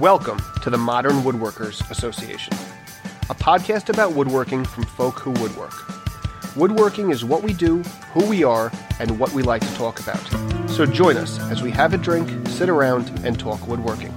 Welcome 0.00 0.42
to 0.60 0.68
the 0.68 0.76
Modern 0.76 1.22
Woodworkers 1.22 1.90
Association, 1.90 2.52
a 3.30 3.34
podcast 3.34 3.88
about 3.88 4.12
woodworking 4.12 4.62
from 4.62 4.84
folk 4.84 5.18
who 5.20 5.30
woodwork. 5.30 5.72
Woodworking 6.54 7.08
is 7.08 7.24
what 7.24 7.42
we 7.42 7.54
do, 7.54 7.78
who 8.12 8.28
we 8.28 8.44
are, 8.44 8.70
and 9.00 9.18
what 9.18 9.32
we 9.32 9.42
like 9.42 9.66
to 9.66 9.74
talk 9.74 9.98
about. 9.98 10.20
So 10.68 10.84
join 10.84 11.16
us 11.16 11.38
as 11.50 11.62
we 11.62 11.70
have 11.70 11.94
a 11.94 11.96
drink, 11.96 12.28
sit 12.48 12.68
around, 12.68 13.08
and 13.24 13.40
talk 13.40 13.66
woodworking. 13.66 14.14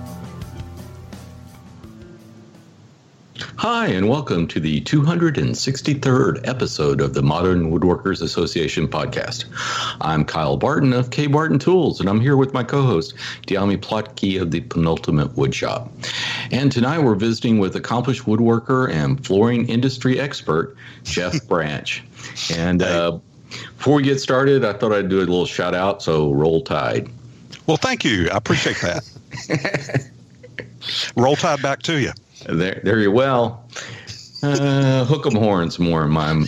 Hi, 3.59 3.87
and 3.87 4.07
welcome 4.07 4.47
to 4.47 4.59
the 4.61 4.79
263rd 4.79 6.47
episode 6.47 7.01
of 7.01 7.13
the 7.13 7.21
Modern 7.21 7.73
Woodworkers 7.73 8.21
Association 8.21 8.87
podcast. 8.87 9.43
I'm 9.99 10.23
Kyle 10.23 10.55
Barton 10.55 10.93
of 10.93 11.11
K 11.11 11.27
Barton 11.27 11.59
Tools, 11.59 11.99
and 11.99 12.07
I'm 12.07 12.21
here 12.21 12.37
with 12.37 12.53
my 12.53 12.63
co 12.63 12.83
host, 12.83 13.15
Dyami 13.47 13.75
Plotke 13.75 14.41
of 14.41 14.51
the 14.51 14.61
Penultimate 14.61 15.35
Woodshop. 15.35 15.89
And 16.53 16.71
tonight 16.71 16.99
we're 16.99 17.15
visiting 17.15 17.59
with 17.59 17.75
accomplished 17.75 18.23
woodworker 18.23 18.89
and 18.89 19.25
flooring 19.25 19.67
industry 19.67 20.21
expert, 20.21 20.77
Jeff 21.03 21.45
Branch. 21.49 22.01
And 22.55 22.81
uh, 22.81 23.19
before 23.49 23.95
we 23.95 24.03
get 24.03 24.21
started, 24.21 24.63
I 24.63 24.71
thought 24.71 24.93
I'd 24.93 25.09
do 25.09 25.17
a 25.17 25.19
little 25.19 25.45
shout 25.45 25.75
out, 25.75 26.01
so 26.01 26.31
roll 26.31 26.61
tide. 26.61 27.09
Well, 27.67 27.75
thank 27.75 28.05
you. 28.05 28.29
I 28.29 28.37
appreciate 28.37 28.77
that. 28.77 30.09
roll 31.17 31.35
tide 31.35 31.61
back 31.61 31.81
to 31.81 31.99
you. 31.99 32.13
There, 32.47 32.79
there 32.83 32.99
you 32.99 33.11
well. 33.11 33.65
Uh, 34.41 35.03
hook 35.05 35.25
'em 35.25 35.35
horns 35.35 35.79
more 35.79 36.05
in 36.05 36.11
my. 36.11 36.33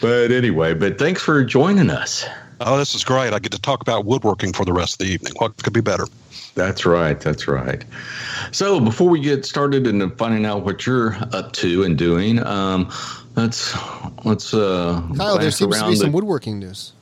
but 0.00 0.30
anyway, 0.30 0.74
but 0.74 0.98
thanks 0.98 1.22
for 1.22 1.44
joining 1.44 1.90
us. 1.90 2.24
Oh, 2.60 2.78
this 2.78 2.94
is 2.94 3.02
great. 3.02 3.32
I 3.32 3.40
get 3.40 3.50
to 3.52 3.60
talk 3.60 3.80
about 3.82 4.04
woodworking 4.04 4.52
for 4.52 4.64
the 4.64 4.72
rest 4.72 5.00
of 5.00 5.06
the 5.06 5.12
evening. 5.12 5.32
What 5.38 5.56
could 5.62 5.72
be 5.72 5.80
better? 5.80 6.06
That's 6.54 6.86
right. 6.86 7.18
That's 7.18 7.48
right. 7.48 7.84
So 8.52 8.78
before 8.78 9.10
we 9.10 9.18
get 9.20 9.44
started 9.44 9.88
into 9.88 10.08
finding 10.10 10.46
out 10.46 10.64
what 10.64 10.86
you're 10.86 11.16
up 11.32 11.52
to 11.54 11.82
and 11.82 11.98
doing, 11.98 12.38
um, 12.46 12.92
let's 13.34 13.74
let's 14.24 14.54
uh, 14.54 15.02
Kyle, 15.16 15.36
there 15.38 15.50
seems 15.50 15.80
to 15.80 15.86
be 15.88 15.96
some 15.96 16.12
woodworking 16.12 16.60
news. 16.60 16.92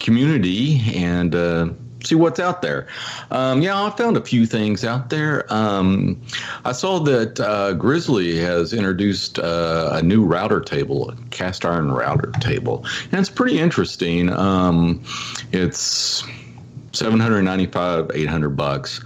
Community 0.00 0.80
and. 0.96 1.34
Uh, 1.34 1.68
see 2.04 2.14
what's 2.14 2.40
out 2.40 2.62
there. 2.62 2.86
Um, 3.30 3.62
yeah, 3.62 3.82
I 3.82 3.90
found 3.90 4.16
a 4.16 4.20
few 4.20 4.46
things 4.46 4.84
out 4.84 5.10
there. 5.10 5.44
Um, 5.52 6.20
I 6.64 6.72
saw 6.72 6.98
that 7.00 7.40
uh, 7.40 7.74
Grizzly 7.74 8.38
has 8.38 8.72
introduced 8.72 9.38
uh, 9.38 9.90
a 9.92 10.02
new 10.02 10.24
router 10.24 10.60
table, 10.60 11.10
a 11.10 11.16
cast 11.30 11.64
iron 11.64 11.90
router 11.92 12.32
table, 12.40 12.84
and 13.10 13.20
it's 13.20 13.30
pretty 13.30 13.58
interesting. 13.58 14.30
Um, 14.30 15.02
it's 15.52 16.24
795 16.92 18.10
800 18.14 18.50
bucks. 18.50 19.00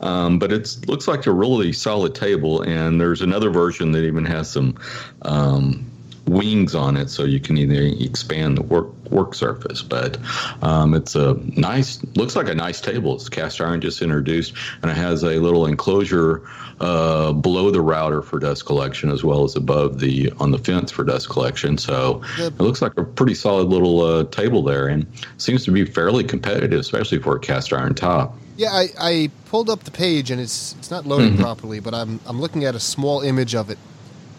Um, 0.00 0.38
but 0.38 0.50
it 0.50 0.78
looks 0.86 1.06
like 1.06 1.26
a 1.26 1.32
really 1.32 1.74
solid 1.74 2.14
table, 2.14 2.62
and 2.62 2.98
there's 2.98 3.20
another 3.20 3.50
version 3.50 3.92
that 3.92 4.04
even 4.04 4.24
has 4.24 4.50
some 4.50 4.78
um, 5.22 5.89
wings 6.30 6.74
on 6.74 6.96
it, 6.96 7.10
so 7.10 7.24
you 7.24 7.40
can 7.40 7.58
either 7.58 7.82
expand 8.04 8.56
the 8.56 8.62
work 8.62 8.88
work 9.10 9.34
surface. 9.34 9.82
But 9.82 10.18
um, 10.62 10.94
it's 10.94 11.14
a 11.14 11.34
nice, 11.56 12.02
looks 12.14 12.36
like 12.36 12.48
a 12.48 12.54
nice 12.54 12.80
table. 12.80 13.16
It's 13.16 13.28
cast 13.28 13.60
iron 13.60 13.80
just 13.80 14.00
introduced, 14.02 14.54
and 14.82 14.90
it 14.90 14.96
has 14.96 15.22
a 15.22 15.40
little 15.40 15.66
enclosure 15.66 16.42
uh, 16.80 17.32
below 17.32 17.70
the 17.70 17.80
router 17.80 18.22
for 18.22 18.38
dust 18.38 18.64
collection, 18.66 19.10
as 19.10 19.22
well 19.24 19.44
as 19.44 19.56
above 19.56 20.00
the 20.00 20.32
on 20.38 20.50
the 20.50 20.58
fence 20.58 20.90
for 20.90 21.04
dust 21.04 21.28
collection. 21.28 21.76
So 21.76 22.22
it 22.38 22.58
looks 22.58 22.80
like 22.80 22.96
a 22.96 23.04
pretty 23.04 23.34
solid 23.34 23.68
little 23.68 24.00
uh, 24.00 24.24
table 24.24 24.62
there, 24.62 24.86
and 24.88 25.06
seems 25.38 25.64
to 25.64 25.72
be 25.72 25.84
fairly 25.84 26.24
competitive, 26.24 26.80
especially 26.80 27.18
for 27.18 27.36
a 27.36 27.40
cast 27.40 27.72
iron 27.72 27.94
top. 27.94 28.36
Yeah, 28.56 28.72
I, 28.72 28.88
I 28.98 29.30
pulled 29.46 29.70
up 29.70 29.84
the 29.84 29.90
page 29.90 30.30
and 30.30 30.38
it's 30.38 30.74
it's 30.78 30.90
not 30.90 31.06
loading 31.06 31.32
mm-hmm. 31.32 31.42
properly, 31.42 31.80
but 31.80 31.94
I'm 31.94 32.20
I'm 32.26 32.40
looking 32.40 32.64
at 32.64 32.74
a 32.74 32.80
small 32.80 33.22
image 33.22 33.54
of 33.54 33.70
it. 33.70 33.78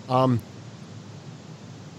Um, 0.10 0.42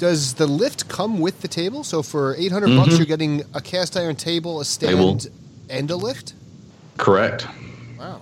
does 0.02 0.34
the 0.34 0.48
lift 0.48 0.88
come 0.88 1.20
with 1.20 1.42
the 1.42 1.48
table? 1.48 1.84
So 1.84 2.02
for 2.02 2.34
800 2.34 2.66
mm-hmm. 2.66 2.76
bucks, 2.76 2.96
you're 2.96 3.06
getting 3.06 3.44
a 3.54 3.60
cast 3.60 3.96
iron 3.96 4.16
table, 4.16 4.58
a 4.58 4.64
stand, 4.64 5.20
table. 5.20 5.36
and 5.70 5.88
a 5.92 5.94
lift. 5.94 6.34
Correct. 6.96 7.46
Wow. 7.96 8.20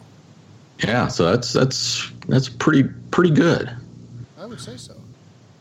Yeah, 0.85 1.09
so 1.09 1.31
that's 1.31 1.55
that's 1.55 2.11
that's 2.29 2.51
pretty 2.51 2.83
pretty 3.11 3.31
good. 3.31 3.75
I 4.39 4.45
would 4.45 4.61
say 4.61 4.77
so. 4.77 4.95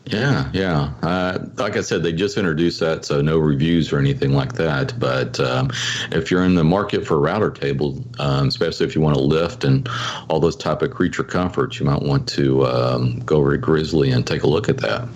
Yeah, 0.04 0.50
yeah. 0.52 0.92
Uh, 1.02 1.46
like 1.56 1.78
I 1.78 1.80
said, 1.80 2.02
they 2.02 2.12
just 2.12 2.36
introduced 2.36 2.80
that, 2.80 3.06
so 3.06 3.22
no 3.22 3.38
reviews 3.38 3.90
or 3.90 3.98
anything 3.98 4.34
like 4.34 4.54
that. 4.54 4.92
But 4.98 5.40
um, 5.40 5.70
if 6.12 6.30
you're 6.30 6.44
in 6.44 6.54
the 6.54 6.64
market 6.64 7.06
for 7.06 7.14
a 7.14 7.20
router 7.20 7.50
table, 7.50 8.04
um, 8.18 8.48
especially 8.48 8.84
if 8.86 8.94
you 8.94 9.00
want 9.00 9.16
to 9.16 9.22
lift 9.22 9.64
and 9.64 9.88
all 10.28 10.38
those 10.38 10.56
type 10.56 10.82
of 10.82 10.90
creature 10.90 11.24
comforts, 11.24 11.80
you 11.80 11.86
might 11.86 12.02
want 12.02 12.28
to 12.30 12.66
um, 12.66 13.20
go 13.20 13.36
over 13.36 13.52
to 13.52 13.58
Grizzly 13.58 14.10
and 14.10 14.26
take 14.26 14.42
a 14.42 14.46
look 14.46 14.68
at 14.68 14.78
that. 14.78 15.08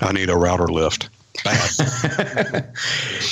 I 0.00 0.12
need 0.12 0.30
a 0.30 0.36
router 0.36 0.68
lift. 0.68 1.08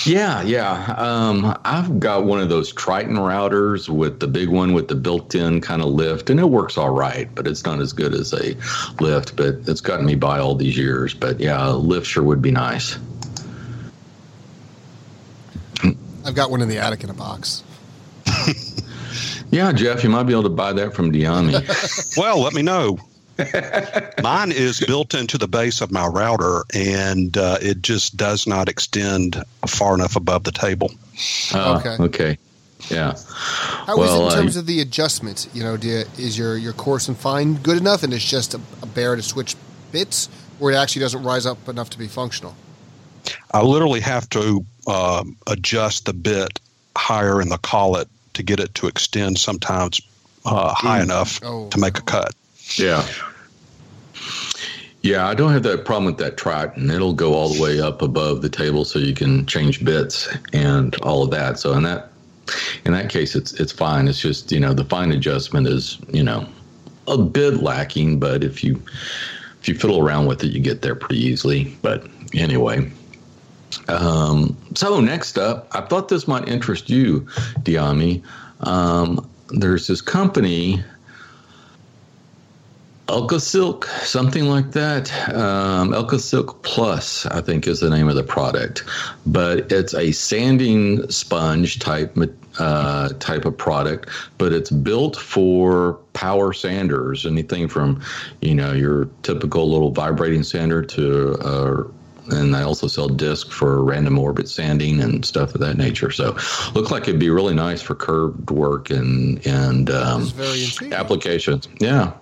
yeah, 0.06 0.42
yeah. 0.42 0.94
Um, 0.96 1.58
I've 1.64 2.00
got 2.00 2.24
one 2.24 2.40
of 2.40 2.48
those 2.48 2.72
Triton 2.72 3.16
routers 3.16 3.88
with 3.88 4.20
the 4.20 4.26
big 4.26 4.48
one 4.48 4.72
with 4.72 4.88
the 4.88 4.94
built-in 4.94 5.60
kind 5.60 5.82
of 5.82 5.88
lift, 5.88 6.30
and 6.30 6.40
it 6.40 6.48
works 6.48 6.78
all 6.78 6.90
right, 6.90 7.28
but 7.34 7.46
it's 7.46 7.64
not 7.64 7.80
as 7.80 7.92
good 7.92 8.14
as 8.14 8.32
a 8.32 8.56
lift. 9.00 9.36
But 9.36 9.56
it's 9.66 9.80
gotten 9.80 10.06
me 10.06 10.14
by 10.14 10.38
all 10.38 10.54
these 10.54 10.76
years. 10.76 11.12
But 11.12 11.38
yeah, 11.40 11.70
a 11.70 11.72
lift 11.72 12.06
sure 12.06 12.22
would 12.22 12.40
be 12.40 12.50
nice. 12.50 12.98
I've 16.24 16.34
got 16.34 16.50
one 16.50 16.62
in 16.62 16.68
the 16.68 16.78
attic 16.78 17.04
in 17.04 17.10
a 17.10 17.14
box. 17.14 17.62
yeah, 19.50 19.72
Jeff, 19.72 20.04
you 20.04 20.10
might 20.10 20.24
be 20.24 20.32
able 20.32 20.42
to 20.44 20.48
buy 20.50 20.72
that 20.74 20.94
from 20.94 21.12
Dyami. 21.12 22.16
well, 22.16 22.40
let 22.40 22.52
me 22.52 22.62
know. 22.62 22.98
Mine 24.22 24.52
is 24.52 24.80
built 24.80 25.14
into 25.14 25.38
the 25.38 25.48
base 25.48 25.80
of 25.80 25.90
my 25.90 26.06
router, 26.06 26.64
and 26.74 27.36
uh, 27.36 27.58
it 27.60 27.82
just 27.82 28.16
does 28.16 28.46
not 28.46 28.68
extend 28.68 29.42
far 29.66 29.94
enough 29.94 30.16
above 30.16 30.44
the 30.44 30.52
table. 30.52 30.90
Uh, 31.54 31.78
okay. 31.78 32.02
Okay. 32.02 32.38
Yeah. 32.90 33.14
How 33.86 33.96
well, 33.96 34.28
is 34.28 34.34
it 34.34 34.36
in 34.36 34.42
terms 34.42 34.56
uh, 34.56 34.60
of 34.60 34.66
the 34.66 34.80
adjustment? 34.80 35.48
You 35.52 35.62
know, 35.62 35.74
you, 35.74 36.04
is 36.16 36.38
your 36.38 36.56
your 36.56 36.72
coarse 36.72 37.08
and 37.08 37.16
fine 37.16 37.54
good 37.54 37.76
enough, 37.76 38.02
and 38.02 38.12
it's 38.12 38.28
just 38.28 38.54
a, 38.54 38.60
a 38.82 38.86
bear 38.86 39.16
to 39.16 39.22
switch 39.22 39.56
bits, 39.92 40.28
or 40.60 40.72
it 40.72 40.76
actually 40.76 41.00
doesn't 41.00 41.22
rise 41.22 41.46
up 41.46 41.68
enough 41.68 41.90
to 41.90 41.98
be 41.98 42.08
functional? 42.08 42.54
I 43.52 43.62
literally 43.62 44.00
have 44.00 44.28
to 44.30 44.64
um, 44.86 45.36
adjust 45.46 46.06
the 46.06 46.12
bit 46.12 46.60
higher 46.96 47.40
in 47.40 47.48
the 47.48 47.58
collet 47.58 48.08
to 48.34 48.42
get 48.42 48.60
it 48.60 48.74
to 48.74 48.86
extend 48.86 49.38
sometimes 49.38 50.00
uh, 50.44 50.72
high 50.74 51.00
mm. 51.00 51.04
enough 51.04 51.40
oh, 51.42 51.68
to 51.70 51.78
make 51.78 51.98
a 51.98 52.02
cut. 52.02 52.34
Yeah. 52.76 53.06
Yeah, 55.02 55.28
I 55.28 55.34
don't 55.34 55.52
have 55.52 55.62
that 55.62 55.84
problem 55.84 56.06
with 56.06 56.18
that 56.18 56.36
Triton. 56.36 56.90
It'll 56.90 57.12
go 57.12 57.34
all 57.34 57.54
the 57.54 57.62
way 57.62 57.80
up 57.80 58.02
above 58.02 58.42
the 58.42 58.48
table, 58.48 58.84
so 58.84 58.98
you 58.98 59.14
can 59.14 59.46
change 59.46 59.84
bits 59.84 60.28
and 60.52 60.94
all 61.02 61.22
of 61.22 61.30
that. 61.30 61.58
So 61.58 61.72
in 61.72 61.84
that 61.84 62.10
in 62.84 62.92
that 62.92 63.08
case, 63.08 63.36
it's 63.36 63.52
it's 63.54 63.72
fine. 63.72 64.08
It's 64.08 64.20
just 64.20 64.50
you 64.50 64.58
know 64.58 64.74
the 64.74 64.84
fine 64.84 65.12
adjustment 65.12 65.68
is 65.68 65.98
you 66.12 66.22
know 66.22 66.46
a 67.06 67.16
bit 67.16 67.62
lacking, 67.62 68.18
but 68.18 68.42
if 68.42 68.64
you 68.64 68.82
if 69.60 69.68
you 69.68 69.74
fiddle 69.76 70.00
around 70.00 70.26
with 70.26 70.42
it, 70.42 70.48
you 70.48 70.60
get 70.60 70.82
there 70.82 70.96
pretty 70.96 71.20
easily. 71.20 71.76
But 71.80 72.06
anyway, 72.34 72.90
um, 73.88 74.56
so 74.74 75.00
next 75.00 75.38
up, 75.38 75.68
I 75.72 75.82
thought 75.82 76.08
this 76.08 76.26
might 76.26 76.48
interest 76.48 76.90
you, 76.90 77.20
Dyami. 77.60 78.22
Um, 78.60 79.28
there's 79.50 79.86
this 79.86 80.00
company 80.00 80.82
Elka 83.08 83.40
Silk, 83.40 83.86
something 84.02 84.44
like 84.44 84.72
that. 84.72 85.10
Um, 85.34 85.92
Elka 85.92 86.20
Silk 86.20 86.62
Plus, 86.62 87.24
I 87.26 87.40
think, 87.40 87.66
is 87.66 87.80
the 87.80 87.88
name 87.88 88.06
of 88.06 88.16
the 88.16 88.22
product, 88.22 88.84
but 89.24 89.72
it's 89.72 89.94
a 89.94 90.12
sanding 90.12 91.08
sponge 91.10 91.78
type 91.78 92.16
uh, 92.58 93.08
type 93.18 93.46
of 93.46 93.56
product. 93.56 94.10
But 94.36 94.52
it's 94.52 94.70
built 94.70 95.16
for 95.16 95.94
power 96.12 96.52
sanders, 96.52 97.24
anything 97.24 97.66
from 97.66 98.02
you 98.42 98.54
know 98.54 98.72
your 98.72 99.06
typical 99.22 99.70
little 99.70 99.90
vibrating 99.90 100.42
sander 100.42 100.82
to 100.82 101.32
uh, 101.40 101.84
and 102.30 102.54
they 102.54 102.60
also 102.60 102.86
sell 102.88 103.08
disc 103.08 103.50
for 103.50 103.82
random 103.82 104.18
orbit 104.18 104.50
sanding 104.50 105.00
and 105.00 105.24
stuff 105.24 105.54
of 105.54 105.62
that 105.62 105.78
nature. 105.78 106.10
So, 106.10 106.36
looks 106.74 106.90
like 106.90 107.04
it'd 107.04 107.18
be 107.18 107.30
really 107.30 107.54
nice 107.54 107.80
for 107.80 107.94
curved 107.94 108.50
work 108.50 108.90
and 108.90 109.44
and 109.46 109.88
um, 109.88 110.30
applications. 110.92 111.68
Yeah. 111.80 112.12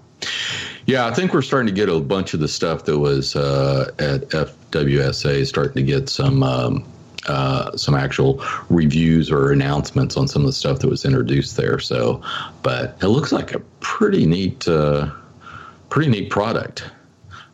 Yeah, 0.87 1.07
I 1.07 1.15
think 1.15 1.35
we're 1.35 1.43
starting 1.43 1.67
to 1.67 1.73
get 1.73 1.89
a 1.89 1.99
bunch 1.99 2.33
of 2.33 2.41
the 2.41 2.49
stuff 2.49 2.85
that 2.85 2.99
was 2.99 3.35
uh, 3.35 3.91
at 3.99 4.29
FWSA 4.31 5.47
starting 5.47 5.75
to 5.75 5.83
get 5.83 6.09
some 6.09 6.43
um, 6.43 6.85
uh, 7.27 7.77
some 7.77 7.95
actual 7.95 8.45
reviews 8.69 9.31
or 9.31 9.51
announcements 9.51 10.17
on 10.17 10.29
some 10.29 10.43
of 10.43 10.47
the 10.47 10.53
stuff 10.53 10.79
that 10.79 10.89
was 10.89 11.05
introduced 11.05 11.57
there. 11.57 11.79
So, 11.81 12.23
but 12.63 12.97
it 13.03 13.09
looks 13.09 13.33
like 13.33 13.53
a 13.53 13.61
pretty 13.81 14.27
neat, 14.27 14.69
uh, 14.69 15.11
pretty 15.91 16.09
neat 16.09 16.31
product. 16.31 16.89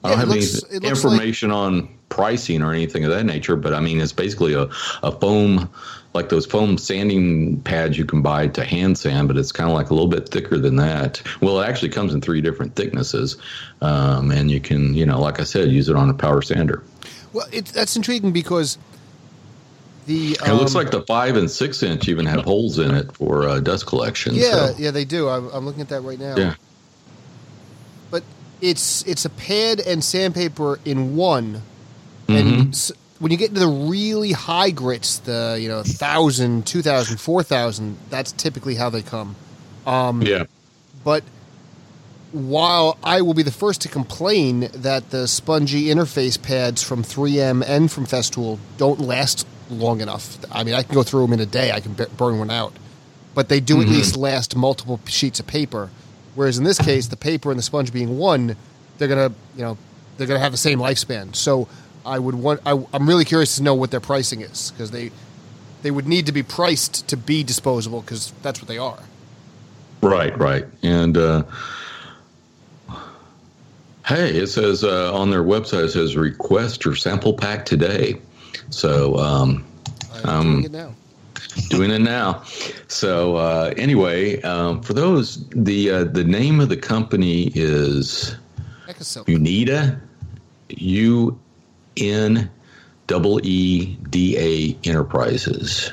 I 0.04 0.10
don't 0.10 0.18
have 0.18 0.28
looks, 0.28 0.62
any 0.70 0.86
information 0.86 1.50
like, 1.50 1.56
on 1.56 1.88
pricing 2.10 2.60
or 2.60 2.72
anything 2.72 3.04
of 3.04 3.10
that 3.10 3.24
nature, 3.24 3.56
but 3.56 3.72
I 3.72 3.80
mean, 3.80 4.00
it's 4.00 4.12
basically 4.12 4.52
a, 4.52 4.68
a 5.02 5.12
foam, 5.12 5.70
like 6.14 6.28
those 6.28 6.44
foam 6.44 6.76
sanding 6.76 7.60
pads 7.62 7.96
you 7.96 8.04
can 8.04 8.20
buy 8.20 8.46
to 8.48 8.64
hand 8.64 8.98
sand, 8.98 9.28
but 9.28 9.36
it's 9.38 9.50
kind 9.52 9.70
of 9.70 9.74
like 9.76 9.88
a 9.90 9.94
little 9.94 10.08
bit 10.10 10.28
thicker 10.28 10.58
than 10.58 10.76
that. 10.76 11.22
Well, 11.40 11.60
it 11.60 11.68
actually 11.68 11.88
comes 11.88 12.12
in 12.12 12.20
three 12.20 12.40
different 12.40 12.74
thicknesses, 12.76 13.36
um, 13.80 14.30
and 14.30 14.50
you 14.50 14.60
can, 14.60 14.92
you 14.94 15.06
know, 15.06 15.20
like 15.20 15.40
I 15.40 15.44
said, 15.44 15.70
use 15.70 15.88
it 15.88 15.96
on 15.96 16.10
a 16.10 16.14
power 16.14 16.42
sander. 16.42 16.82
Well, 17.32 17.46
it, 17.50 17.66
that's 17.66 17.96
intriguing 17.96 18.32
because 18.32 18.76
the 20.06 20.32
it 20.32 20.52
looks 20.52 20.74
um, 20.74 20.82
like 20.82 20.90
the 20.90 21.02
five 21.02 21.36
and 21.36 21.50
six 21.50 21.82
inch 21.82 22.08
even 22.08 22.26
have 22.26 22.44
holes 22.44 22.78
in 22.78 22.94
it 22.94 23.10
for 23.16 23.48
uh, 23.48 23.60
dust 23.60 23.86
collection. 23.86 24.34
Yeah, 24.34 24.68
so. 24.68 24.74
yeah, 24.76 24.90
they 24.90 25.04
do. 25.06 25.28
I'm, 25.28 25.48
I'm 25.48 25.64
looking 25.64 25.80
at 25.80 25.88
that 25.90 26.02
right 26.02 26.18
now. 26.18 26.36
Yeah. 26.36 26.54
But 28.10 28.22
it's 28.60 29.02
it's 29.06 29.24
a 29.24 29.30
pad 29.30 29.80
and 29.80 30.04
sandpaper 30.04 30.78
in 30.84 31.16
one, 31.16 31.62
Mm-hmm. 32.28 32.32
and 32.60 32.68
s- 32.74 32.92
when 33.22 33.30
you 33.30 33.38
get 33.38 33.50
into 33.50 33.60
the 33.60 33.68
really 33.68 34.32
high 34.32 34.70
grits, 34.70 35.18
the 35.18 35.56
you 35.60 35.68
know 35.68 35.76
1,000, 35.76 36.66
2,000, 36.66 37.18
4,000, 37.18 37.96
that's 38.10 38.32
typically 38.32 38.74
how 38.74 38.90
they 38.90 39.02
come. 39.02 39.36
Um, 39.86 40.22
Yeah. 40.22 40.44
But 41.04 41.22
while 42.32 42.98
I 43.04 43.22
will 43.22 43.34
be 43.34 43.42
the 43.44 43.52
first 43.52 43.82
to 43.82 43.88
complain 43.88 44.68
that 44.74 45.10
the 45.10 45.28
spongy 45.28 45.84
interface 45.84 46.40
pads 46.40 46.82
from 46.82 47.02
3M 47.04 47.62
and 47.66 47.90
from 47.92 48.06
Festool 48.06 48.58
don't 48.76 49.00
last 49.00 49.46
long 49.70 50.00
enough, 50.00 50.38
I 50.50 50.64
mean, 50.64 50.74
I 50.74 50.82
can 50.82 50.94
go 50.94 51.02
through 51.04 51.22
them 51.22 51.32
in 51.34 51.40
a 51.40 51.46
day, 51.46 51.70
I 51.70 51.78
can 51.80 51.92
b- 51.92 52.04
burn 52.16 52.38
one 52.38 52.50
out, 52.50 52.72
but 53.34 53.48
they 53.48 53.60
do 53.60 53.80
at 53.80 53.88
least 53.88 54.16
last 54.16 54.56
multiple 54.56 54.98
sheets 55.06 55.38
of 55.40 55.46
paper. 55.46 55.90
Whereas 56.34 56.58
in 56.58 56.64
this 56.64 56.78
case, 56.78 57.06
the 57.08 57.16
paper 57.16 57.50
and 57.50 57.58
the 57.58 57.62
sponge 57.62 57.92
being 57.92 58.18
one, 58.18 58.56
they're 58.98 59.08
gonna, 59.08 59.32
you 59.56 59.62
know, 59.62 59.76
they're 60.16 60.26
gonna 60.26 60.40
have 60.40 60.52
the 60.52 60.58
same 60.58 60.78
lifespan. 60.78 61.36
So 61.36 61.68
I 62.04 62.18
would 62.18 62.34
want, 62.34 62.60
I, 62.66 62.72
I'm 62.92 63.08
really 63.08 63.24
curious 63.24 63.56
to 63.56 63.62
know 63.62 63.74
what 63.74 63.90
their 63.90 64.00
pricing 64.00 64.40
is 64.40 64.70
because 64.72 64.90
they, 64.90 65.10
they 65.82 65.90
would 65.90 66.06
need 66.06 66.26
to 66.26 66.32
be 66.32 66.42
priced 66.42 67.08
to 67.08 67.16
be 67.16 67.42
disposable 67.42 68.00
because 68.00 68.32
that's 68.42 68.60
what 68.60 68.68
they 68.68 68.78
are. 68.78 68.98
Right, 70.00 70.36
right. 70.38 70.64
And 70.82 71.16
uh, 71.16 71.44
hey, 74.06 74.36
it 74.36 74.48
says 74.48 74.84
uh, 74.84 75.14
on 75.14 75.30
their 75.30 75.42
website, 75.44 75.84
it 75.84 75.90
says 75.90 76.16
request 76.16 76.84
your 76.84 76.94
sample 76.94 77.32
pack 77.34 77.64
today. 77.64 78.20
So 78.70 79.16
um, 79.16 79.64
I'm 80.24 80.28
Um, 80.30 80.52
doing 80.62 80.64
it 80.64 80.72
now. 80.72 80.94
doing 81.68 81.90
it 81.90 82.00
now. 82.00 82.42
So 82.88 83.36
uh, 83.36 83.74
anyway, 83.76 84.40
um, 84.42 84.82
for 84.82 84.92
those, 84.94 85.46
the 85.50 85.90
uh, 85.90 86.04
the 86.04 86.24
name 86.24 86.60
of 86.60 86.68
the 86.68 86.76
company 86.76 87.52
is 87.54 88.36
Ecosilk. 88.88 89.26
Uneeda, 89.26 90.00
U 90.68 91.38
N 91.96 92.50
double 93.06 93.44
E 93.44 93.96
D 94.10 94.36
A 94.38 94.76
Enterprises. 94.88 95.92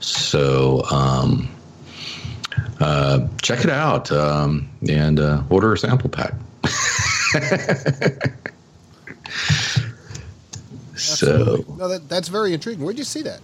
So 0.00 0.82
um, 0.90 1.48
uh, 2.80 3.26
check 3.40 3.64
it 3.64 3.70
out 3.70 4.10
um, 4.12 4.68
and 4.88 5.20
uh, 5.20 5.42
order 5.48 5.72
a 5.72 5.78
sample 5.78 6.10
pack. 6.10 6.34
so 10.96 11.64
no, 11.76 11.88
that, 11.88 12.08
that's 12.08 12.28
very 12.28 12.52
intriguing. 12.52 12.84
Where'd 12.84 12.98
you 12.98 13.04
see 13.04 13.22
that? 13.22 13.40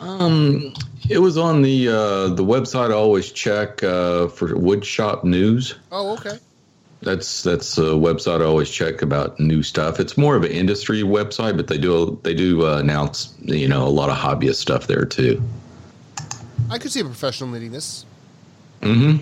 um, 0.00 0.74
it 1.08 1.18
was 1.18 1.38
on 1.38 1.62
the 1.62 1.88
uh, 1.88 2.28
the 2.28 2.44
website. 2.44 2.90
I 2.90 2.94
always 2.94 3.32
check 3.32 3.82
uh, 3.82 4.28
for 4.28 4.48
Woodshop 4.48 5.24
News. 5.24 5.74
Oh, 5.92 6.12
okay. 6.14 6.38
That's 7.02 7.42
that's 7.42 7.76
a 7.78 7.92
website 7.92 8.40
I 8.40 8.44
always 8.44 8.70
check 8.70 9.02
about 9.02 9.38
new 9.38 9.62
stuff. 9.62 10.00
It's 10.00 10.16
more 10.16 10.34
of 10.34 10.44
an 10.44 10.50
industry 10.50 11.02
website, 11.02 11.56
but 11.56 11.66
they 11.68 11.78
do 11.78 12.18
they 12.22 12.34
do 12.34 12.66
uh, 12.66 12.78
announce 12.78 13.34
you 13.42 13.68
know 13.68 13.86
a 13.86 13.88
lot 13.90 14.08
of 14.08 14.16
hobbyist 14.16 14.56
stuff 14.56 14.86
there 14.86 15.04
too. 15.04 15.40
I 16.70 16.78
could 16.78 16.90
see 16.90 17.00
a 17.00 17.04
professional 17.04 17.50
needing 17.50 17.70
this. 17.70 18.04
hmm 18.82 19.16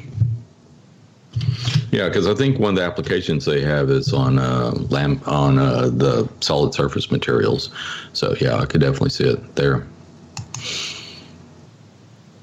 Yeah, 1.90 2.08
because 2.08 2.26
I 2.26 2.34
think 2.34 2.58
one 2.58 2.70
of 2.70 2.76
the 2.76 2.82
applications 2.84 3.44
they 3.44 3.60
have 3.62 3.90
is 3.90 4.12
on 4.12 4.38
uh, 4.38 4.70
lam- 4.88 5.20
on 5.26 5.58
uh, 5.58 5.88
the 5.88 6.28
solid 6.40 6.74
surface 6.74 7.10
materials. 7.10 7.70
So 8.12 8.34
yeah, 8.40 8.56
I 8.56 8.66
could 8.66 8.80
definitely 8.80 9.10
see 9.10 9.24
it 9.28 9.56
there. 9.56 9.84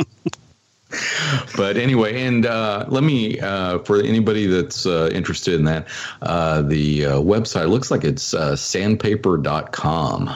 but 1.56 1.78
anyway, 1.78 2.22
and 2.24 2.46
uh, 2.46 2.86
let 2.88 3.04
me 3.04 3.40
uh, 3.40 3.80
for 3.80 4.02
anybody 4.02 4.46
that's 4.48 4.86
uh, 4.86 5.10
interested 5.14 5.56
in 5.56 5.66
that, 5.66 5.88
uh, 6.22 6.62
the 6.62 7.06
uh, 7.06 7.12
website 7.20 7.70
looks 7.70 7.90
like 7.92 8.04
it's 8.04 8.34
uh, 8.34 8.56
sandpaper.com, 8.56 10.30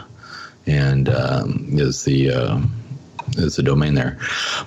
and 0.65 1.09
um, 1.09 1.67
is 1.73 2.03
the 2.03 2.31
uh, 2.31 2.59
is 3.37 3.55
the 3.57 3.63
domain 3.63 3.93
there. 3.93 4.17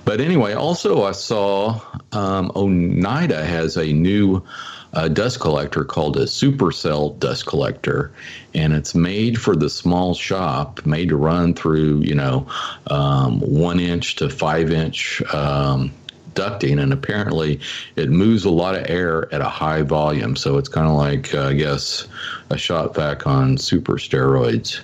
But 0.05 0.21
anyway, 0.21 0.53
also 0.53 1.03
I 1.03 1.11
saw 1.11 1.81
um, 2.11 2.51
Oneida 2.55 3.43
has 3.45 3.77
a 3.77 3.91
new 3.91 4.43
uh, 4.93 5.07
dust 5.07 5.39
collector 5.39 5.83
called 5.83 6.17
a 6.17 6.25
Supercell 6.25 7.17
dust 7.19 7.45
collector, 7.45 8.11
and 8.53 8.73
it's 8.73 8.93
made 8.93 9.39
for 9.39 9.55
the 9.55 9.69
small 9.69 10.13
shop, 10.13 10.85
made 10.85 11.09
to 11.09 11.15
run 11.15 11.53
through 11.53 11.99
you 11.99 12.15
know 12.15 12.47
um, 12.87 13.39
one 13.39 13.79
inch 13.79 14.15
to 14.17 14.29
five 14.29 14.71
inch. 14.71 15.21
Um, 15.33 15.93
ducting 16.33 16.81
and 16.81 16.93
apparently 16.93 17.59
it 17.97 18.09
moves 18.09 18.45
a 18.45 18.49
lot 18.49 18.73
of 18.73 18.89
air 18.89 19.33
at 19.33 19.41
a 19.41 19.49
high 19.49 19.81
volume 19.81 20.33
so 20.37 20.57
it's 20.57 20.69
kind 20.69 20.87
of 20.87 20.93
like 20.93 21.33
uh, 21.35 21.47
i 21.47 21.53
guess 21.53 22.07
a 22.51 22.57
shot 22.57 22.95
vac 22.95 23.27
on 23.27 23.57
super 23.57 23.95
steroids 23.95 24.79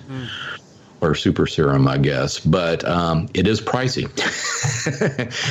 or 1.00 1.14
super 1.14 1.46
serum, 1.46 1.86
I 1.86 1.98
guess, 1.98 2.40
but 2.40 2.84
um, 2.84 3.28
it 3.34 3.46
is 3.46 3.60
pricey. 3.60 4.08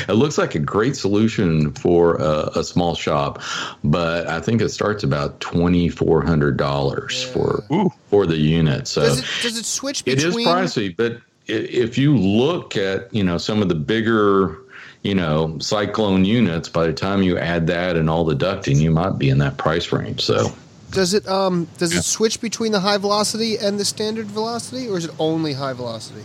it 0.10 0.14
looks 0.14 0.38
like 0.38 0.56
a 0.56 0.60
great 0.60 0.96
solution 0.96 1.72
for 1.74 2.16
a, 2.16 2.52
a 2.56 2.64
small 2.64 2.96
shop, 2.96 3.42
but 3.84 4.28
I 4.28 4.42
think 4.42 4.62
it 4.62 4.70
starts 4.70 5.04
about 5.04 5.40
twenty 5.40 5.90
four 5.90 6.24
hundred 6.24 6.58
dollars 6.58 7.24
for 7.24 7.64
Ooh. 7.72 7.92
for 8.10 8.26
the 8.26 8.38
unit. 8.38 8.88
So 8.88 9.02
Does 9.02 9.20
it 9.20 9.26
does 9.42 9.58
it 9.58 9.66
switch 9.66 10.02
it 10.02 10.18
between? 10.18 10.48
is 10.48 10.54
pricey, 10.54 10.96
but 10.96 11.22
if 11.48 11.98
you 11.98 12.18
look 12.18 12.76
at 12.76 13.14
you 13.14 13.24
know 13.24 13.38
some 13.38 13.62
of 13.62 13.70
the 13.70 13.76
bigger 13.76 14.58
you 15.04 15.16
know 15.16 15.58
cyclone 15.60 16.26
units, 16.26 16.68
by 16.68 16.88
the 16.88 16.94
time 16.94 17.24
you 17.24 17.38
add 17.38 17.68
that 17.68 17.96
and 17.96 18.10
all 18.10 18.26
the 18.26 18.36
ducting, 18.36 18.82
you 18.82 18.92
might 18.92 19.18
be 19.18 19.30
in 19.30 19.38
that 19.38 19.58
price 19.58 19.92
range. 19.92 20.22
So. 20.22 20.52
Does 20.92 21.14
it 21.14 21.28
um 21.28 21.68
does 21.78 21.94
it 21.96 22.04
switch 22.04 22.40
between 22.42 22.72
the 22.72 22.80
high 22.80 22.98
velocity 22.98 23.58
and 23.58 23.80
the 23.80 23.86
standard 23.86 24.28
velocity, 24.28 24.88
or 24.88 24.98
is 24.98 25.06
it 25.06 25.12
only 25.20 25.54
high 25.54 25.74
velocity? 25.74 26.24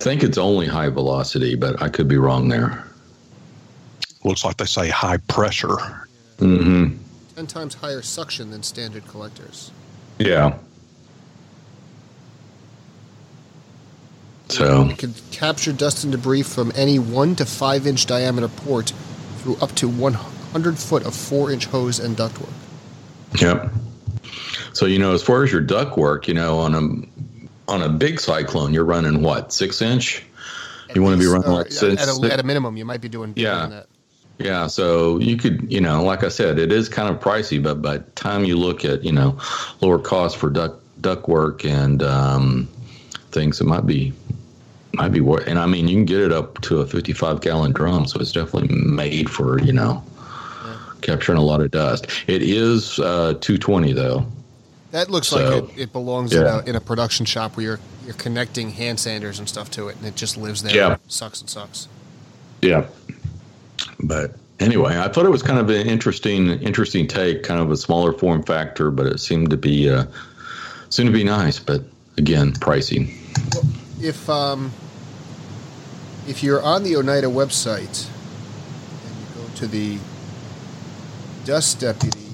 I 0.00 0.04
think 0.04 0.22
it's 0.22 0.38
only 0.38 0.66
high 0.66 0.90
velocity, 0.90 1.56
but 1.56 1.82
I 1.82 1.88
could 1.88 2.06
be 2.06 2.18
wrong 2.18 2.48
there. 2.48 2.84
Looks 4.22 4.44
like 4.44 4.56
they 4.56 4.64
say 4.64 4.88
high 4.88 5.16
pressure. 5.28 5.76
mm-hmm 6.38 6.96
Ten 7.34 7.46
times 7.46 7.74
higher 7.74 8.02
suction 8.02 8.50
than 8.50 8.64
standard 8.64 9.06
collectors. 9.06 9.70
Yeah. 10.18 10.58
So 14.48 14.88
It 14.88 14.98
can 14.98 15.14
capture 15.30 15.72
dust 15.72 16.02
and 16.04 16.12
debris 16.12 16.42
from 16.42 16.72
any 16.74 16.98
one 16.98 17.36
to 17.36 17.46
five 17.46 17.86
inch 17.86 18.06
diameter 18.06 18.48
port 18.48 18.92
through 19.38 19.56
up 19.56 19.72
to 19.76 19.88
one 19.88 20.14
hundred 20.14 20.78
foot 20.78 21.04
of 21.04 21.14
four 21.14 21.50
inch 21.52 21.66
hose 21.66 21.98
and 21.98 22.16
ductwork. 22.16 22.52
Yep. 23.40 23.70
So 24.72 24.86
you 24.86 24.98
know, 24.98 25.12
as 25.12 25.22
far 25.22 25.44
as 25.44 25.52
your 25.52 25.60
duck 25.60 25.96
work, 25.96 26.28
you 26.28 26.34
know, 26.34 26.58
on 26.58 26.74
a 26.74 27.70
on 27.70 27.82
a 27.82 27.88
big 27.88 28.20
cyclone, 28.20 28.72
you're 28.72 28.84
running 28.84 29.22
what 29.22 29.52
six 29.52 29.82
inch. 29.82 30.24
You 30.94 31.02
want 31.02 31.16
to 31.16 31.20
be 31.20 31.26
running 31.26 31.50
like 31.50 31.70
six. 31.70 32.02
at, 32.02 32.08
a, 32.08 32.32
at 32.32 32.40
a 32.40 32.42
minimum, 32.42 32.76
you 32.76 32.84
might 32.84 33.02
be 33.02 33.08
doing 33.08 33.34
Yeah. 33.36 33.66
that. 33.66 33.86
yeah. 34.38 34.66
So 34.66 35.18
you 35.18 35.36
could, 35.36 35.70
you 35.70 35.80
know, 35.82 36.02
like 36.02 36.24
I 36.24 36.28
said, 36.28 36.58
it 36.58 36.72
is 36.72 36.88
kind 36.88 37.14
of 37.14 37.20
pricey, 37.20 37.62
but 37.62 37.82
by 37.82 37.98
the 37.98 38.04
time 38.12 38.44
you 38.44 38.56
look 38.56 38.86
at, 38.86 39.04
you 39.04 39.12
know, 39.12 39.38
lower 39.82 39.98
cost 39.98 40.38
for 40.38 40.48
duck 40.48 40.76
duck 41.00 41.28
work 41.28 41.64
and 41.64 42.02
um, 42.02 42.68
things, 43.30 43.60
it 43.60 43.64
might 43.64 43.86
be 43.86 44.12
might 44.94 45.12
be 45.12 45.20
worth. 45.20 45.46
And 45.46 45.58
I 45.58 45.66
mean, 45.66 45.88
you 45.88 45.96
can 45.96 46.06
get 46.06 46.20
it 46.20 46.32
up 46.32 46.60
to 46.62 46.80
a 46.80 46.86
55 46.86 47.40
gallon 47.42 47.72
drum, 47.72 48.06
so 48.06 48.18
it's 48.20 48.32
definitely 48.32 48.74
made 48.74 49.28
for, 49.28 49.60
you 49.60 49.72
know. 49.72 50.02
Capturing 51.02 51.38
a 51.38 51.42
lot 51.42 51.60
of 51.60 51.70
dust. 51.70 52.06
It 52.26 52.42
is 52.42 52.98
uh, 52.98 53.34
220 53.40 53.92
though. 53.92 54.26
That 54.90 55.10
looks 55.10 55.28
So, 55.28 55.36
like 55.60 55.76
it, 55.76 55.82
it 55.82 55.92
belongs 55.92 56.32
in, 56.32 56.44
a, 56.46 56.60
in 56.64 56.74
a 56.76 56.80
production 56.80 57.26
shop 57.26 57.56
where 57.56 57.64
you're 57.66 57.80
you're 58.06 58.14
connecting 58.14 58.70
hand 58.70 58.98
sanders 58.98 59.38
and 59.38 59.46
stuff 59.46 59.70
to 59.72 59.88
it, 59.88 59.96
and 59.96 60.06
it 60.06 60.16
just 60.16 60.38
lives 60.38 60.62
there. 60.62 60.74
Yeah. 60.74 60.96
sucks 61.08 61.40
and 61.42 61.50
sucks. 61.50 61.88
Yeah. 62.62 62.86
But 64.00 64.34
anyway, 64.60 64.96
I 64.98 65.08
thought 65.08 65.26
it 65.26 65.30
was 65.30 65.42
kind 65.42 65.58
of 65.58 65.68
an 65.68 65.86
interesting, 65.86 66.48
interesting 66.62 67.06
take, 67.06 67.42
kind 67.42 67.60
of 67.60 67.70
a 67.70 67.76
smaller 67.76 68.12
form 68.14 68.42
factor, 68.42 68.90
but 68.90 69.06
it 69.06 69.20
seemed 69.20 69.50
to 69.50 69.58
be 69.58 69.90
uh, 69.90 70.04
seemed 70.88 71.08
to 71.08 71.12
be 71.12 71.22
nice, 71.24 71.58
but 71.58 71.82
again, 72.16 72.52
pricey. 72.54 73.12
if 74.02 74.28
um, 74.30 74.72
if 76.26 76.42
you're 76.42 76.62
on 76.62 76.82
the 76.82 76.96
Oneida 76.96 77.26
website 77.28 78.08
and 79.06 79.16
you 79.16 79.42
go 79.42 79.54
to 79.56 79.66
the 79.66 79.98
Dust 81.48 81.80
Deputy 81.80 82.28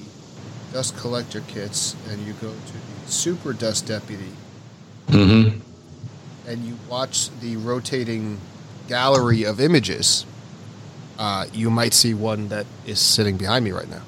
Dust 0.73 0.97
Collector 0.97 1.39
kits 1.47 1.95
and 2.09 2.19
you 2.27 2.33
go 2.33 2.49
to 2.49 2.73
the 2.73 3.09
Super 3.09 3.53
Dust 3.53 3.87
Deputy 3.87 4.27
Mm-hmm. 5.07 5.59
and 6.49 6.65
you 6.65 6.77
watch 6.89 7.29
the 7.39 7.55
rotating 7.55 8.41
gallery 8.89 9.43
of 9.43 9.61
images, 9.61 10.25
uh, 11.17 11.45
you 11.53 11.69
might 11.69 11.93
see 11.93 12.13
one 12.13 12.49
that 12.49 12.65
is 12.85 12.99
sitting 12.99 13.37
behind 13.37 13.63
me 13.63 13.71
right 13.71 13.89
now. 13.89 14.01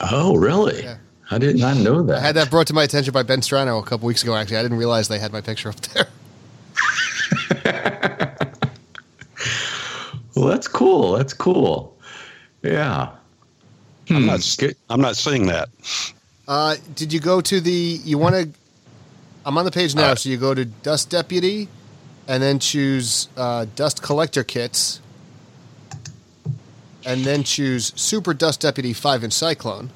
Oh, 0.00 0.36
really? 0.36 0.82
Yeah. 0.82 0.98
I 1.30 1.38
did 1.38 1.56
not 1.56 1.78
know 1.78 2.02
that. 2.02 2.18
I 2.18 2.20
had 2.20 2.34
that 2.34 2.50
brought 2.50 2.66
to 2.66 2.74
my 2.74 2.82
attention 2.82 3.12
by 3.12 3.22
Ben 3.22 3.40
Strano 3.40 3.80
a 3.80 3.86
couple 3.86 4.06
weeks 4.06 4.22
ago. 4.22 4.34
Actually, 4.34 4.58
I 4.58 4.62
didn't 4.64 4.76
realize 4.78 5.08
they 5.08 5.18
had 5.18 5.32
my 5.32 5.40
picture 5.40 5.70
up 5.70 5.76
there. 5.80 6.08
Well, 10.36 10.46
that's 10.46 10.68
cool. 10.68 11.12
That's 11.12 11.32
cool. 11.32 11.96
Yeah. 12.62 13.10
I'm 14.10 14.22
Hmm. 14.22 14.26
not. 14.26 14.56
Good. 14.58 14.76
I'm 14.90 15.00
not 15.00 15.16
seeing 15.16 15.46
that. 15.48 15.68
Uh, 16.46 16.76
did 16.94 17.12
you 17.12 17.20
go 17.20 17.40
to 17.40 17.60
the? 17.60 17.72
You 18.04 18.18
want 18.18 18.34
to? 18.34 18.48
I'm 19.44 19.56
on 19.58 19.64
the 19.64 19.70
page 19.70 19.94
now, 19.94 20.12
Uh, 20.12 20.14
so 20.14 20.28
you 20.28 20.36
go 20.36 20.54
to 20.54 20.64
Dust 20.64 21.10
Deputy, 21.10 21.68
and 22.26 22.42
then 22.42 22.58
choose 22.58 23.28
uh, 23.36 23.66
Dust 23.76 24.02
Collector 24.02 24.44
kits, 24.44 25.00
and 27.04 27.24
then 27.24 27.44
choose 27.44 27.92
Super 27.96 28.34
Dust 28.34 28.60
Deputy 28.60 28.92
Five 28.92 29.24
Inch 29.24 29.32
Cyclone, 29.34 29.90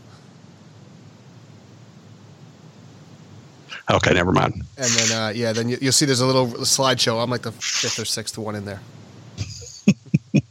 Okay, 3.90 4.14
never 4.14 4.32
mind. 4.32 4.54
and 4.78 4.90
then 4.90 5.12
uh, 5.18 5.28
yeah, 5.34 5.52
then 5.52 5.68
you, 5.68 5.76
you'll 5.80 5.92
see 5.92 6.06
there's 6.06 6.20
a 6.20 6.26
little 6.26 6.46
slideshow. 6.48 7.22
I'm 7.22 7.30
like 7.30 7.42
the 7.42 7.52
fifth 7.52 7.98
or 7.98 8.04
sixth 8.04 8.38
one 8.38 8.54
in 8.54 8.64
there. 8.64 8.80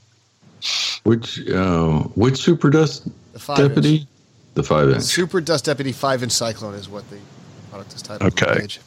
Which 1.03 1.47
uh, 1.49 1.99
which 2.15 2.37
super 2.37 2.69
dust 2.69 3.07
The 3.33 3.39
five 3.39 3.57
deputy? 3.57 3.95
inch. 3.97 4.07
The 4.53 4.63
five 4.63 4.89
inch. 4.89 5.03
Super 5.03 5.39
Dust 5.41 5.65
Deputy 5.65 5.91
Five 5.91 6.23
Inch 6.23 6.31
Cyclone 6.33 6.73
is 6.75 6.89
what 6.89 7.09
the 7.09 7.17
product 7.69 7.93
is 7.93 8.01
titled. 8.01 8.21
on 8.23 8.29
the 8.35 8.49
Okay. 8.51 8.59
page. 8.61 8.79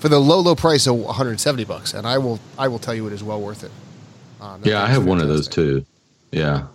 For 0.00 0.08
the 0.08 0.18
low, 0.20 0.40
low 0.40 0.54
price 0.54 0.86
of 0.86 0.94
170 0.96 1.64
bucks, 1.64 1.92
and 1.94 2.06
I 2.06 2.18
will, 2.18 2.38
I 2.56 2.68
will 2.68 2.78
tell 2.78 2.94
you, 2.94 3.06
it 3.08 3.12
is 3.12 3.24
well 3.24 3.40
worth 3.40 3.64
it. 3.64 3.70
That 4.40 4.60
Yeah, 4.64 4.82
I 4.82 4.86
have 4.86 5.04
one 5.04 5.20
of 5.20 5.26
those 5.28 5.48
too. 5.48 5.84
Yeah. 6.30 6.66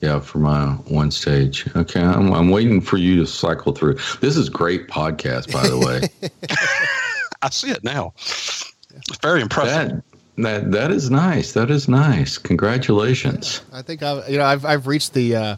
Yeah, 0.00 0.18
for 0.18 0.38
my 0.38 0.66
one 0.88 1.12
stage. 1.12 1.64
Okay, 1.76 2.00
I'm, 2.02 2.32
I'm 2.32 2.50
waiting 2.50 2.80
for 2.80 2.96
you 2.96 3.16
to 3.20 3.26
cycle 3.26 3.72
through. 3.72 3.98
This 4.20 4.36
is 4.36 4.48
great 4.48 4.88
podcast, 4.88 5.52
by 5.52 5.68
the 5.68 5.78
way. 5.78 6.08
I 7.42 7.50
see 7.50 7.70
it 7.70 7.84
now. 7.84 8.12
It's 8.16 9.18
very 9.22 9.40
impressive. 9.42 10.02
that 10.38 10.42
that 10.42 10.72
that 10.72 10.90
is 10.90 11.08
nice. 11.10 11.52
That 11.52 11.70
is 11.70 11.88
nice. 11.88 12.36
Congratulations. 12.38 13.62
I 13.72 13.82
think 13.82 14.02
I've, 14.02 14.28
you 14.28 14.38
know, 14.38 14.44
I've, 14.44 14.64
I've 14.64 14.86
reached 14.88 15.12
the, 15.14 15.36
uh, 15.36 15.56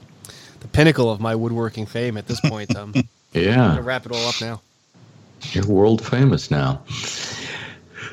the 0.65 0.69
pinnacle 0.69 1.11
of 1.11 1.21
my 1.21 1.35
woodworking 1.35 1.85
fame 1.85 2.17
at 2.17 2.27
this 2.27 2.41
point. 2.41 2.75
Um, 2.75 2.93
I'm 2.97 3.07
Yeah. 3.35 3.69
gonna 3.69 3.83
wrap 3.83 4.07
it 4.07 4.13
all 4.13 4.27
up 4.27 4.41
now. 4.41 4.63
You're 5.53 5.67
world 5.67 6.03
famous 6.05 6.51
now. 6.51 6.81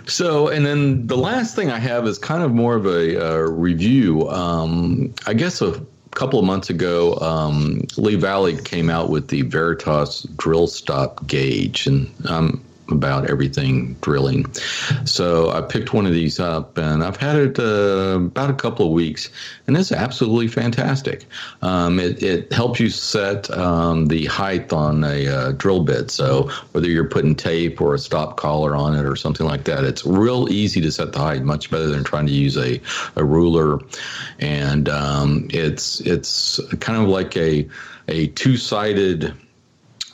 So, 0.06 0.50
and 0.50 0.66
then 0.66 1.08
the 1.08 1.16
last 1.16 1.56
thing 1.56 1.72
I 1.72 1.80
have 1.80 2.06
is 2.06 2.18
kind 2.18 2.44
of 2.44 2.52
more 2.54 2.76
of 2.76 2.86
a 2.86 3.26
uh, 3.26 3.38
review. 3.38 4.28
Um, 4.30 5.14
I 5.28 5.34
guess 5.34 5.62
a 5.62 5.82
couple 6.12 6.40
of 6.40 6.46
months 6.46 6.70
ago, 6.70 7.16
um, 7.20 7.82
Lee 7.96 8.16
Valley 8.16 8.58
came 8.58 8.90
out 8.90 9.10
with 9.10 9.30
the 9.30 9.44
Veritas 9.44 10.24
drill 10.36 10.68
stop 10.68 11.26
gauge, 11.28 11.88
and 11.88 12.12
I'm 12.26 12.62
about 12.90 13.30
everything 13.30 13.96
drilling. 14.02 14.52
So 15.06 15.52
I 15.52 15.62
picked 15.62 15.94
one 15.94 16.06
of 16.06 16.14
these 16.14 16.40
up, 16.40 16.78
and 16.78 17.04
I've 17.04 17.18
had 17.18 17.36
it 17.36 17.60
uh, 17.60 18.20
about 18.20 18.50
a 18.50 18.54
couple 18.54 18.86
of 18.88 18.92
weeks, 18.92 19.30
and 19.68 19.78
it's 19.78 19.92
absolutely 19.92 20.48
fantastic. 20.48 21.26
Um, 21.62 22.00
it, 22.00 22.22
it 22.22 22.52
helps 22.52 22.80
you 22.80 22.90
set 22.90 23.50
um, 23.52 24.08
the 24.08 24.26
height 24.26 24.74
on 24.74 25.04
a 25.04 25.28
uh, 25.28 25.52
drill 25.54 25.84
bit. 25.84 26.12
So 26.12 26.50
whether 26.72 26.88
you're 26.88 27.08
putting 27.08 27.36
tape 27.36 27.82
or 27.82 27.94
a 27.94 28.00
stop 28.00 28.38
collar 28.38 28.76
on 28.76 28.96
it 28.96 29.06
or 29.06 29.16
something 29.16 29.46
like 29.46 29.64
that, 29.66 29.84
it's 29.84 30.06
real 30.06 30.52
easy 30.52 30.82
to 30.82 30.92
set 30.92 31.14
the 31.14 31.20
height, 31.20 31.44
much 31.44 31.72
better 31.72 31.88
than 31.88 32.04
trying 32.04 32.28
to 32.28 32.34
use 32.34 32.58
a, 32.58 32.82
a 33.16 33.24
ruler. 33.24 33.80
And 34.40 34.90
um, 34.90 35.48
it's 35.52 36.02
it's 36.02 36.60
kind 36.80 37.02
of 37.02 37.08
like 37.08 37.38
a 37.38 37.68
a 38.08 38.28
two 38.28 38.58
sided 38.58 39.34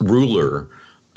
ruler 0.00 0.68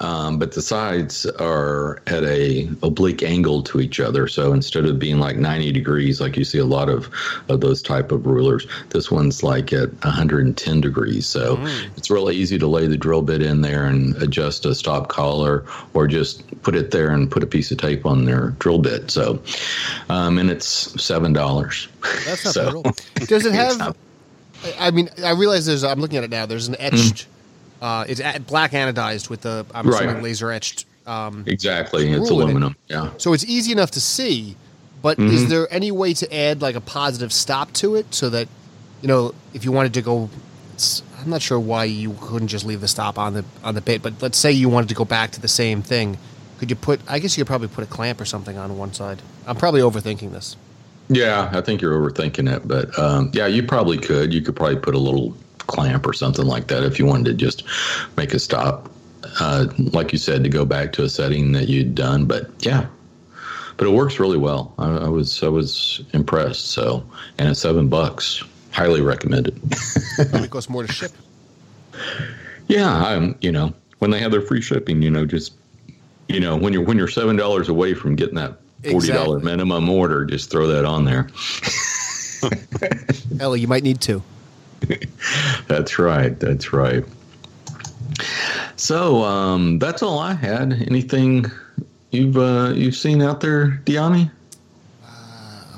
um, 0.01 0.38
but 0.39 0.51
the 0.53 0.62
sides 0.62 1.25
are 1.39 2.01
at 2.08 2.24
a 2.24 2.67
oblique 2.84 3.24
angle 3.24 3.62
to 3.63 3.79
each 3.79 4.00
other. 4.00 4.27
So 4.27 4.51
instead 4.51 4.86
of 4.86 5.00
being 5.00 5.20
like 5.20 5.38
90 5.38 5.72
degrees, 5.72 6.20
like 6.20 6.36
you 6.36 6.43
see 6.43 6.58
a 6.58 6.65
lot 6.65 6.89
of, 6.89 7.08
of 7.50 7.62
those 7.62 7.81
type 7.81 8.12
of 8.12 8.25
rulers, 8.25 8.67
this 8.89 9.10
one's 9.10 9.43
like 9.43 9.72
at 9.72 9.89
110 10.03 10.81
degrees. 10.81 11.25
So 11.27 11.58
it's 11.96 12.10
really 12.10 12.36
easy 12.36 12.58
to 12.60 12.67
lay 12.67 12.88
the 12.88 12.98
drill 12.98 13.22
bit 13.22 13.41
in 13.41 13.62
there 13.62 13.86
and 13.86 14.15
adjust 14.22 14.65
a 14.65 14.75
stop 14.75 15.08
collar, 15.08 15.63
or 15.93 16.08
just 16.08 16.43
put 16.63 16.75
it 16.75 16.91
there 16.91 17.12
and 17.12 17.29
put 17.31 17.43
a 17.43 17.48
piece 17.48 17.72
of 17.72 17.77
tape 17.77 18.05
on 18.05 18.25
their 18.25 18.50
drill 18.60 18.79
bit. 18.79 19.10
So, 19.12 19.41
um, 20.10 20.38
and 20.38 20.50
it's 20.50 20.65
seven 21.01 21.31
dollars. 21.31 21.88
That's 22.25 22.43
not 22.43 22.53
So- 22.53 22.72
brutal. 22.72 22.91
Does 23.27 23.46
it 23.46 23.53
have? 23.53 23.77
not- 23.77 23.98
I 24.79 24.91
mean, 24.91 25.10
I 25.24 25.31
realize 25.31 25.65
there's. 25.65 25.84
I'm 25.84 26.00
looking 26.00 26.17
at 26.17 26.24
it 26.24 26.29
now. 26.29 26.46
There's 26.46 26.67
an 26.67 26.75
etched. 26.79 27.25
Uh, 27.81 28.05
it's 28.07 28.21
black 28.45 28.71
anodized 28.71 29.29
with 29.29 29.41
the. 29.41 29.65
I'm 29.73 29.88
Right. 29.88 30.03
assuming 30.05 30.23
laser 30.23 30.51
etched. 30.51 30.85
Um, 31.07 31.43
Exactly, 31.47 32.07
it's 32.11 32.17
in 32.17 32.23
it. 32.23 32.29
aluminum. 32.31 32.75
Yeah. 32.88 33.09
So 33.17 33.33
it's 33.33 33.43
easy 33.45 33.71
enough 33.71 33.91
to 33.91 34.00
see, 34.01 34.55
but 35.01 35.17
Mm-hmm. 35.17 35.33
is 35.33 35.50
there 35.50 35.67
any 35.73 35.91
way 35.91 36.13
to 36.13 36.35
add 36.35 36.61
like 36.61 36.75
a 36.75 36.81
positive 36.81 37.33
stop 37.33 37.73
to 37.73 37.95
it 37.95 38.13
so 38.13 38.29
that, 38.29 38.47
you 39.01 39.07
know, 39.07 39.33
if 39.55 39.65
you 39.65 39.71
wanted 39.71 39.95
to 39.95 40.01
go, 40.03 40.29
I'm 41.19 41.29
not 41.29 41.41
sure 41.41 41.59
why 41.59 41.85
you 41.85 42.15
couldn't 42.21 42.50
just 42.50 42.65
leave 42.65 42.81
the 42.81 42.88
stop 42.88 43.17
on 43.17 43.33
the 43.33 43.43
on 43.63 43.73
the 43.73 43.81
bit, 43.81 44.03
but 44.03 44.13
let's 44.21 44.38
say 44.38 44.51
you 44.51 44.69
wanted 44.69 44.89
to 44.89 44.95
go 44.95 45.05
back 45.05 45.31
to 45.31 45.41
the 45.41 45.47
same 45.47 45.81
thing, 45.81 46.19
could 46.59 46.69
you 46.69 46.75
put? 46.75 47.00
I 47.07 47.17
guess 47.17 47.35
you 47.35 47.43
could 47.43 47.47
probably 47.50 47.67
put 47.69 47.83
a 47.83 47.88
clamp 47.88 48.21
or 48.21 48.25
something 48.25 48.57
on 48.59 48.77
one 48.77 48.93
side. 48.93 49.23
I'm 49.47 49.55
probably 49.55 49.81
overthinking 49.81 50.31
this. 50.31 50.55
Yeah, 51.09 51.50
I 51.51 51.61
think 51.61 51.81
you're 51.81 52.00
overthinking 52.00 52.47
it, 52.55 52.67
but 52.67 52.97
um, 53.00 53.31
yeah, 53.33 53.47
you 53.47 53.63
probably 53.63 53.97
could. 53.97 54.31
You 54.33 54.41
could 54.43 54.55
probably 54.55 54.77
put 54.77 54.93
a 54.93 55.00
little 55.00 55.35
clamp 55.68 56.06
or 56.06 56.13
something 56.13 56.46
like 56.46 56.68
that 56.68 56.84
if 56.84 57.00
you 57.00 57.06
wanted 57.06 57.25
to 57.25 57.34
just 57.34 57.63
make 58.18 58.34
a 58.34 58.39
stop, 58.39 58.89
uh, 59.39 59.68
like 59.77 60.12
you 60.12 60.18
said, 60.18 60.44
to 60.44 60.50
go 60.50 60.65
back 60.65 60.91
to 60.94 61.03
a 61.03 61.10
setting 61.10 61.51
that 61.53 61.68
you'd 61.70 61.96
done. 61.96 62.25
But 62.25 62.50
yeah, 62.60 62.88
but 63.77 63.88
it 63.88 63.91
works 63.91 64.20
really 64.20 64.38
well. 64.38 64.74
I, 64.77 64.89
I 64.98 65.10
was 65.10 65.41
I 65.44 65.48
was 65.48 66.01
impressed. 66.13 66.72
So, 66.72 67.06
and 67.38 67.50
it's 67.50 67.60
seven 67.60 67.88
bucks. 67.88 68.44
Highly 68.72 69.01
recommended. 69.01 69.60
it 70.18 70.50
costs 70.50 70.70
more 70.70 70.86
to 70.86 70.91
ship. 70.91 71.12
yeah, 72.68 72.89
I'm. 72.89 73.36
You 73.41 73.51
know, 73.51 73.74
when 74.00 74.12
they 74.12 74.20
have 74.20 74.32
their 74.32 74.41
free 74.41 74.62
shipping, 74.62 75.01
you 75.01 75.12
know, 75.12 75.25
just 75.25 75.53
you 76.27 76.39
know, 76.39 76.56
when 76.56 76.74
you're 76.74 76.84
when 76.84 76.98
you're 76.98 77.08
seven 77.08 77.36
dollars 77.36 77.70
away 77.70 77.94
from 77.94 78.15
getting 78.15 78.36
that 78.36 78.58
forty 78.89 79.08
dollar 79.10 79.38
Exactly. 79.38 79.44
minimum 79.44 79.89
order, 79.89 80.25
just 80.25 80.50
throw 80.50 80.68
that 80.68 80.86
on 80.86 81.06
there. 81.06 81.27
Ellie, 83.39 83.60
you 83.60 83.68
might 83.68 83.84
need 83.84 84.01
to. 84.01 84.24
That's 85.67 85.98
right. 86.00 86.39
That's 86.39 86.74
right. 86.74 87.03
So 88.75 89.24
um, 89.24 89.79
that's 89.79 90.01
all 90.03 90.19
I 90.19 90.33
had. 90.33 90.74
Anything 90.74 91.45
you've 92.12 92.38
uh, 92.38 92.74
you've 92.75 92.95
seen 92.95 93.21
out 93.21 93.41
there, 93.41 93.81
Dyami? 93.86 94.29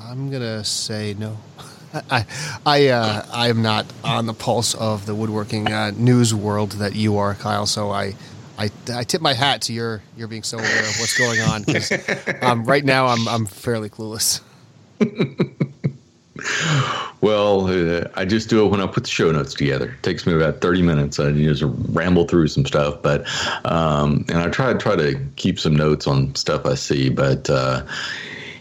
I'm 0.06 0.30
gonna 0.30 0.64
say 0.64 1.14
no. 1.18 1.38
I 2.10 2.26
I 2.66 2.88
uh, 2.88 3.24
I 3.32 3.48
am 3.48 3.62
not 3.62 3.86
on 4.02 4.26
the 4.26 4.34
pulse 4.34 4.74
of 4.74 5.06
the 5.06 5.14
woodworking 5.14 5.72
uh, 5.72 5.92
news 5.96 6.34
world 6.34 6.72
that 6.72 6.94
you 6.94 7.16
are, 7.18 7.34
Kyle. 7.34 7.66
So 7.66 7.90
I. 7.90 8.14
I, 8.56 8.70
I 8.94 9.02
tip 9.02 9.20
my 9.20 9.32
hat 9.32 9.62
to 9.62 9.72
your 9.72 10.00
your 10.16 10.28
being 10.28 10.44
so 10.44 10.58
aware 10.58 10.78
of 10.78 11.00
what's 11.00 11.18
going 11.18 11.40
on 11.40 11.64
'cause, 11.64 11.90
um, 12.40 12.64
right 12.64 12.84
now 12.84 13.06
I'm 13.06 13.26
I'm 13.26 13.46
fairly 13.46 13.90
clueless. 13.90 14.42
Well, 17.20 17.68
uh, 17.68 18.08
I 18.14 18.24
just 18.24 18.50
do 18.50 18.64
it 18.64 18.68
when 18.70 18.80
I 18.80 18.86
put 18.86 19.04
the 19.04 19.10
show 19.10 19.32
notes 19.32 19.54
together. 19.54 19.90
It 19.90 20.02
takes 20.02 20.26
me 20.26 20.34
about 20.34 20.60
thirty 20.60 20.82
minutes. 20.82 21.18
I 21.18 21.32
just 21.32 21.62
ramble 21.90 22.26
through 22.26 22.48
some 22.48 22.66
stuff, 22.66 23.00
but 23.00 23.26
um, 23.64 24.24
and 24.28 24.38
I 24.38 24.50
try 24.50 24.72
to 24.72 24.78
try 24.78 24.96
to 24.96 25.18
keep 25.36 25.58
some 25.58 25.74
notes 25.74 26.06
on 26.06 26.34
stuff 26.34 26.66
I 26.66 26.74
see. 26.74 27.08
But 27.08 27.48
uh, 27.48 27.86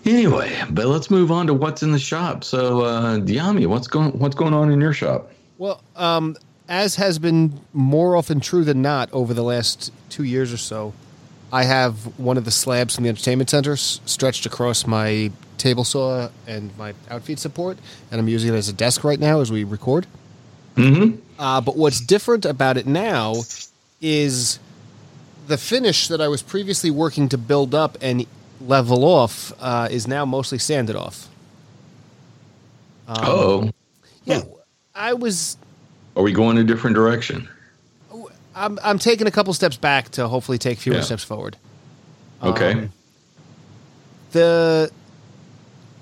anyway, 0.05 0.61
but 0.69 0.85
let's 0.85 1.09
move 1.11 1.31
on 1.31 1.47
to 1.47 1.53
what's 1.53 1.83
in 1.83 1.91
the 1.91 1.99
shop. 1.99 2.43
So, 2.43 2.81
uh, 2.81 3.17
Dyami, 3.17 3.67
what's 3.67 3.87
going 3.87 4.17
what's 4.17 4.35
going 4.35 4.53
on 4.53 4.71
in 4.71 4.79
your 4.79 4.93
shop? 4.93 5.31
Well, 5.57 5.83
um, 5.95 6.37
as 6.69 6.95
has 6.95 7.19
been 7.19 7.59
more 7.73 8.15
often 8.15 8.39
true 8.39 8.63
than 8.63 8.81
not 8.81 9.11
over 9.11 9.33
the 9.33 9.43
last 9.43 9.91
two 10.09 10.23
years 10.23 10.53
or 10.53 10.57
so, 10.57 10.93
I 11.53 11.65
have 11.65 12.17
one 12.19 12.37
of 12.37 12.45
the 12.45 12.51
slabs 12.51 12.95
from 12.95 13.03
the 13.03 13.09
entertainment 13.09 13.51
center 13.51 13.73
s- 13.73 14.01
stretched 14.07 14.47
across 14.47 14.87
my 14.87 15.31
table 15.59 15.83
saw 15.83 16.29
and 16.47 16.75
my 16.79 16.95
outfeed 17.11 17.37
support, 17.37 17.77
and 18.09 18.19
I'm 18.19 18.27
using 18.27 18.51
it 18.51 18.57
as 18.57 18.69
a 18.69 18.73
desk 18.73 19.03
right 19.03 19.19
now 19.19 19.39
as 19.39 19.51
we 19.51 19.63
record. 19.63 20.07
Mm-hmm. 20.75 21.21
Uh, 21.37 21.61
but 21.61 21.77
what's 21.77 22.01
different 22.01 22.43
about 22.43 22.77
it 22.77 22.87
now 22.87 23.35
is 24.01 24.57
the 25.45 25.59
finish 25.59 26.07
that 26.07 26.19
I 26.19 26.27
was 26.27 26.41
previously 26.41 26.89
working 26.89 27.29
to 27.29 27.37
build 27.37 27.75
up 27.75 27.99
and 28.01 28.25
level 28.59 29.05
off 29.05 29.53
uh, 29.59 29.87
is 29.91 30.07
now 30.07 30.25
mostly 30.25 30.57
sanded 30.57 30.95
off. 30.95 31.29
Um, 33.07 33.17
oh, 33.21 33.71
yeah. 34.25 34.41
I 34.95 35.13
was. 35.13 35.57
Are 36.15 36.23
we 36.23 36.31
going 36.31 36.57
a 36.57 36.63
different 36.63 36.95
direction? 36.95 37.47
I'm 38.55 38.77
I'm 38.83 38.99
taking 38.99 39.27
a 39.27 39.31
couple 39.31 39.53
steps 39.53 39.77
back 39.77 40.09
to 40.11 40.27
hopefully 40.27 40.57
take 40.57 40.79
fewer 40.79 40.97
Yeah. 40.97 41.01
steps 41.01 41.23
forward. 41.23 41.57
Okay. 42.41 42.71
Um, 42.73 42.91
the 44.31 44.91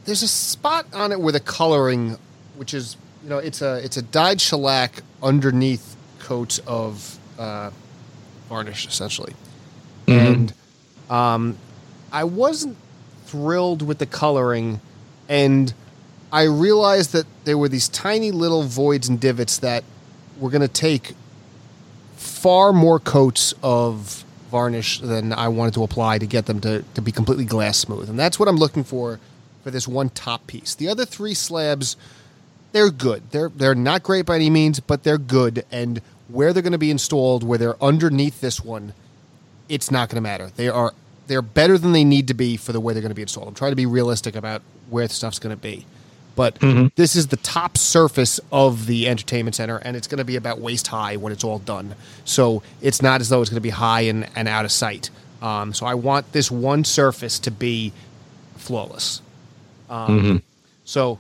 there's 0.06 0.24
a 0.24 0.28
spot 0.28 0.86
on 0.94 1.12
it 1.12 1.20
where 1.20 1.32
the 1.34 1.40
coloring, 1.40 2.18
which 2.56 2.74
is 2.74 2.98
you 3.24 3.30
know 3.30 3.38
it's 3.38 3.62
a 3.62 3.84
it's 3.84 3.98
a 3.98 4.02
dyed 4.02 4.42
shellac 4.42 5.04
underneath 5.22 5.96
coats 6.20 6.60
of 6.66 7.18
uh, 7.38 7.70
varnish 8.50 8.88
essentially, 8.88 9.34
and 10.08 10.54
um, 11.10 11.58
I 12.12 12.24
wasn't 12.24 12.78
thrilled 13.26 13.82
with 13.82 14.00
the 14.00 14.06
coloring, 14.06 14.82
and 15.30 15.74
I 16.32 16.44
realized 16.44 17.12
that 17.14 17.26
there 17.46 17.58
were 17.58 17.70
these 17.70 17.88
tiny 17.90 18.32
little 18.32 18.64
voids 18.64 19.08
and 19.10 19.20
divots 19.20 19.58
that 19.60 19.84
were 20.40 20.50
going 20.50 20.62
to 20.62 20.68
take 20.68 21.14
far 22.22 22.72
more 22.72 23.00
coats 23.00 23.54
of 23.64 24.24
varnish 24.52 25.00
than 25.00 25.34
I 25.34 25.48
wanted 25.48 25.74
to 25.74 25.84
apply 25.84 26.20
to 26.20 26.28
get 26.28 26.46
them 26.46 26.62
to, 26.62 26.84
to 26.94 27.02
be 27.02 27.12
completely 27.12 27.46
glass 27.46 27.78
smooth. 27.78 28.10
And 28.10 28.20
that's 28.20 28.40
what 28.40 28.48
I'm 28.48 28.58
looking 28.58 28.84
for 28.84 29.20
for 29.64 29.72
this 29.72 29.88
one 29.88 30.10
top 30.10 30.46
piece. 30.46 30.76
The 30.76 30.88
other 30.88 31.06
three 31.06 31.34
slabs, 31.34 31.98
they're 32.74 32.92
good. 32.92 33.24
They're 33.32 33.50
they're 33.50 33.76
not 33.76 34.04
great 34.04 34.26
by 34.26 34.36
any 34.36 34.50
means, 34.50 34.80
but 34.80 35.04
they're 35.04 35.18
good. 35.18 35.66
And 35.72 36.02
where 36.28 36.54
they're 36.54 36.64
going 36.64 36.72
to 36.74 36.78
be 36.78 36.92
installed, 36.92 37.44
where 37.44 37.58
they're 37.58 37.84
underneath 37.84 38.40
this 38.40 38.64
one, 38.64 38.94
it's 39.68 39.90
not 39.90 40.10
going 40.10 40.18
to 40.18 40.22
matter. 40.22 40.52
They 40.56 40.70
are 40.70 40.94
they're 41.28 41.42
better 41.42 41.78
than 41.78 41.92
they 41.94 42.04
need 42.04 42.28
to 42.28 42.34
be 42.34 42.58
for 42.58 42.72
the 42.72 42.80
way 42.80 42.94
they're 42.94 43.02
going 43.02 43.10
to 43.10 43.16
be 43.16 43.22
installed. 43.22 43.48
I'm 43.48 43.56
trying 43.56 43.72
to 43.72 43.76
be 43.78 43.86
realistic 43.86 44.36
about 44.36 44.62
where 44.90 45.08
the 45.08 45.14
stuff's 45.14 45.40
going 45.40 45.56
to 45.56 45.62
be. 45.62 45.86
But 46.36 46.60
this 46.96 47.16
is 47.16 47.28
the 47.28 47.38
top 47.38 47.78
surface 47.78 48.40
of 48.52 48.86
the 48.86 49.08
entertainment 49.08 49.56
center, 49.56 49.78
and 49.78 49.98
it's 49.98 50.08
going 50.08 50.20
to 50.20 50.26
be 50.26 50.38
about 50.38 50.60
waist 50.60 50.88
high 50.88 51.18
when 51.18 51.34
it's 51.34 51.44
all 51.44 51.60
done. 51.60 51.96
So 52.26 52.64
it's 52.82 53.02
not 53.02 53.22
as 53.22 53.30
though 53.30 53.42
it's 53.42 53.50
going 53.50 53.58
to 53.58 53.62
be 53.62 53.70
high 53.70 54.02
and, 54.02 54.28
and 54.36 54.48
out 54.48 54.64
of 54.66 54.72
sight. 54.72 55.10
Um, 55.42 55.74
so 55.74 55.86
I 55.86 55.96
want 55.96 56.32
this 56.32 56.50
one 56.50 56.84
surface 56.84 57.40
to 57.40 57.52
be 57.52 57.92
flawless. 58.58 59.22
Um, 59.90 60.42
So 60.86 61.20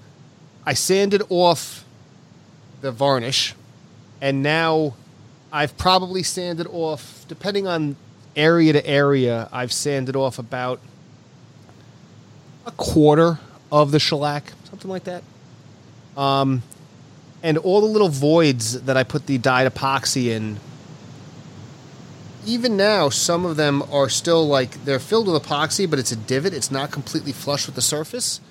I 0.66 0.74
sanded 0.74 1.24
off 1.30 1.84
the 2.82 2.92
varnish, 2.92 3.54
and 4.22 4.42
now 4.42 4.96
I've 5.52 5.78
probably 5.78 6.24
sanded 6.24 6.68
off, 6.68 7.26
depending 7.28 7.68
on 7.68 7.96
area 8.36 8.74
to 8.74 8.86
area, 8.88 9.50
I've 9.52 9.74
sanded 9.74 10.16
off 10.16 10.40
about 10.40 10.80
a 12.66 12.72
quarter 12.72 13.40
of 13.72 13.92
the 13.92 14.00
shellac, 14.00 14.54
something 14.72 14.90
like 14.90 15.04
that. 15.04 15.24
Um, 16.18 16.64
and 17.44 17.58
all 17.60 17.82
the 17.82 17.88
little 17.88 18.10
voids 18.10 18.82
that 18.82 18.98
I 18.98 19.04
put 19.04 19.28
the 19.28 19.38
dyed 19.38 19.72
epoxy 19.72 20.28
in, 20.28 20.60
even 22.46 22.76
now, 22.76 23.10
some 23.10 23.46
of 23.46 23.56
them 23.56 23.84
are 23.92 24.10
still 24.10 24.48
like 24.48 24.84
they're 24.86 25.00
filled 25.00 25.28
with 25.28 25.44
epoxy, 25.44 25.88
but 25.88 26.00
it's 26.00 26.12
a 26.12 26.16
divot. 26.16 26.54
It's 26.54 26.72
not 26.72 26.90
completely 26.92 27.32
flush 27.32 27.68
with 27.68 27.76
the 27.76 27.82
surface. 27.84 28.42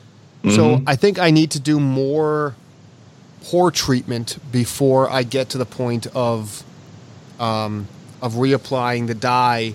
So 0.48 0.80
I 0.86 0.96
think 0.96 1.18
I 1.18 1.30
need 1.30 1.50
to 1.50 1.60
do 1.60 1.78
more 1.78 2.54
pore 3.44 3.70
treatment 3.70 4.38
before 4.50 5.10
I 5.10 5.22
get 5.22 5.50
to 5.50 5.58
the 5.58 5.66
point 5.66 6.06
of 6.14 6.62
um, 7.38 7.88
of 8.22 8.34
reapplying 8.34 9.06
the 9.06 9.14
dye 9.14 9.74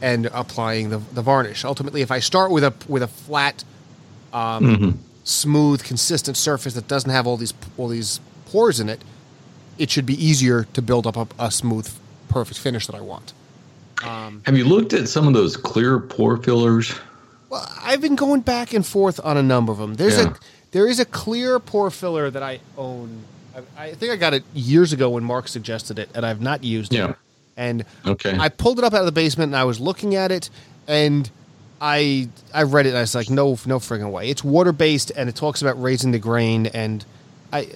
and 0.00 0.26
applying 0.26 0.90
the, 0.90 0.98
the 0.98 1.22
varnish. 1.22 1.64
Ultimately, 1.64 2.02
if 2.02 2.10
I 2.10 2.20
start 2.20 2.50
with 2.52 2.62
a 2.62 2.72
with 2.86 3.02
a 3.02 3.08
flat, 3.08 3.64
um, 4.32 4.64
smooth, 5.26 5.82
consistent 5.82 6.36
surface 6.36 6.74
that 6.74 6.86
doesn't 6.88 7.10
have 7.10 7.26
all 7.26 7.36
these 7.36 7.52
all 7.76 7.88
these 7.88 8.20
pores 8.46 8.78
in 8.80 8.88
it, 8.88 9.02
it 9.76 9.90
should 9.90 10.06
be 10.06 10.14
easier 10.24 10.64
to 10.72 10.80
build 10.80 11.06
up 11.06 11.16
a, 11.16 11.26
a 11.38 11.50
smooth, 11.50 11.92
perfect 12.28 12.58
finish 12.60 12.86
that 12.86 12.94
I 12.94 13.00
want. 13.00 13.32
Um, 14.04 14.42
have 14.46 14.56
you 14.56 14.64
looked 14.64 14.92
at 14.92 15.08
some 15.08 15.26
of 15.26 15.34
those 15.34 15.56
clear 15.56 15.98
pore 15.98 16.36
fillers? 16.36 16.94
Well, 17.50 17.68
I've 17.82 18.00
been 18.00 18.14
going 18.16 18.40
back 18.42 18.72
and 18.72 18.86
forth 18.86 19.18
on 19.24 19.36
a 19.36 19.42
number 19.42 19.72
of 19.72 19.78
them. 19.78 19.94
There's 19.94 20.16
Yeah. 20.16 20.30
a 20.30 20.34
there 20.70 20.86
is 20.86 21.00
a 21.00 21.04
clear 21.04 21.58
pore 21.58 21.90
filler 21.90 22.30
that 22.30 22.42
I 22.42 22.60
own. 22.78 23.24
I, 23.76 23.84
I 23.86 23.94
think 23.94 24.12
I 24.12 24.16
got 24.16 24.32
it 24.34 24.44
years 24.54 24.92
ago 24.92 25.10
when 25.10 25.24
Mark 25.24 25.48
suggested 25.48 25.98
it, 25.98 26.08
and 26.14 26.24
I've 26.24 26.40
not 26.40 26.62
used 26.62 26.92
Yeah. 26.92 27.10
it. 27.10 27.16
And 27.56 27.84
Okay. 28.06 28.36
I 28.38 28.48
pulled 28.50 28.78
it 28.78 28.84
up 28.84 28.92
out 28.92 29.00
of 29.00 29.06
the 29.06 29.12
basement, 29.12 29.48
and 29.50 29.56
I 29.56 29.64
was 29.64 29.80
looking 29.80 30.14
at 30.14 30.30
it, 30.30 30.50
and 30.86 31.30
I 31.80 32.28
I 32.54 32.62
read 32.62 32.86
it, 32.86 32.90
and 32.90 32.98
I 32.98 33.02
was 33.02 33.14
like, 33.14 33.30
no, 33.30 33.58
no 33.66 33.78
friggin' 33.78 34.10
way. 34.10 34.30
It's 34.30 34.42
water 34.44 34.72
based, 34.72 35.12
and 35.14 35.28
it 35.28 35.36
talks 35.36 35.62
about 35.62 35.80
raising 35.80 36.12
the 36.12 36.18
grain, 36.18 36.66
and 36.66 37.04
I. 37.52 37.68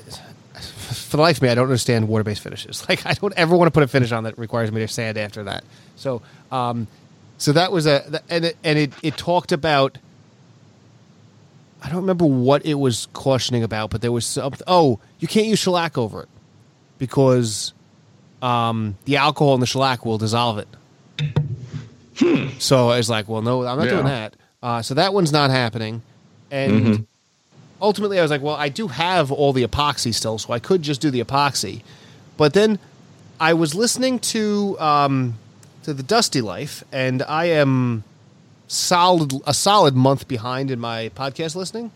For 1.11 1.17
the 1.17 1.23
life 1.23 1.37
of 1.37 1.43
me, 1.43 1.49
I 1.49 1.55
don't 1.55 1.65
understand 1.65 2.09
water-based 2.09 2.43
finishes. 2.43 2.85
Like, 2.89 3.07
I 3.07 3.15
don't 3.15 3.33
ever 3.37 3.57
want 3.57 3.69
to 3.69 3.71
put 3.71 3.85
a 3.85 3.89
finish 3.89 4.11
on 4.13 4.25
that 4.25 4.37
requires 4.37 4.71
me 4.73 4.81
to 4.81 4.89
sand 4.89 5.17
after 5.17 5.45
that. 5.45 5.65
So, 5.97 6.21
um, 6.51 6.89
so 7.39 7.53
that 7.53 7.71
was 7.73 7.87
a 7.87 8.23
and 8.29 8.45
it, 8.45 8.57
and 8.65 8.79
it 8.79 8.93
it 9.03 9.17
talked 9.17 9.53
about 9.53 9.99
I 11.83 11.89
don't 11.89 12.03
remember 12.03 12.27
what 12.27 12.67
it 12.67 12.75
was 12.75 13.09
cautioning 13.13 13.63
about, 13.63 13.91
but 13.91 14.03
there 14.03 14.13
was 14.13 14.27
something. 14.27 14.61
Oh, 14.67 15.01
you 15.19 15.29
can't 15.29 15.47
use 15.47 15.59
shellac 15.59 15.97
over 15.97 16.23
it 16.23 16.29
because 16.99 17.73
um, 18.43 18.99
the 19.07 19.17
alcohol 19.17 19.55
in 19.55 19.61
the 19.61 19.67
shellac 19.67 20.05
will 20.05 20.19
dissolve 20.19 20.59
it. 20.59 20.69
So 22.59 22.89
I 22.91 22.97
was 22.99 23.09
like, 23.11 23.29
well, 23.29 23.43
no, 23.43 23.67
I'm 23.67 23.79
not 23.79 23.89
doing 23.89 24.01
Hmm. 24.03 24.07
That. 24.07 24.35
Uh, 24.63 24.83
so 24.83 24.95
that 24.95 25.15
one's 25.15 25.33
not 25.33 25.51
happening. 25.51 26.03
And 26.51 26.73
Mm-hmm. 26.85 27.03
ultimately, 27.81 28.19
I 28.19 28.23
was 28.23 28.31
like, 28.31 28.43
well, 28.43 28.57
I 28.57 28.69
do 28.69 28.89
have 28.89 29.31
all 29.33 29.53
the 29.53 29.67
epoxy 29.67 30.13
still, 30.13 30.39
so 30.39 30.53
I 30.53 30.59
could 30.59 30.83
just 30.83 31.01
do 31.01 31.11
the 31.11 31.23
epoxy. 31.23 31.83
But 32.37 32.53
then 32.55 32.79
I 33.41 33.55
was 33.55 33.75
listening 33.75 34.19
to 34.35 34.77
um, 34.81 35.39
to 35.85 35.95
the 35.95 36.03
Dusty 36.03 36.41
Life, 36.43 36.85
and 36.93 37.23
I 37.23 37.47
am 37.47 38.05
solid 38.69 39.33
a 39.47 39.55
solid 39.55 39.95
month 39.97 40.29
behind 40.29 40.71
in 40.71 40.79
my 40.81 41.11
podcast 41.15 41.55
listening. 41.57 41.91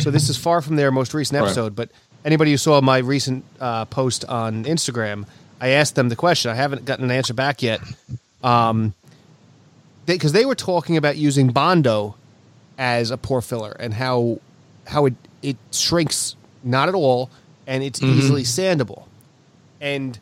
So 0.00 0.10
this 0.10 0.28
is 0.28 0.36
far 0.36 0.60
from 0.60 0.76
their 0.76 0.90
most 0.90 1.14
recent 1.14 1.38
Right. 1.40 1.46
episode. 1.46 1.74
But 1.76 1.90
anybody 2.24 2.50
who 2.50 2.56
saw 2.58 2.80
my 2.80 2.98
recent 2.98 3.44
uh, 3.60 3.84
post 3.86 4.24
on 4.26 4.64
Instagram, 4.64 5.26
I 5.60 5.68
asked 5.70 5.94
them 5.94 6.08
the 6.10 6.16
question. 6.16 6.50
I 6.50 6.54
haven't 6.54 6.84
gotten 6.84 7.04
an 7.04 7.10
answer 7.10 7.32
back 7.32 7.62
yet. 7.62 7.80
Um, 8.42 8.92
because 10.06 10.32
they, 10.32 10.46
were 10.46 10.54
talking 10.54 10.96
about 10.96 11.16
using 11.16 11.48
Bondo 11.48 12.14
as 12.78 13.10
a 13.10 13.16
pore 13.16 13.42
filler 13.42 13.76
and 13.78 13.94
how 13.94 14.40
how 14.86 15.06
it 15.06 15.14
it 15.42 15.56
shrinks 15.72 16.36
not 16.62 16.88
at 16.88 16.94
all 16.94 17.30
and 17.66 17.82
it's 17.82 18.00
mm-hmm. 18.00 18.18
easily 18.18 18.42
sandable. 18.42 19.04
And 19.80 20.18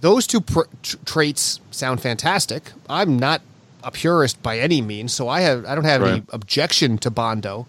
those 0.00 0.26
two 0.26 0.40
pr- 0.40 0.60
tr- 0.82 0.96
traits 1.04 1.60
sound 1.70 2.00
fantastic. 2.00 2.72
I'm 2.88 3.18
not 3.18 3.42
a 3.82 3.90
purist 3.90 4.42
by 4.42 4.58
any 4.58 4.82
means, 4.82 5.12
so 5.12 5.28
I 5.28 5.40
have 5.40 5.64
I 5.64 5.74
don't 5.74 5.84
have 5.84 6.02
any 6.02 6.22
objection 6.30 6.98
to 6.98 7.10
Bondo. 7.10 7.66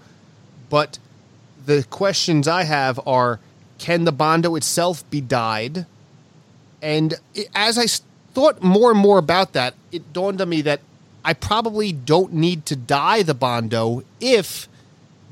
But 0.70 1.00
the 1.66 1.86
questions 1.90 2.48
I 2.48 2.64
have 2.64 3.00
are: 3.06 3.40
Can 3.78 4.06
the 4.06 4.12
Bondo 4.12 4.56
itself 4.56 5.10
be 5.10 5.22
dyed? 5.22 5.86
And 6.82 7.14
as 7.54 7.78
I 7.78 7.86
thought 8.34 8.62
more 8.64 8.92
and 8.92 9.00
more 9.00 9.18
about 9.18 9.54
that, 9.54 9.74
it 9.92 10.14
dawned 10.14 10.42
on 10.42 10.50
me 10.50 10.62
that 10.64 10.80
I 11.24 11.34
probably 11.34 11.92
don't 11.92 12.34
need 12.34 12.66
to 12.68 12.76
dye 12.76 13.24
the 13.24 13.34
Bondo 13.34 14.04
if 14.20 14.68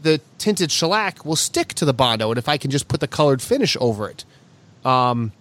the 0.02 0.22
tinted 0.38 0.72
shellac 0.72 1.26
will 1.26 1.36
stick 1.36 1.74
to 1.76 1.86
the 1.86 1.94
Bondo, 1.94 2.30
and 2.32 2.38
if 2.38 2.48
I 2.48 2.58
can 2.58 2.72
just 2.72 2.88
put 2.88 3.00
the 3.00 3.08
colored 3.08 3.42
finish 3.42 3.76
over 3.82 4.10
it. 4.10 4.24
Um, 4.86 5.32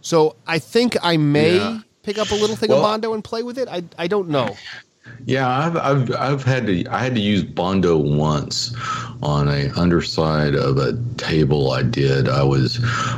so 0.00 0.36
I 0.46 0.58
think 0.58 0.96
I 1.02 1.16
may 1.16 1.56
Yeah. 1.56 1.78
pick 2.02 2.18
up 2.18 2.30
a 2.30 2.34
little 2.34 2.56
thing 2.56 2.70
Well- 2.70 2.78
of 2.78 2.84
Bondo 2.84 3.14
and 3.14 3.22
play 3.22 3.42
with 3.42 3.58
it. 3.58 3.68
I 3.68 3.84
I 3.98 4.06
don't 4.08 4.28
know. 4.30 4.56
Yeah, 5.24 5.48
I've, 5.48 5.76
I've 5.76 6.14
I've 6.16 6.44
had 6.44 6.66
to 6.66 6.84
I 6.90 6.98
had 7.02 7.14
to 7.14 7.20
use 7.20 7.42
Bondo 7.42 7.96
once 7.96 8.74
on 9.22 9.48
a 9.48 9.70
underside 9.76 10.54
of 10.54 10.76
a 10.78 10.92
table 11.16 11.70
I 11.72 11.82
did. 11.82 12.28
I 12.28 12.42
was 12.42 12.76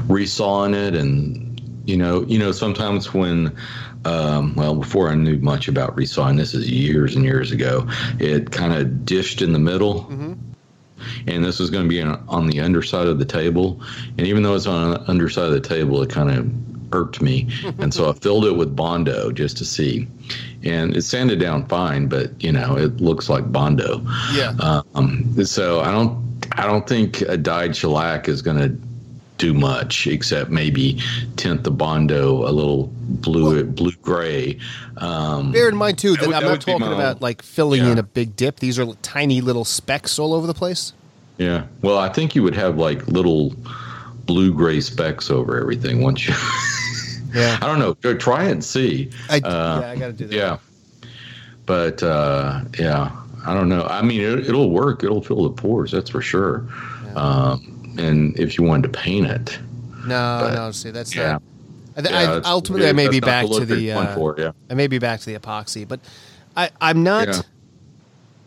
resawing 0.09 0.75
it, 0.75 0.94
and 0.94 1.50
you 1.90 1.96
know, 1.96 2.22
you 2.22 2.38
know, 2.38 2.53
sometimes 2.53 3.12
when, 3.12 3.57
um, 4.05 4.55
well, 4.55 4.76
before 4.76 5.11
I 5.11 5.16
knew 5.16 5.38
much 5.38 5.66
about 5.66 5.96
resawing, 5.96 6.37
this 6.37 6.55
is 6.55 6.70
years 6.70 7.16
and 7.16 7.24
years 7.24 7.50
ago. 7.50 7.87
It 8.20 8.53
kind 8.53 8.72
of 8.72 9.05
dished 9.05 9.42
in 9.42 9.53
the 9.53 9.59
middle, 9.59 10.07
and 11.26 11.44
this 11.44 11.59
was 11.59 11.68
going 11.68 11.85
to 11.85 11.88
be 11.88 12.00
on, 12.00 12.24
on 12.29 12.46
the 12.46 12.61
underside 12.61 13.09
of 13.09 13.18
the 13.18 13.24
table. 13.24 13.83
And 14.16 14.26
even 14.26 14.44
though 14.44 14.55
it's 14.55 14.66
on 14.66 14.92
the 14.92 15.11
underside 15.11 15.46
of 15.46 15.53
the 15.53 15.61
table, 15.61 16.00
it 16.03 16.11
kind 16.11 16.31
of 16.31 16.48
irked 16.92 17.20
me, 17.20 17.48
and 17.79 17.92
so 17.92 18.09
I 18.09 18.12
filled 18.14 18.44
it 18.44 18.53
with 18.53 18.74
Bondo 18.76 19.33
just 19.33 19.57
to 19.59 19.64
see, 19.64 20.07
and 20.62 20.96
it 20.96 21.03
sanded 21.03 21.40
down 21.40 21.66
fine, 21.66 22.07
but 22.07 22.42
you 22.42 22.53
know 22.53 22.76
it 22.76 23.00
looks 23.00 23.29
like 23.29 23.50
Bondo. 23.50 24.00
Yeah. 24.33 24.55
Um, 24.61 25.44
so 25.44 25.81
I 25.81 25.90
don't 25.90 26.46
I 26.53 26.66
don't 26.66 26.88
think 26.88 27.20
a 27.22 27.37
dyed 27.37 27.76
shellac 27.76 28.29
is 28.29 28.42
going 28.42 28.59
to 28.59 28.89
do 29.40 29.55
much 29.55 30.07
except 30.07 30.50
maybe 30.50 31.00
tint 31.37 31.64
the 31.64 31.70
bondo 31.70 32.46
a 32.46 32.53
little 32.53 32.92
blue 33.00 33.57
well, 33.57 33.64
blue 33.64 33.92
gray. 34.03 34.59
Um, 34.98 35.50
bear 35.50 35.68
in 35.68 35.76
mind 35.76 35.98
too 35.98 36.14
that, 36.16 36.29
that 36.29 36.35
I'm 36.35 36.44
not 36.44 36.61
talking 36.61 36.87
about 36.87 37.22
like 37.22 37.42
filling 37.42 37.83
yeah. 37.83 37.92
in 37.92 37.98
a 37.98 38.03
big 38.03 38.37
dip. 38.37 38.61
These 38.61 38.79
are 38.79 38.87
tiny 38.96 39.40
little 39.40 39.64
specks 39.64 40.18
all 40.18 40.35
over 40.35 40.46
the 40.46 40.55
place. 40.55 40.92
Yeah. 41.38 41.64
Well, 41.81 41.98
I 41.98 42.11
think 42.11 42.35
you 42.35 42.42
would 42.42 42.55
have 42.55 42.76
like 42.76 43.07
little 43.09 43.55
blue 44.26 44.53
gray 44.53 44.81
specks 44.83 45.31
over 45.31 45.59
everything 45.59 46.03
once 46.03 46.29
you. 46.29 46.35
yeah. 47.35 47.59
I 47.62 47.66
don't 47.66 47.79
know. 47.79 47.94
Try 48.14 48.44
and 48.44 48.62
see. 48.62 49.11
I, 49.31 49.38
uh, 49.38 49.81
yeah, 49.81 49.90
I 49.90 49.96
got 49.96 50.07
to 50.09 50.12
do 50.12 50.26
that. 50.26 50.37
Yeah. 50.37 50.59
But 51.64 52.03
uh, 52.03 52.61
yeah, 52.79 53.11
I 53.46 53.55
don't 53.55 53.70
know. 53.70 53.85
I 53.85 54.03
mean, 54.03 54.20
it, 54.20 54.53
will 54.53 54.70
work. 54.70 55.03
It'll 55.03 55.22
fill 55.22 55.44
the 55.44 55.50
pores. 55.50 55.92
That's 55.92 56.11
for 56.11 56.20
sure. 56.20 56.66
Yeah. 57.07 57.12
Um, 57.14 57.69
and 57.98 58.38
if 58.38 58.59
you 58.59 58.64
wanted 58.64 58.92
to 58.92 58.98
paint 58.98 59.26
it. 59.26 59.59
No, 60.07 60.38
but, 60.42 60.55
no. 60.55 60.70
See, 60.72 60.90
that's 60.90 61.14
yeah. 61.14 61.38
I, 61.96 62.00
yeah, 62.03 62.40
I, 62.44 62.50
ultimately, 62.50 62.88
I 62.88 62.92
may 62.92 63.09
be 63.09 63.20
back 63.20 63.46
to 63.46 63.64
the. 63.64 63.92
Uh, 63.92 64.14
for, 64.14 64.37
yeah. 64.38 64.53
I 64.68 64.74
may 64.74 64.87
be 64.87 64.98
back 64.98 65.20
to 65.20 65.26
the 65.26 65.38
epoxy, 65.38 65.87
but 65.87 66.00
I, 66.57 66.70
I'm 66.81 67.03
not. 67.03 67.29
Yeah. 67.29 67.42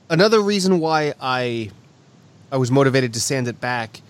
Another 0.10 0.41
reason 0.41 0.79
why 0.79 1.13
I, 1.19 1.71
I 2.51 2.58
was 2.58 2.69
motivated 2.71 3.13
to 3.15 3.21
sand 3.21 3.47
it 3.47 3.60
back, 3.60 4.01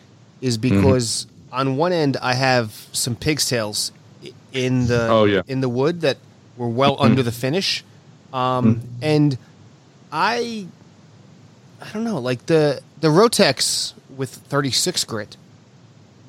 is 0.41 0.57
mm-hmm. 0.57 0.77
because 0.77 1.25
mm-hmm. 1.25 1.55
on 1.55 1.77
one 1.77 1.93
end 1.93 2.17
I 2.21 2.33
have 2.33 2.71
some 2.91 3.15
pigtails 3.15 3.91
in 4.51 4.87
the 4.87 5.07
oh, 5.09 5.25
yeah. 5.25 5.41
in 5.47 5.61
the 5.61 5.69
wood 5.69 6.01
that 6.01 6.17
were 6.57 6.67
well 6.67 6.95
mm-hmm. 6.95 7.05
under 7.05 7.23
the 7.23 7.31
finish, 7.31 7.83
um, 8.31 8.75
mm-hmm. 8.75 8.87
and 9.01 9.37
I, 10.11 10.67
I 11.81 11.89
don't 11.91 12.03
know, 12.03 12.19
like 12.19 12.45
the 12.45 12.81
the 12.99 13.07
Rotex 13.07 13.93
with 14.15 14.29
36 14.29 15.03
grit 15.05 15.37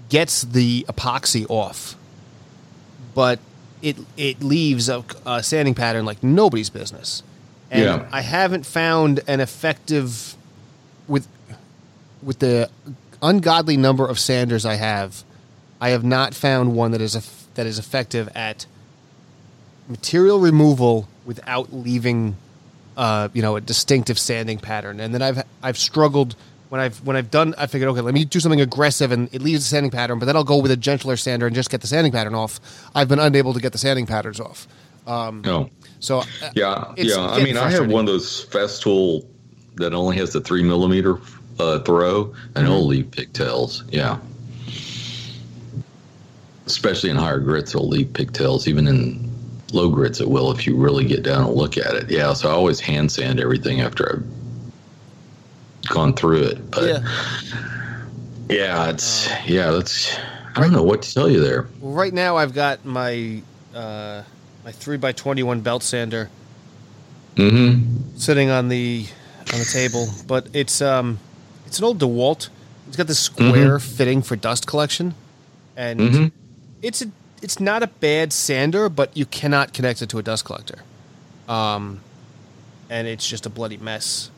gets 0.09 0.43
the 0.43 0.85
epoxy 0.89 1.47
off, 1.49 1.97
but 3.15 3.39
it 3.83 3.97
it 4.17 4.43
leaves 4.43 4.89
a, 4.89 5.05
a 5.27 5.43
sanding 5.43 5.75
pattern 5.75 6.05
like 6.05 6.23
nobody's 6.23 6.71
business. 6.71 7.23
And 7.71 7.85
yeah. 7.85 8.09
I 8.13 8.21
haven't 8.21 8.67
found 8.67 9.21
an 9.27 9.41
effective 9.41 10.37
with 11.09 11.27
with 12.23 12.39
the 12.39 12.71
ungodly 13.23 13.77
number 13.77 14.07
of 14.07 14.19
sanders 14.19 14.65
I 14.65 14.75
have. 14.75 15.25
I 15.81 15.91
have 15.91 16.05
not 16.05 16.35
found 16.35 16.75
one 16.75 16.93
that 16.93 17.01
is 17.01 17.15
a, 17.15 17.23
that 17.55 17.67
is 17.67 17.79
effective 17.79 18.29
at 18.35 18.67
material 19.89 20.39
removal 20.39 21.09
without 21.27 21.73
leaving, 21.73 22.37
uh, 22.97 23.29
you 23.33 23.43
know, 23.43 23.57
a 23.57 23.61
distinctive 23.61 24.19
sanding 24.19 24.59
pattern. 24.59 25.01
And 25.01 25.13
then 25.13 25.23
I've 25.23 25.43
I've 25.63 25.79
struggled 25.79 26.37
when 26.75 26.81
I've 26.81 27.07
when 27.07 27.15
I've 27.15 27.31
done, 27.31 27.55
I 27.57 27.69
figured, 27.69 27.89
okay, 27.91 28.01
let 28.01 28.15
me 28.15 28.25
do 28.25 28.41
something 28.41 28.61
aggressive 28.61 29.13
and 29.13 29.33
it 29.33 29.41
leaves 29.41 29.65
a 29.65 29.69
sanding 29.69 29.93
pattern, 29.93 30.19
but 30.19 30.27
then 30.27 30.35
I'll 30.35 30.43
go 30.43 30.59
with 30.59 30.73
a 30.73 30.77
gentler 30.77 31.17
sander 31.17 31.47
and 31.47 31.55
just 31.55 31.71
get 31.71 31.83
the 31.83 31.87
sanding 31.87 32.11
pattern 32.11 32.35
off. 32.35 32.59
I've 32.97 33.07
been 33.07 33.21
unable 33.21 33.55
to 33.55 33.61
get 33.61 33.71
the 33.71 33.79
sanding 33.79 34.07
patterns 34.07 34.41
off. 34.41 34.67
Um, 35.07 35.43
no. 35.43 35.71
So 36.01 36.19
uh, 36.19 36.25
yeah, 36.57 36.93
yeah. 36.97 37.29
I 37.29 37.45
mean, 37.45 37.57
I 37.57 37.71
have 37.71 37.87
one 37.87 38.01
of 38.01 38.07
those 38.09 38.47
Festool 38.47 39.25
that 39.77 39.95
only 39.95 40.17
has 40.17 40.33
the 40.33 40.41
three 40.41 40.65
millimeter 40.65 41.21
uh, 41.61 41.79
throw, 41.79 42.25
and 42.25 42.35
mm-hmm. 42.35 42.67
it'll 42.67 42.87
leave 42.87 43.09
pigtails. 43.09 43.85
Yeah. 43.91 44.19
Especially 46.67 47.09
in 47.09 47.15
higher 47.15 47.39
grits, 47.39 47.73
it'll 47.73 47.87
leave 47.87 48.13
pigtails. 48.13 48.67
Even 48.67 48.89
in 48.89 49.31
low 49.73 49.91
grits, 49.91 50.21
it 50.21 50.29
will 50.29 50.51
if 50.51 50.67
you 50.67 50.75
really 50.75 51.05
get 51.05 51.23
down 51.23 51.45
and 51.47 51.55
look 51.55 51.79
at 51.79 51.95
it. 51.95 52.11
Yeah. 52.11 52.33
So 52.33 52.49
I 52.49 52.53
always 52.53 52.81
hand 52.81 53.13
sand 53.13 53.39
everything 53.39 53.81
after 53.81 54.17
I've 54.17 54.44
gone 55.85 56.15
through 56.15 56.43
it, 56.43 56.71
but 56.71 56.85
yeah, 56.85 56.99
yeah 58.49 58.91
it's 58.91 59.31
uh, 59.31 59.43
yeah. 59.47 59.71
That's 59.71 60.17
I 60.55 60.61
don't 60.61 60.73
know 60.73 60.83
what 60.83 61.03
to 61.03 61.15
tell 61.15 61.29
you 61.29 61.41
there. 61.41 61.69
Right 61.81 62.13
now, 62.13 62.37
I've 62.37 62.55
got 62.55 62.85
my 62.85 63.43
uh, 63.75 64.23
my 64.65 64.73
three 64.73 64.99
x 65.03 65.21
twenty 65.21 65.43
one 65.43 65.61
belt 65.61 65.83
sander 65.83 66.31
mm-hmm. 67.37 68.17
sitting 68.17 68.51
on 68.51 68.69
the 68.69 69.07
on 69.53 69.59
the 69.59 69.65
table, 69.65 70.09
but 70.27 70.49
it's 70.53 70.81
um 70.81 71.19
it's 71.67 71.79
an 71.79 71.85
old 71.85 71.99
Dewalt. 71.99 72.49
It's 72.89 72.97
got 72.97 73.07
this 73.07 73.19
square 73.19 73.79
mm-hmm. 73.79 73.97
fitting 73.97 74.23
for 74.23 74.37
dust 74.37 74.67
collection, 74.67 75.15
and 75.77 76.01
mm-hmm. 76.01 76.27
it's 76.83 77.03
a 77.03 77.11
it's 77.43 77.61
not 77.61 77.83
a 77.83 77.87
bad 77.87 78.33
sander, 78.33 78.89
but 78.89 79.17
you 79.17 79.27
cannot 79.27 79.73
connect 79.73 80.03
it 80.03 80.09
to 80.11 80.19
a 80.19 80.23
dust 80.23 80.45
collector. 80.45 80.79
Um, 81.49 82.01
and 82.89 83.07
it's 83.07 83.29
just 83.29 83.45
a 83.45 83.51
bloody 83.51 83.77
mess. 83.77 84.31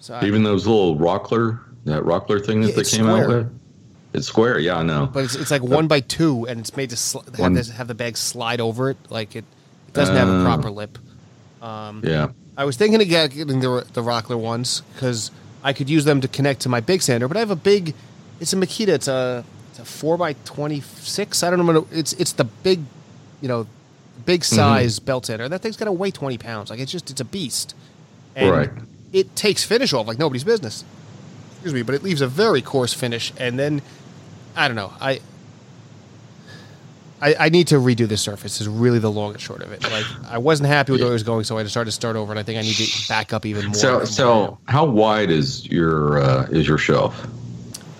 So 0.00 0.20
Even 0.22 0.42
I, 0.46 0.50
those 0.50 0.66
little 0.66 0.96
Rockler, 0.96 1.60
that 1.84 2.02
Rockler 2.02 2.44
thing 2.44 2.60
that 2.62 2.68
yeah, 2.68 2.74
they 2.76 2.84
came 2.84 3.04
square. 3.04 3.22
out 3.22 3.28
with. 3.28 3.60
It's 4.14 4.26
square, 4.26 4.58
yeah, 4.58 4.78
I 4.78 4.82
know. 4.82 5.06
But 5.06 5.24
it's, 5.24 5.34
it's 5.34 5.50
like 5.50 5.62
one 5.62 5.86
by 5.86 6.00
two, 6.00 6.46
and 6.46 6.60
it's 6.60 6.74
made 6.76 6.90
to 6.90 6.96
sl- 6.96 7.20
have, 7.36 7.54
this, 7.54 7.70
have 7.70 7.88
the 7.88 7.94
bag 7.94 8.16
slide 8.16 8.60
over 8.60 8.90
it. 8.90 8.96
Like 9.10 9.36
it, 9.36 9.44
it 9.88 9.94
doesn't 9.94 10.16
uh, 10.16 10.18
have 10.18 10.28
a 10.28 10.44
proper 10.44 10.70
lip. 10.70 10.98
Um, 11.60 12.02
yeah. 12.04 12.28
I 12.56 12.64
was 12.64 12.76
thinking 12.76 13.00
of 13.00 13.08
getting 13.08 13.60
the 13.60 13.86
the 13.92 14.02
Rockler 14.02 14.38
ones 14.38 14.82
because 14.94 15.30
I 15.62 15.72
could 15.72 15.90
use 15.90 16.04
them 16.04 16.20
to 16.22 16.28
connect 16.28 16.62
to 16.62 16.68
my 16.68 16.80
big 16.80 17.02
sander. 17.02 17.28
But 17.28 17.36
I 17.36 17.40
have 17.40 17.50
a 17.50 17.56
big, 17.56 17.94
it's 18.40 18.52
a 18.52 18.56
Makita. 18.56 18.88
It's 18.88 19.08
a 19.08 19.44
it's 19.70 19.78
a 19.78 19.84
four 19.84 20.16
by 20.16 20.32
twenty 20.44 20.80
six. 20.80 21.42
I 21.42 21.50
don't 21.50 21.64
know. 21.64 21.86
It's 21.92 22.14
it's 22.14 22.32
the 22.32 22.44
big, 22.44 22.80
you 23.40 23.48
know, 23.48 23.66
big 24.24 24.40
mm-hmm. 24.40 24.56
size 24.56 24.96
mm-hmm. 24.96 25.06
belt 25.06 25.26
sander. 25.26 25.48
That 25.48 25.60
thing's 25.60 25.76
gonna 25.76 25.92
weigh 25.92 26.10
twenty 26.10 26.38
pounds. 26.38 26.70
Like 26.70 26.80
it's 26.80 26.90
just 26.90 27.10
it's 27.10 27.20
a 27.20 27.24
beast. 27.24 27.76
And 28.34 28.50
right 28.50 28.70
it 29.12 29.34
takes 29.36 29.64
finish 29.64 29.92
off 29.92 30.06
like 30.06 30.18
nobody's 30.18 30.44
business. 30.44 30.84
Excuse 31.52 31.74
me, 31.74 31.82
but 31.82 31.94
it 31.94 32.02
leaves 32.02 32.20
a 32.20 32.28
very 32.28 32.62
coarse 32.62 32.94
finish, 32.94 33.32
and 33.38 33.58
then 33.58 33.82
I 34.54 34.68
don't 34.68 34.76
know. 34.76 34.92
I 35.00 35.20
I, 37.20 37.34
I 37.38 37.48
need 37.48 37.66
to 37.68 37.76
redo 37.76 38.08
the 38.08 38.16
surface. 38.16 38.60
Is 38.60 38.68
really 38.68 38.98
the 38.98 39.10
long 39.10 39.32
and 39.32 39.40
short 39.40 39.62
of 39.62 39.72
it. 39.72 39.82
Like 39.82 40.04
I 40.28 40.38
wasn't 40.38 40.68
happy 40.68 40.92
with 40.92 41.00
yeah. 41.00 41.06
where 41.06 41.12
it 41.12 41.14
was 41.14 41.22
going, 41.24 41.44
so 41.44 41.58
I 41.58 41.62
decided 41.62 41.86
to 41.86 41.92
start 41.92 42.16
over, 42.16 42.32
and 42.32 42.38
I 42.38 42.42
think 42.42 42.58
I 42.58 42.62
need 42.62 42.74
to 42.74 43.08
back 43.08 43.32
up 43.32 43.44
even 43.44 43.66
more. 43.66 43.74
So, 43.74 44.04
so 44.04 44.58
how 44.66 44.84
wide 44.84 45.30
is 45.30 45.66
your 45.66 46.20
uh, 46.20 46.46
is 46.50 46.68
your 46.68 46.78
shelf? 46.78 47.26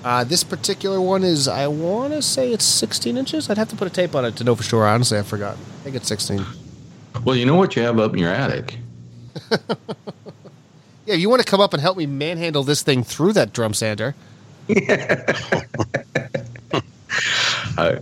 Uh, 0.04 0.22
this 0.22 0.44
particular 0.44 1.00
one 1.00 1.24
is, 1.24 1.48
I 1.48 1.66
want 1.66 2.12
to 2.12 2.22
say 2.22 2.52
it's 2.52 2.64
16 2.64 3.16
inches. 3.16 3.50
I'd 3.50 3.58
have 3.58 3.68
to 3.70 3.76
put 3.76 3.88
a 3.88 3.90
tape 3.90 4.14
on 4.14 4.24
it 4.24 4.36
to 4.36 4.44
know 4.44 4.54
for 4.54 4.62
sure. 4.62 4.86
Honestly, 4.86 5.18
I 5.18 5.22
forgot. 5.22 5.54
I 5.54 5.82
think 5.82 5.96
it's 5.96 6.06
16. 6.06 6.44
Well, 7.24 7.34
you 7.34 7.44
know 7.44 7.56
what 7.56 7.74
you 7.74 7.82
have 7.82 7.98
up 7.98 8.12
in 8.12 8.20
your 8.20 8.32
attic. 8.32 8.78
Yeah, 11.08 11.14
you 11.14 11.30
want 11.30 11.40
to 11.40 11.50
come 11.50 11.60
up 11.62 11.72
and 11.72 11.80
help 11.80 11.96
me 11.96 12.04
manhandle 12.04 12.64
this 12.64 12.82
thing 12.82 13.02
through 13.02 13.32
that 13.32 13.54
drum 13.54 13.72
sander. 13.72 14.14
uh, 17.78 17.96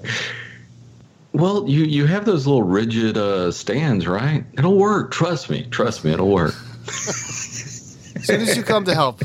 well, 1.33 1.69
you 1.69 1.85
you 1.85 2.07
have 2.07 2.25
those 2.25 2.49
little 2.49 2.64
rigid 2.64 3.16
uh, 3.16 3.53
stands, 3.53 4.09
right? 4.09 4.45
It'll 4.59 4.77
work. 4.77 5.12
Trust 5.12 5.49
me. 5.51 5.69
Trust 5.71 6.05
me. 6.05 6.11
It'll 6.14 6.33
work. 6.33 6.57
as 6.88 8.19
soon 8.25 8.40
as 8.40 8.57
you 8.57 8.64
come 8.64 8.85
to 8.87 8.95
help. 8.95 9.23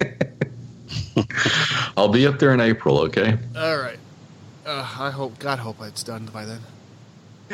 I'll 1.96 2.10
be 2.10 2.24
up 2.24 2.38
there 2.38 2.54
in 2.54 2.60
April. 2.60 2.98
Okay. 3.00 3.36
All 3.56 3.78
right. 3.78 3.98
Uh, 4.64 4.88
I 4.96 5.10
hope 5.10 5.40
God 5.40 5.58
hope 5.58 5.82
it's 5.82 6.04
done 6.04 6.26
by 6.26 6.44
then. 6.44 6.60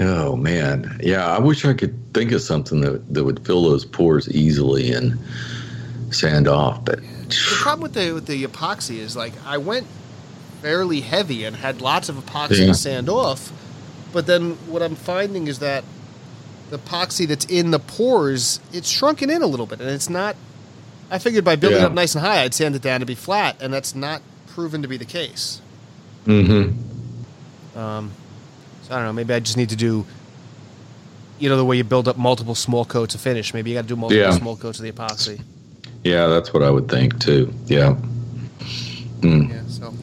Oh 0.01 0.37
man, 0.37 0.99
yeah. 1.03 1.27
I 1.27 1.39
wish 1.39 1.65
I 1.65 1.73
could 1.73 1.95
think 2.13 2.33
of 2.33 2.41
something 2.41 2.81
that 2.81 3.15
that 3.15 3.25
would 3.25 3.45
fill 3.47 3.63
those 3.63 3.85
pores 3.85 4.29
easily 4.31 4.93
and 4.93 5.19
sand 6.11 6.49
off. 6.49 6.85
But 6.85 7.01
the 7.01 7.57
problem 7.61 7.83
with 7.83 7.95
the 7.95 8.13
with 8.13 8.27
the 8.27 8.45
epoxy 8.45 8.97
is 8.97 9.17
like 9.17 9.33
I 9.47 9.59
went 9.59 9.87
fairly 10.63 11.01
heavy 11.01 11.45
and 11.45 11.57
had 11.57 11.81
lots 11.81 12.09
of 12.09 12.17
epoxy 12.17 12.61
yeah. 12.61 12.67
to 12.67 12.75
sand 12.75 13.09
off, 13.09 13.53
but 14.13 14.27
then 14.27 14.53
what 14.67 14.83
I'm 14.83 14.97
finding 14.97 15.47
is 15.47 15.61
that 15.61 15.85
the 16.71 16.79
epoxy 16.79 17.29
that's 17.29 17.45
in 17.45 17.71
the 17.71 17.79
pores 17.79 18.59
it's 18.73 18.89
shrunken 18.89 19.31
in 19.31 19.43
a 19.43 19.47
little 19.47 19.67
bit, 19.67 19.81
and 19.81 19.91
it's 19.91 20.11
not. 20.11 20.37
I 21.11 21.19
figured 21.19 21.45
by 21.45 21.55
building 21.55 21.81
yeah. 21.81 21.87
up 21.87 21.93
nice 21.93 22.15
and 22.17 22.25
high, 22.25 22.43
I'd 22.43 22.55
sand 22.55 22.75
it 22.75 22.83
down 22.83 23.01
to 23.01 23.07
be 23.07 23.15
flat, 23.15 23.63
and 23.63 23.73
that's 23.73 23.95
not 23.95 24.23
proven 24.49 24.83
to 24.83 24.89
be 24.89 24.97
the 24.97 25.05
case. 25.05 25.61
Mm-hmm. 26.27 27.79
Um, 27.79 28.11
so 28.85 28.95
I 28.95 28.99
don't 28.99 29.07
know. 29.07 29.13
Maybe 29.13 29.35
I 29.35 29.41
just 29.41 29.57
need 29.57 29.71
to 29.71 29.77
do, 29.77 30.07
you 31.39 31.49
know, 31.49 31.57
the 31.57 31.65
way 31.65 31.77
you 31.77 31.85
build 31.85 32.07
up 32.07 32.17
multiple 32.17 32.55
small 32.55 32.85
coats 32.85 33.15
of 33.15 33.21
finish. 33.21 33.53
Maybe 33.53 33.71
you 33.71 33.77
got 33.77 33.83
to 33.83 33.89
do 33.89 33.97
multiple 33.97 34.23
yeah. 34.23 34.31
small 34.31 34.57
coats 34.57 34.79
of 34.79 34.85
the 34.85 34.93
epoxy. 34.93 35.41
Yeah, 36.03 36.27
that's 36.27 36.53
what 36.53 36.63
I 36.63 36.71
would 36.71 36.89
think 36.89 37.19
too. 37.19 37.53
Yeah. 37.65 37.97
Mm. 39.21 39.51
Yeah. 39.51 39.63
So 39.69 39.95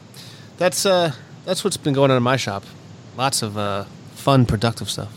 that's 0.58 0.84
uh 0.84 1.12
that's 1.44 1.64
what's 1.64 1.76
been 1.76 1.94
going 1.94 2.10
on 2.10 2.16
in 2.16 2.22
my 2.22 2.36
shop. 2.36 2.64
Lots 3.16 3.42
of 3.42 3.58
uh, 3.58 3.84
fun, 4.14 4.46
productive 4.46 4.90
stuff. 4.90 5.12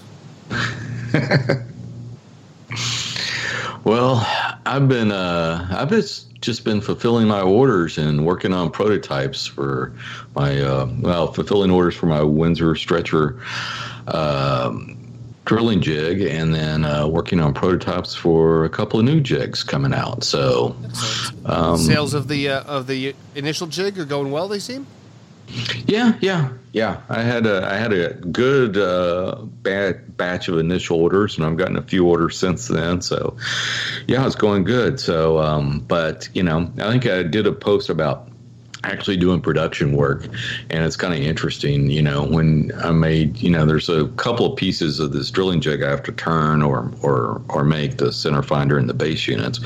well, 3.85 4.27
I've 4.65 4.89
been 4.89 5.11
uh 5.11 5.67
I've 5.71 5.89
just 5.89 6.41
just 6.41 6.63
been 6.63 6.81
fulfilling 6.81 7.27
my 7.27 7.41
orders 7.41 7.97
and 7.97 8.25
working 8.25 8.53
on 8.53 8.69
prototypes 8.69 9.45
for 9.45 9.93
my 10.35 10.59
uh, 10.61 10.89
well 10.99 11.31
fulfilling 11.31 11.71
orders 11.71 11.95
for 11.95 12.07
my 12.07 12.21
Windsor 12.21 12.75
stretcher 12.75 13.39
um, 14.07 14.97
drilling 15.45 15.81
jig, 15.81 16.21
and 16.21 16.53
then 16.53 16.83
uh, 16.83 17.07
working 17.07 17.39
on 17.39 17.53
prototypes 17.53 18.15
for 18.15 18.65
a 18.65 18.69
couple 18.69 18.99
of 18.99 19.05
new 19.05 19.21
jigs 19.21 19.63
coming 19.63 19.93
out. 19.93 20.23
So, 20.23 20.75
um, 21.45 21.77
sales 21.77 22.13
of 22.13 22.27
the 22.27 22.49
uh, 22.49 22.63
of 22.63 22.87
the 22.87 23.15
initial 23.35 23.67
jig 23.67 23.97
are 23.99 24.05
going 24.05 24.31
well. 24.31 24.47
They 24.47 24.59
seem. 24.59 24.85
Yeah, 25.85 26.17
yeah, 26.19 26.49
yeah. 26.73 27.01
I 27.09 27.21
had 27.21 27.45
a 27.45 27.65
I 27.71 27.75
had 27.75 27.93
a 27.93 28.13
good 28.13 28.77
uh, 28.77 29.35
bad 29.61 30.17
batch 30.17 30.47
of 30.47 30.57
initial 30.57 30.99
orders, 30.99 31.37
and 31.37 31.45
I've 31.45 31.57
gotten 31.57 31.77
a 31.77 31.81
few 31.81 32.07
orders 32.07 32.37
since 32.37 32.67
then. 32.67 33.01
So, 33.01 33.37
yeah, 34.07 34.25
it's 34.25 34.35
going 34.35 34.63
good. 34.63 34.99
So, 34.99 35.39
um, 35.39 35.79
but 35.87 36.27
you 36.33 36.43
know, 36.43 36.71
I 36.79 36.91
think 36.91 37.05
I 37.05 37.23
did 37.23 37.47
a 37.47 37.53
post 37.53 37.89
about 37.89 38.29
actually 38.85 39.17
doing 39.17 39.41
production 39.41 39.93
work 39.93 40.25
and 40.69 40.85
it's 40.85 40.95
kind 40.95 41.13
of 41.13 41.19
interesting 41.19 41.89
you 41.89 42.01
know 42.01 42.23
when 42.23 42.71
i 42.83 42.91
made 42.91 43.37
you 43.37 43.49
know 43.49 43.65
there's 43.65 43.89
a 43.89 44.07
couple 44.09 44.45
of 44.45 44.55
pieces 44.55 44.99
of 44.99 45.11
this 45.11 45.31
drilling 45.31 45.59
jig 45.59 45.81
i 45.81 45.89
have 45.89 46.03
to 46.03 46.11
turn 46.11 46.61
or 46.61 46.91
or 47.01 47.41
or 47.49 47.63
make 47.63 47.97
the 47.97 48.11
center 48.11 48.43
finder 48.43 48.77
and 48.77 48.87
the 48.87 48.93
base 48.93 49.27
units 49.27 49.59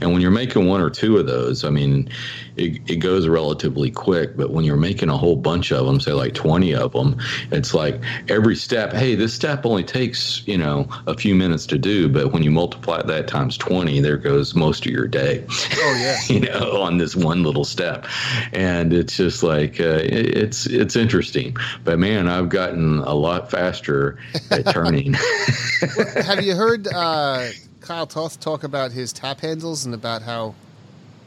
and 0.00 0.12
when 0.12 0.20
you're 0.20 0.30
making 0.30 0.66
one 0.66 0.80
or 0.80 0.90
two 0.90 1.18
of 1.18 1.26
those 1.26 1.64
i 1.64 1.70
mean 1.70 2.08
it, 2.56 2.90
it 2.90 2.96
goes 2.96 3.28
relatively 3.28 3.90
quick. 3.90 4.36
But 4.36 4.50
when 4.50 4.64
you're 4.64 4.76
making 4.76 5.08
a 5.08 5.16
whole 5.16 5.36
bunch 5.36 5.72
of 5.72 5.86
them, 5.86 6.00
say 6.00 6.12
like 6.12 6.34
20 6.34 6.74
of 6.74 6.92
them, 6.92 7.18
it's 7.50 7.74
like 7.74 8.00
every 8.28 8.56
step, 8.56 8.92
hey, 8.92 9.14
this 9.14 9.34
step 9.34 9.64
only 9.64 9.84
takes, 9.84 10.46
you 10.46 10.58
know, 10.58 10.88
a 11.06 11.16
few 11.16 11.34
minutes 11.34 11.66
to 11.66 11.78
do. 11.78 12.08
But 12.08 12.32
when 12.32 12.42
you 12.42 12.50
multiply 12.50 13.02
that 13.02 13.28
times 13.28 13.56
20, 13.56 14.00
there 14.00 14.16
goes 14.16 14.54
most 14.54 14.86
of 14.86 14.92
your 14.92 15.08
day. 15.08 15.44
Oh, 15.48 15.98
yeah. 16.00 16.18
you 16.28 16.40
know, 16.40 16.82
on 16.82 16.98
this 16.98 17.16
one 17.16 17.42
little 17.42 17.64
step. 17.64 18.06
And 18.52 18.92
it's 18.92 19.16
just 19.16 19.42
like, 19.42 19.80
uh, 19.80 20.00
it's, 20.02 20.66
it's 20.66 20.96
interesting. 20.96 21.56
But 21.84 21.98
man, 21.98 22.28
I've 22.28 22.48
gotten 22.48 22.98
a 22.98 23.14
lot 23.14 23.50
faster 23.50 24.18
at 24.50 24.66
turning. 24.66 25.14
Have 26.24 26.42
you 26.42 26.54
heard 26.54 26.86
uh, 26.88 27.48
Kyle 27.80 28.06
Toth 28.06 28.40
talk 28.40 28.64
about 28.64 28.92
his 28.92 29.12
tap 29.12 29.40
handles 29.40 29.84
and 29.84 29.94
about 29.94 30.22
how 30.22 30.54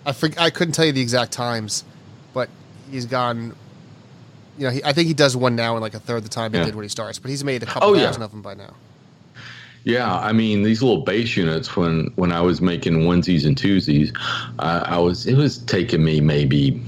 I 0.05 0.11
for, 0.11 0.29
I 0.37 0.49
couldn't 0.49 0.73
tell 0.73 0.85
you 0.85 0.91
the 0.91 1.01
exact 1.01 1.31
times, 1.31 1.83
but 2.33 2.49
he's 2.91 3.05
gone. 3.05 3.55
You 4.57 4.65
know, 4.65 4.69
he, 4.69 4.83
I 4.83 4.93
think 4.93 5.07
he 5.07 5.13
does 5.13 5.35
one 5.35 5.55
now 5.55 5.75
in 5.75 5.81
like 5.81 5.93
a 5.93 5.99
third 5.99 6.23
the 6.23 6.29
time 6.29 6.53
he 6.53 6.59
yeah. 6.59 6.65
did 6.65 6.75
when 6.75 6.83
he 6.83 6.89
starts, 6.89 7.19
but 7.19 7.29
he's 7.29 7.43
made 7.43 7.63
a 7.63 7.65
couple 7.65 7.89
oh, 7.89 7.95
thousand 7.95 8.21
yeah. 8.21 8.25
of 8.25 8.31
them 8.31 8.41
by 8.41 8.53
now. 8.53 8.73
Yeah, 9.83 10.15
I 10.15 10.31
mean 10.33 10.63
these 10.63 10.81
little 10.81 11.03
base 11.03 11.37
units. 11.37 11.75
When 11.75 12.11
when 12.15 12.31
I 12.31 12.41
was 12.41 12.59
making 12.59 12.93
onesies 13.01 13.45
and 13.45 13.55
twosies, 13.55 14.15
I, 14.57 14.79
I 14.79 14.97
was 14.97 15.27
it 15.27 15.35
was 15.35 15.59
taking 15.59 16.03
me 16.03 16.21
maybe 16.21 16.81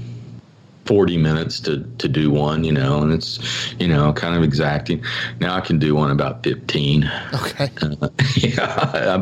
40 0.88 1.18
minutes 1.18 1.60
to, 1.60 1.84
to 1.98 2.08
do 2.08 2.30
one, 2.30 2.64
you 2.64 2.72
know, 2.72 3.02
and 3.02 3.12
it's, 3.12 3.74
you 3.78 3.86
know, 3.86 4.10
kind 4.14 4.34
of 4.34 4.42
exacting. 4.42 5.04
Now 5.38 5.54
I 5.54 5.60
can 5.60 5.78
do 5.78 5.94
one 5.94 6.10
about 6.10 6.42
15. 6.42 7.04
Okay. 7.34 7.68
Uh, 7.82 8.08
yeah, 8.36 8.90
I 8.94 9.18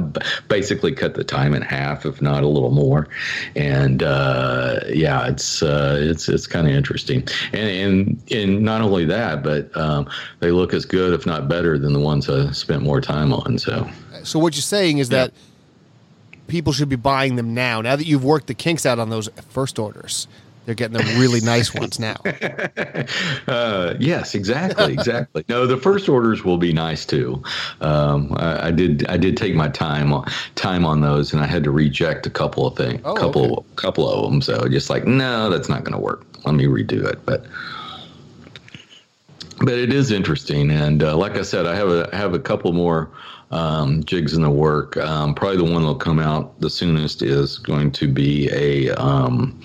basically 0.47 0.93
cut 0.93 1.15
the 1.15 1.25
time 1.25 1.55
in 1.55 1.63
half, 1.63 2.07
if 2.07 2.23
not 2.23 2.45
a 2.45 2.47
little 2.47 2.71
more. 2.71 3.09
And, 3.57 4.05
uh, 4.05 4.79
yeah, 4.87 5.27
it's, 5.27 5.61
uh, 5.61 5.99
it's, 5.99 6.29
it's 6.29 6.47
kind 6.47 6.69
of 6.69 6.73
interesting. 6.73 7.27
And, 7.53 7.69
and, 7.69 8.31
and 8.31 8.63
not 8.63 8.81
only 8.81 9.05
that, 9.07 9.43
but, 9.43 9.77
um, 9.77 10.09
they 10.39 10.53
look 10.53 10.73
as 10.73 10.85
good, 10.85 11.15
if 11.15 11.27
not 11.27 11.49
better 11.49 11.81
than 11.81 11.93
the 11.93 12.01
ones 12.01 12.31
I 12.31 12.53
spent 12.53 12.85
more 12.85 13.01
time 13.01 13.33
on. 13.33 13.59
So, 13.59 13.91
so 14.23 14.39
what 14.39 14.55
you're 14.55 14.63
saying 14.63 14.99
is 14.99 15.11
yeah. 15.11 15.25
that 15.25 15.33
people 16.47 16.73
should 16.73 16.89
be 16.89 16.95
buying 16.95 17.35
them 17.35 17.55
now, 17.55 17.81
now 17.81 17.97
that 17.97 18.07
you've 18.07 18.25
worked 18.25 18.47
the 18.47 18.55
kinks 18.55 18.87
out 18.87 19.01
on 19.01 19.11
those 19.11 19.29
first 19.49 19.81
orders 19.81 20.29
they're 20.67 20.75
getting 20.75 20.99
the 20.99 21.05
really 21.19 21.41
nice 21.41 21.73
ones 21.81 21.99
now. 21.99 22.17
Uh, 23.47 23.95
yes, 24.01 24.35
exactly, 24.35 24.93
exactly. 24.93 25.45
no, 25.49 25.67
the 25.67 25.77
first 25.77 26.09
orders 26.09 26.45
will 26.45 26.59
be 26.59 26.73
nice 26.73 27.07
too. 27.07 27.43
Um, 27.81 28.35
I, 28.37 28.69
I, 28.69 28.71
did 28.73 29.07
I 29.07 29.17
did 29.17 29.37
take 29.37 29.55
my 29.55 29.69
time 29.69 30.13
time 30.57 30.85
on 30.85 31.01
those, 31.01 31.33
and 31.33 31.41
I 31.41 31.47
had 31.47 31.63
to 31.65 31.71
reject 31.71 32.27
a 32.27 32.31
couple 32.31 32.67
of 32.67 32.77
things, 32.77 33.01
oh, 33.05 33.15
couple 33.15 33.53
okay. 33.53 33.67
couple 33.77 34.11
of 34.11 34.31
them. 34.31 34.43
So 34.43 34.69
just 34.69 34.91
like, 34.91 35.07
no, 35.07 35.49
that's 35.49 35.69
not 35.69 35.85
going 35.85 35.93
to 35.93 36.01
work. 36.01 36.27
Let 36.45 36.57
me 36.57 36.65
redo 36.65 37.05
it. 37.07 37.25
But 37.25 37.47
but 39.59 39.75
it 39.75 39.93
is 39.93 40.11
interesting, 40.11 40.71
and 40.71 41.03
uh, 41.03 41.17
like 41.17 41.37
I 41.37 41.43
said, 41.43 41.67
I 41.67 41.77
have 41.77 41.89
a 41.89 42.11
I 42.13 42.17
have 42.17 42.35
a 42.35 42.41
couple 42.41 42.73
more 42.73 43.11
um, 43.51 44.03
jigs 44.05 44.35
in 44.35 44.43
the 44.43 44.51
work. 44.51 44.97
Um, 44.97 45.35
probably 45.35 45.59
the 45.59 45.65
one 45.65 45.83
that'll 45.83 45.95
come 45.95 46.19
out 46.19 46.61
the 46.61 46.71
soonest 46.71 47.23
is 47.23 47.59
going 47.59 47.93
to 47.93 48.09
be 48.09 48.51
a 48.53 48.91
um, 48.97 49.61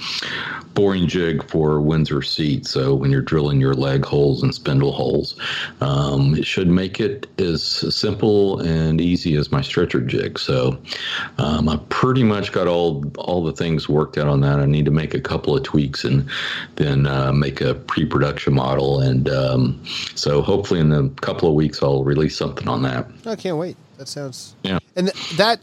boring 0.73 1.07
jig 1.07 1.43
for 1.49 1.81
Windsor 1.81 2.21
seat. 2.21 2.65
So 2.65 2.95
when 2.95 3.11
you're 3.11 3.21
drilling 3.21 3.59
your 3.59 3.73
leg 3.73 4.05
holes 4.05 4.43
and 4.43 4.53
spindle 4.53 4.91
holes, 4.91 5.39
um, 5.81 6.35
it 6.35 6.45
should 6.45 6.67
make 6.67 6.99
it 6.99 7.27
as 7.39 7.63
simple 7.63 8.59
and 8.59 9.01
easy 9.01 9.35
as 9.35 9.51
my 9.51 9.61
stretcher 9.61 10.01
jig. 10.01 10.39
So 10.39 10.77
um, 11.37 11.69
I 11.69 11.77
pretty 11.89 12.23
much 12.23 12.51
got 12.51 12.67
all 12.67 13.03
all 13.17 13.43
the 13.43 13.53
things 13.53 13.89
worked 13.89 14.17
out 14.17 14.27
on 14.27 14.41
that. 14.41 14.59
I 14.59 14.65
need 14.65 14.85
to 14.85 14.91
make 14.91 15.13
a 15.13 15.21
couple 15.21 15.55
of 15.55 15.63
tweaks 15.63 16.03
and 16.03 16.29
then 16.75 17.05
uh, 17.05 17.31
make 17.31 17.61
a 17.61 17.73
pre-production 17.75 18.53
model. 18.53 18.99
And 18.99 19.29
um, 19.29 19.83
so 20.15 20.41
hopefully 20.41 20.79
in 20.79 20.91
a 20.91 21.09
couple 21.21 21.47
of 21.47 21.55
weeks 21.55 21.81
I'll 21.83 22.03
release 22.03 22.37
something 22.37 22.67
on 22.67 22.81
that. 22.83 23.07
I 23.25 23.35
can't 23.35 23.57
wait. 23.57 23.77
That 23.97 24.07
sounds 24.07 24.55
yeah. 24.63 24.79
And 24.95 25.07
th- 25.07 25.37
that 25.37 25.59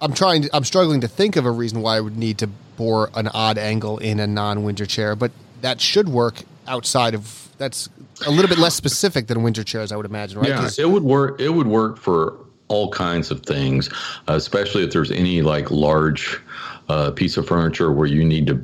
I'm 0.00 0.12
trying. 0.12 0.42
To, 0.42 0.50
I'm 0.52 0.64
struggling 0.64 1.00
to 1.00 1.08
think 1.08 1.36
of 1.36 1.46
a 1.46 1.50
reason 1.50 1.80
why 1.80 1.96
I 1.96 2.00
would 2.00 2.16
need 2.16 2.38
to 2.38 2.50
bore 2.76 3.10
an 3.14 3.28
odd 3.28 3.58
angle 3.58 3.98
in 3.98 4.20
a 4.20 4.26
non-Windsor 4.26 4.86
chair, 4.86 5.16
but 5.16 5.32
that 5.60 5.80
should 5.80 6.08
work 6.08 6.42
outside 6.66 7.14
of. 7.14 7.48
That's 7.56 7.88
a 8.26 8.30
little 8.30 8.48
bit 8.48 8.58
less 8.58 8.74
specific 8.74 9.28
than 9.28 9.42
Windsor 9.42 9.64
chairs, 9.64 9.92
I 9.92 9.96
would 9.96 10.06
imagine, 10.06 10.40
right? 10.40 10.48
Yeah, 10.48 10.68
it 10.78 10.90
would 10.90 11.04
work. 11.04 11.40
It 11.40 11.50
would 11.50 11.66
work 11.66 11.98
for 11.98 12.36
all 12.68 12.90
kinds 12.90 13.30
of 13.30 13.42
things, 13.42 13.88
especially 14.26 14.82
if 14.84 14.92
there's 14.92 15.10
any 15.10 15.42
like 15.42 15.70
large 15.70 16.40
uh, 16.88 17.10
piece 17.10 17.36
of 17.36 17.46
furniture 17.46 17.92
where 17.92 18.06
you 18.06 18.24
need 18.24 18.46
to 18.46 18.54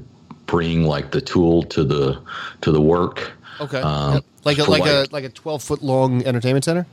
bring 0.47 0.85
like 0.85 1.13
the 1.13 1.21
tool 1.21 1.63
to 1.65 1.85
the 1.85 2.21
to 2.63 2.73
the 2.73 2.81
work. 2.81 3.33
Okay, 3.61 3.81
um, 3.81 4.15
yep. 4.15 4.25
like 4.45 4.59
a 4.59 4.65
like, 4.65 4.81
like 4.81 4.91
a 4.91 5.07
like 5.13 5.25
a 5.25 5.29
twelve 5.29 5.63
foot 5.63 5.83
long 5.83 6.25
entertainment 6.27 6.65
center. 6.65 6.87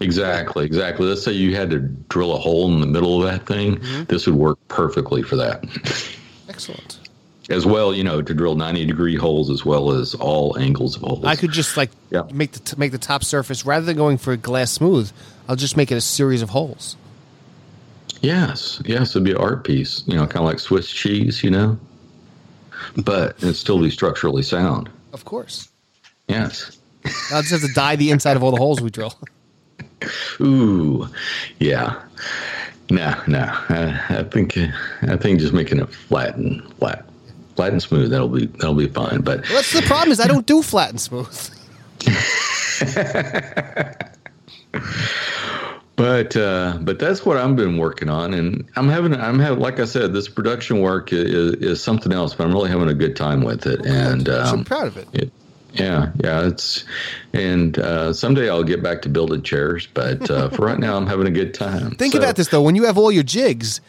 Exactly, 0.00 0.66
exactly. 0.66 1.06
Let's 1.06 1.22
say 1.22 1.32
you 1.32 1.54
had 1.54 1.70
to 1.70 1.78
drill 1.78 2.34
a 2.34 2.38
hole 2.38 2.72
in 2.72 2.80
the 2.80 2.86
middle 2.86 3.22
of 3.22 3.30
that 3.30 3.46
thing. 3.46 3.76
Mm-hmm. 3.76 4.04
This 4.04 4.26
would 4.26 4.34
work 4.34 4.58
perfectly 4.68 5.22
for 5.22 5.36
that. 5.36 5.64
Excellent. 6.54 7.00
As 7.50 7.66
well, 7.66 7.92
you 7.92 8.04
know, 8.04 8.22
to 8.22 8.32
drill 8.32 8.54
ninety 8.54 8.86
degree 8.86 9.16
holes 9.16 9.50
as 9.50 9.64
well 9.64 9.90
as 9.90 10.14
all 10.14 10.56
angles 10.56 10.94
of 10.94 11.02
holes. 11.02 11.24
I 11.24 11.34
could 11.34 11.50
just 11.50 11.76
like 11.76 11.90
yeah. 12.10 12.22
make 12.32 12.52
the 12.52 12.60
t- 12.60 12.76
make 12.78 12.92
the 12.92 12.98
top 12.98 13.24
surface 13.24 13.66
rather 13.66 13.84
than 13.84 13.96
going 13.96 14.18
for 14.18 14.36
glass 14.36 14.70
smooth. 14.70 15.10
I'll 15.48 15.56
just 15.56 15.76
make 15.76 15.90
it 15.90 15.96
a 15.96 16.00
series 16.00 16.42
of 16.42 16.50
holes. 16.50 16.96
Yes, 18.22 18.80
yes, 18.86 19.10
it'd 19.10 19.24
be 19.24 19.32
an 19.32 19.36
art 19.36 19.64
piece. 19.64 20.04
You 20.06 20.14
know, 20.14 20.26
kind 20.26 20.38
of 20.38 20.44
like 20.44 20.60
Swiss 20.60 20.88
cheese. 20.88 21.42
You 21.42 21.50
know, 21.50 21.78
but 22.96 23.36
it'd 23.38 23.56
still 23.56 23.82
be 23.82 23.90
structurally 23.90 24.42
sound. 24.42 24.88
Of 25.12 25.24
course. 25.24 25.68
Yes. 26.28 26.78
I'll 27.32 27.42
just 27.42 27.50
have 27.50 27.60
to 27.60 27.74
dye 27.74 27.96
the 27.96 28.10
inside 28.10 28.36
of 28.36 28.42
all 28.42 28.52
the 28.52 28.56
holes 28.56 28.80
we 28.80 28.90
drill. 28.90 29.12
Ooh, 30.40 31.08
yeah. 31.58 32.00
No, 32.90 33.14
no. 33.26 33.44
I, 33.68 34.00
I 34.10 34.22
think 34.24 34.58
I 35.02 35.16
think 35.16 35.40
just 35.40 35.52
making 35.52 35.80
it 35.80 35.90
flat 35.92 36.36
and 36.36 36.62
flat, 36.74 37.04
flat 37.56 37.72
and 37.72 37.82
smooth. 37.82 38.10
That'll 38.10 38.28
be 38.28 38.46
that'll 38.46 38.74
be 38.74 38.88
fine. 38.88 39.22
But 39.22 39.46
what's 39.50 39.72
the 39.72 39.82
problem? 39.82 40.12
Is 40.12 40.20
I 40.20 40.26
don't 40.26 40.46
do 40.46 40.62
flat 40.62 40.90
and 40.90 41.00
smooth. 41.00 41.50
but 45.96 46.36
uh, 46.36 46.78
but 46.82 46.98
that's 46.98 47.24
what 47.24 47.36
I've 47.38 47.56
been 47.56 47.78
working 47.78 48.10
on, 48.10 48.34
and 48.34 48.68
I'm 48.76 48.88
having 48.88 49.14
I'm 49.14 49.38
having 49.38 49.60
like 49.60 49.80
I 49.80 49.86
said, 49.86 50.12
this 50.12 50.28
production 50.28 50.80
work 50.80 51.12
is, 51.12 51.54
is 51.54 51.82
something 51.82 52.12
else, 52.12 52.34
but 52.34 52.44
I'm 52.44 52.52
really 52.52 52.70
having 52.70 52.88
a 52.88 52.94
good 52.94 53.16
time 53.16 53.42
with 53.42 53.66
it, 53.66 53.80
well, 53.80 54.12
and 54.12 54.28
um, 54.28 54.58
I'm 54.58 54.64
proud 54.64 54.88
of 54.88 54.96
it. 54.98 55.08
it 55.14 55.32
yeah, 55.74 56.12
yeah, 56.22 56.46
it's 56.46 56.84
and 57.32 57.78
uh, 57.78 58.12
someday 58.12 58.48
I'll 58.48 58.64
get 58.64 58.82
back 58.82 59.02
to 59.02 59.08
building 59.08 59.42
chairs, 59.42 59.88
but 59.92 60.30
uh, 60.30 60.48
for 60.50 60.66
right 60.66 60.78
now, 60.78 60.96
I'm 60.96 61.06
having 61.06 61.26
a 61.26 61.30
good 61.30 61.54
time. 61.54 61.92
Think 61.96 62.12
so, 62.12 62.18
about 62.18 62.36
this 62.36 62.48
though: 62.48 62.62
when 62.62 62.76
you 62.76 62.84
have 62.84 62.96
all 62.96 63.10
your 63.10 63.22
jigs, 63.22 63.80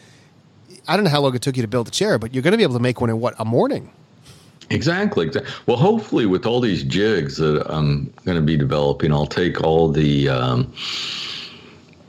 I 0.88 0.96
don't 0.96 1.04
know 1.04 1.10
how 1.10 1.20
long 1.20 1.34
it 1.34 1.42
took 1.42 1.56
you 1.56 1.62
to 1.62 1.68
build 1.68 1.88
a 1.88 1.90
chair, 1.92 2.18
but 2.18 2.34
you're 2.34 2.42
going 2.42 2.52
to 2.52 2.58
be 2.58 2.62
able 2.62 2.74
to 2.74 2.80
make 2.80 3.00
one 3.00 3.10
in 3.10 3.20
what 3.20 3.34
a 3.38 3.44
morning. 3.44 3.90
Exactly. 4.68 5.30
Well, 5.66 5.76
hopefully, 5.76 6.26
with 6.26 6.44
all 6.44 6.60
these 6.60 6.82
jigs 6.82 7.36
that 7.36 7.64
I'm 7.70 8.12
going 8.24 8.36
to 8.36 8.42
be 8.42 8.56
developing, 8.56 9.12
I'll 9.12 9.26
take 9.26 9.62
all 9.62 9.88
the. 9.88 10.28
Um, 10.28 10.72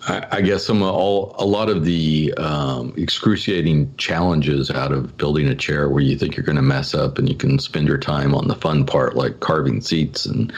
I, 0.07 0.41
guess 0.41 0.65
some 0.65 0.81
all 0.81 1.35
a 1.37 1.45
lot 1.45 1.69
of 1.69 1.83
the 1.83 2.33
um, 2.37 2.93
excruciating 2.95 3.93
challenges 3.97 4.71
out 4.71 4.91
of 4.91 5.17
building 5.17 5.47
a 5.47 5.55
chair 5.55 5.89
where 5.89 6.01
you 6.01 6.17
think 6.17 6.37
you're 6.37 6.45
going 6.45 6.55
to 6.55 6.61
mess 6.61 6.93
up 6.93 7.17
and 7.17 7.27
you 7.27 7.35
can 7.35 7.59
spend 7.59 7.87
your 7.87 7.97
time 7.97 8.33
on 8.33 8.47
the 8.47 8.55
fun 8.55 8.85
part 8.85 9.15
like 9.15 9.41
carving 9.41 9.81
seats 9.81 10.25
and 10.25 10.53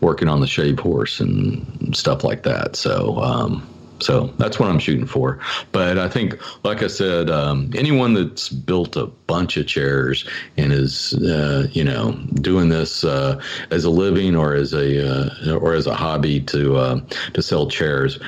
working 0.00 0.28
on 0.28 0.40
the 0.40 0.46
shave 0.46 0.78
horse 0.78 1.20
and 1.20 1.96
stuff 1.96 2.24
like 2.24 2.44
that. 2.44 2.76
So. 2.76 3.18
Um, 3.18 3.68
so 4.02 4.26
that's 4.38 4.58
what 4.58 4.68
I'm 4.68 4.80
shooting 4.80 5.06
for. 5.06 5.38
But 5.70 5.96
I 5.96 6.08
think, 6.08 6.36
like 6.64 6.82
I 6.82 6.88
said, 6.88 7.30
um, 7.30 7.70
anyone 7.74 8.14
that's 8.14 8.48
built 8.48 8.96
a 8.96 9.06
bunch 9.06 9.56
of 9.56 9.68
chairs 9.68 10.28
and 10.56 10.72
is, 10.72 11.14
uh, 11.14 11.68
you 11.70 11.84
know, 11.84 12.12
doing 12.34 12.68
this 12.68 13.04
uh, 13.04 13.40
as 13.70 13.84
a 13.84 13.90
living 13.90 14.34
or 14.34 14.54
as 14.54 14.72
a 14.72 15.08
uh, 15.08 15.56
or 15.56 15.74
as 15.74 15.86
a 15.86 15.94
hobby 15.94 16.40
to 16.40 16.76
uh, 16.76 17.00
to 17.34 17.42
sell 17.42 17.68
chairs, 17.68 18.18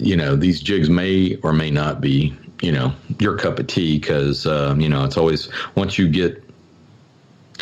you 0.00 0.16
know, 0.16 0.36
these 0.36 0.60
jigs 0.60 0.90
may 0.90 1.36
or 1.42 1.52
may 1.52 1.70
not 1.70 2.00
be, 2.00 2.36
you 2.60 2.72
know, 2.72 2.92
your 3.18 3.36
cup 3.36 3.58
of 3.58 3.66
tea 3.66 3.98
because, 3.98 4.46
um, 4.46 4.80
you 4.80 4.88
know, 4.88 5.04
it's 5.04 5.16
always 5.16 5.48
once 5.74 5.98
you 5.98 6.08
get 6.08 6.42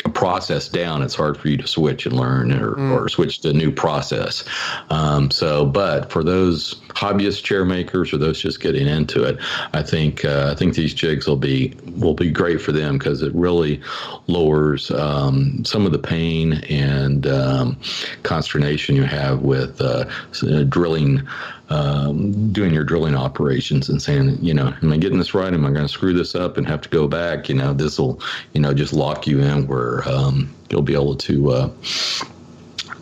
a 0.03 0.09
process 0.09 0.67
down, 0.67 1.01
it's 1.01 1.15
hard 1.15 1.37
for 1.37 1.47
you 1.47 1.57
to 1.57 1.67
switch 1.67 2.05
and 2.05 2.15
learn 2.15 2.51
or, 2.51 2.75
mm. 2.75 2.91
or 2.91 3.07
switch 3.09 3.39
to 3.39 3.49
a 3.49 3.53
new 3.53 3.71
process. 3.71 4.43
Um, 4.89 5.31
so, 5.31 5.65
but 5.65 6.11
for 6.11 6.23
those 6.23 6.75
hobbyist 6.89 7.43
chair 7.43 7.65
makers 7.65 8.13
or 8.13 8.17
those 8.17 8.39
just 8.39 8.59
getting 8.59 8.87
into 8.87 9.23
it, 9.23 9.37
I 9.73 9.81
think 9.81 10.25
uh, 10.25 10.49
I 10.51 10.55
think 10.55 10.75
these 10.75 10.93
jigs 10.93 11.27
will 11.27 11.37
be 11.37 11.73
will 11.97 12.13
be 12.13 12.29
great 12.29 12.61
for 12.61 12.71
them 12.71 12.97
because 12.97 13.21
it 13.21 13.33
really 13.33 13.81
lowers 14.27 14.91
um, 14.91 15.63
some 15.65 15.85
of 15.85 15.91
the 15.91 15.99
pain 15.99 16.53
and 16.69 17.25
um, 17.27 17.79
consternation 18.23 18.95
you 18.95 19.03
have 19.03 19.41
with 19.41 19.81
uh, 19.81 20.05
drilling 20.65 21.25
um, 21.69 22.51
doing 22.51 22.73
your 22.73 22.83
drilling 22.83 23.15
operations 23.15 23.89
and 23.89 24.01
saying, 24.01 24.37
you 24.41 24.53
know, 24.53 24.73
am 24.81 24.91
I 24.91 24.97
getting 24.97 25.17
this 25.17 25.33
right? 25.33 25.53
Am 25.53 25.65
I 25.65 25.71
going 25.71 25.85
to 25.85 25.91
screw 25.91 26.13
this 26.13 26.35
up 26.35 26.57
and 26.57 26.67
have 26.67 26.81
to 26.81 26.89
go 26.89 27.07
back? 27.07 27.49
You 27.49 27.55
know, 27.55 27.73
this 27.73 27.99
will, 27.99 28.19
you 28.53 28.61
know, 28.61 28.73
just 28.73 28.93
lock 28.93 29.25
you 29.25 29.39
in 29.39 29.67
where 29.67 30.07
um, 30.07 30.53
you'll 30.69 30.81
be 30.81 30.93
able 30.93 31.15
to, 31.15 31.51
uh, 31.51 31.69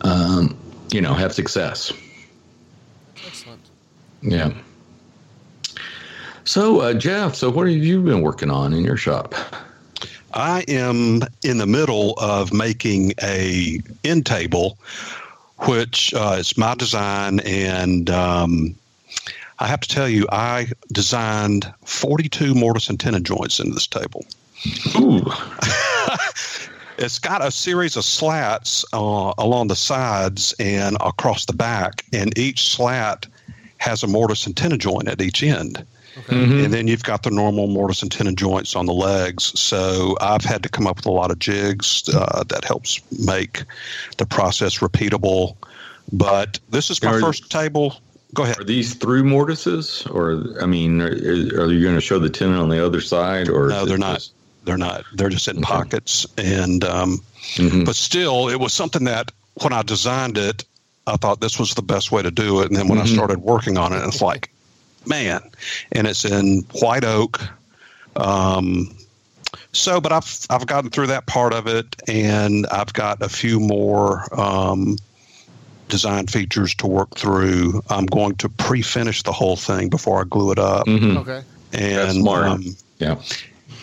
um, 0.02 0.56
you 0.90 1.00
know, 1.00 1.14
have 1.14 1.34
success. 1.34 1.92
Excellent. 3.26 3.60
Yeah. 4.22 4.52
So, 6.44 6.80
uh, 6.80 6.94
Jeff, 6.94 7.34
so 7.34 7.50
what 7.50 7.66
have 7.66 7.76
you 7.76 8.02
been 8.02 8.20
working 8.20 8.50
on 8.50 8.72
in 8.74 8.84
your 8.84 8.96
shop? 8.96 9.34
I 10.34 10.64
am 10.68 11.22
in 11.42 11.58
the 11.58 11.66
middle 11.66 12.14
of 12.14 12.52
making 12.52 13.12
a 13.22 13.80
end 14.02 14.26
table 14.26 14.78
which 15.58 16.12
uh, 16.14 16.36
is 16.38 16.56
my 16.56 16.74
design. 16.74 17.40
And 17.40 18.10
um, 18.10 18.74
I 19.58 19.66
have 19.66 19.80
to 19.80 19.88
tell 19.88 20.08
you, 20.08 20.26
I 20.30 20.68
designed 20.92 21.72
42 21.84 22.54
mortise 22.54 22.88
and 22.88 22.98
tenon 22.98 23.24
joints 23.24 23.60
into 23.60 23.74
this 23.74 23.86
table. 23.86 24.24
Ooh. 24.96 25.24
it's 26.98 27.18
got 27.18 27.44
a 27.44 27.50
series 27.50 27.96
of 27.96 28.04
slats 28.04 28.84
uh, 28.92 29.34
along 29.38 29.68
the 29.68 29.76
sides 29.76 30.54
and 30.58 30.96
across 31.00 31.44
the 31.44 31.52
back, 31.52 32.04
and 32.12 32.36
each 32.38 32.74
slat 32.74 33.26
has 33.78 34.02
a 34.02 34.06
mortise 34.06 34.46
and 34.46 34.56
tenon 34.56 34.78
joint 34.78 35.08
at 35.08 35.20
each 35.20 35.42
end. 35.42 35.84
Okay. 36.16 36.36
Mm-hmm. 36.36 36.64
And 36.64 36.72
then 36.72 36.86
you've 36.86 37.02
got 37.02 37.22
the 37.22 37.30
normal 37.30 37.66
mortise 37.66 38.02
and 38.02 38.10
tenon 38.10 38.36
joints 38.36 38.76
on 38.76 38.86
the 38.86 38.92
legs. 38.92 39.58
So 39.58 40.16
I've 40.20 40.44
had 40.44 40.62
to 40.62 40.68
come 40.68 40.86
up 40.86 40.96
with 40.96 41.06
a 41.06 41.10
lot 41.10 41.30
of 41.30 41.38
jigs 41.38 42.08
uh, 42.14 42.44
that 42.48 42.64
helps 42.64 43.00
make 43.26 43.64
the 44.18 44.26
process 44.26 44.78
repeatable. 44.78 45.56
But 46.12 46.60
this 46.70 46.90
is 46.90 47.02
my 47.02 47.14
are, 47.14 47.20
first 47.20 47.50
table. 47.50 48.00
Go 48.34 48.42
ahead. 48.42 48.60
Are 48.60 48.64
these 48.64 48.94
through 48.94 49.24
mortises, 49.24 50.06
or 50.10 50.44
I 50.60 50.66
mean, 50.66 51.00
are, 51.00 51.06
are 51.06 51.72
you 51.72 51.82
going 51.82 51.94
to 51.94 52.00
show 52.00 52.18
the 52.18 52.30
tenon 52.30 52.58
on 52.58 52.68
the 52.68 52.84
other 52.84 53.00
side, 53.00 53.48
or 53.48 53.68
no? 53.68 53.84
They're 53.84 53.98
not. 53.98 54.14
Just... 54.14 54.34
They're 54.64 54.76
not. 54.76 55.04
They're 55.14 55.28
just 55.28 55.48
in 55.48 55.58
okay. 55.58 55.64
pockets, 55.64 56.26
and 56.36 56.84
um, 56.84 57.22
mm-hmm. 57.54 57.84
but 57.84 57.96
still, 57.96 58.48
it 58.48 58.58
was 58.58 58.72
something 58.72 59.04
that 59.04 59.30
when 59.62 59.72
I 59.72 59.82
designed 59.82 60.36
it, 60.36 60.64
I 61.06 61.16
thought 61.16 61.40
this 61.40 61.58
was 61.58 61.74
the 61.74 61.82
best 61.82 62.12
way 62.12 62.22
to 62.22 62.30
do 62.30 62.60
it. 62.60 62.68
And 62.68 62.76
then 62.76 62.88
when 62.88 62.98
mm-hmm. 62.98 63.12
I 63.12 63.14
started 63.14 63.38
working 63.40 63.78
on 63.78 63.92
it, 63.92 64.04
it's 64.04 64.22
like, 64.22 64.50
man, 65.06 65.42
and 65.92 66.06
it's 66.06 66.24
in 66.24 66.60
white 66.72 67.04
oak. 67.04 67.40
Um, 68.16 68.96
so, 69.72 70.00
but 70.00 70.12
I've 70.12 70.46
I've 70.50 70.66
gotten 70.66 70.90
through 70.90 71.08
that 71.08 71.26
part 71.26 71.52
of 71.52 71.66
it, 71.66 71.86
and 72.08 72.66
I've 72.66 72.92
got 72.92 73.22
a 73.22 73.28
few 73.28 73.60
more 73.60 74.26
um, 74.38 74.96
design 75.88 76.26
features 76.26 76.74
to 76.76 76.86
work 76.86 77.16
through. 77.16 77.82
I'm 77.90 78.06
going 78.06 78.36
to 78.36 78.48
pre-finish 78.48 79.22
the 79.22 79.32
whole 79.32 79.56
thing 79.56 79.88
before 79.88 80.20
I 80.20 80.24
glue 80.24 80.52
it 80.52 80.58
up. 80.58 80.86
Mm-hmm. 80.86 81.18
Okay, 81.18 81.42
and 81.72 82.26
um, 82.26 82.64
yeah. 82.98 83.16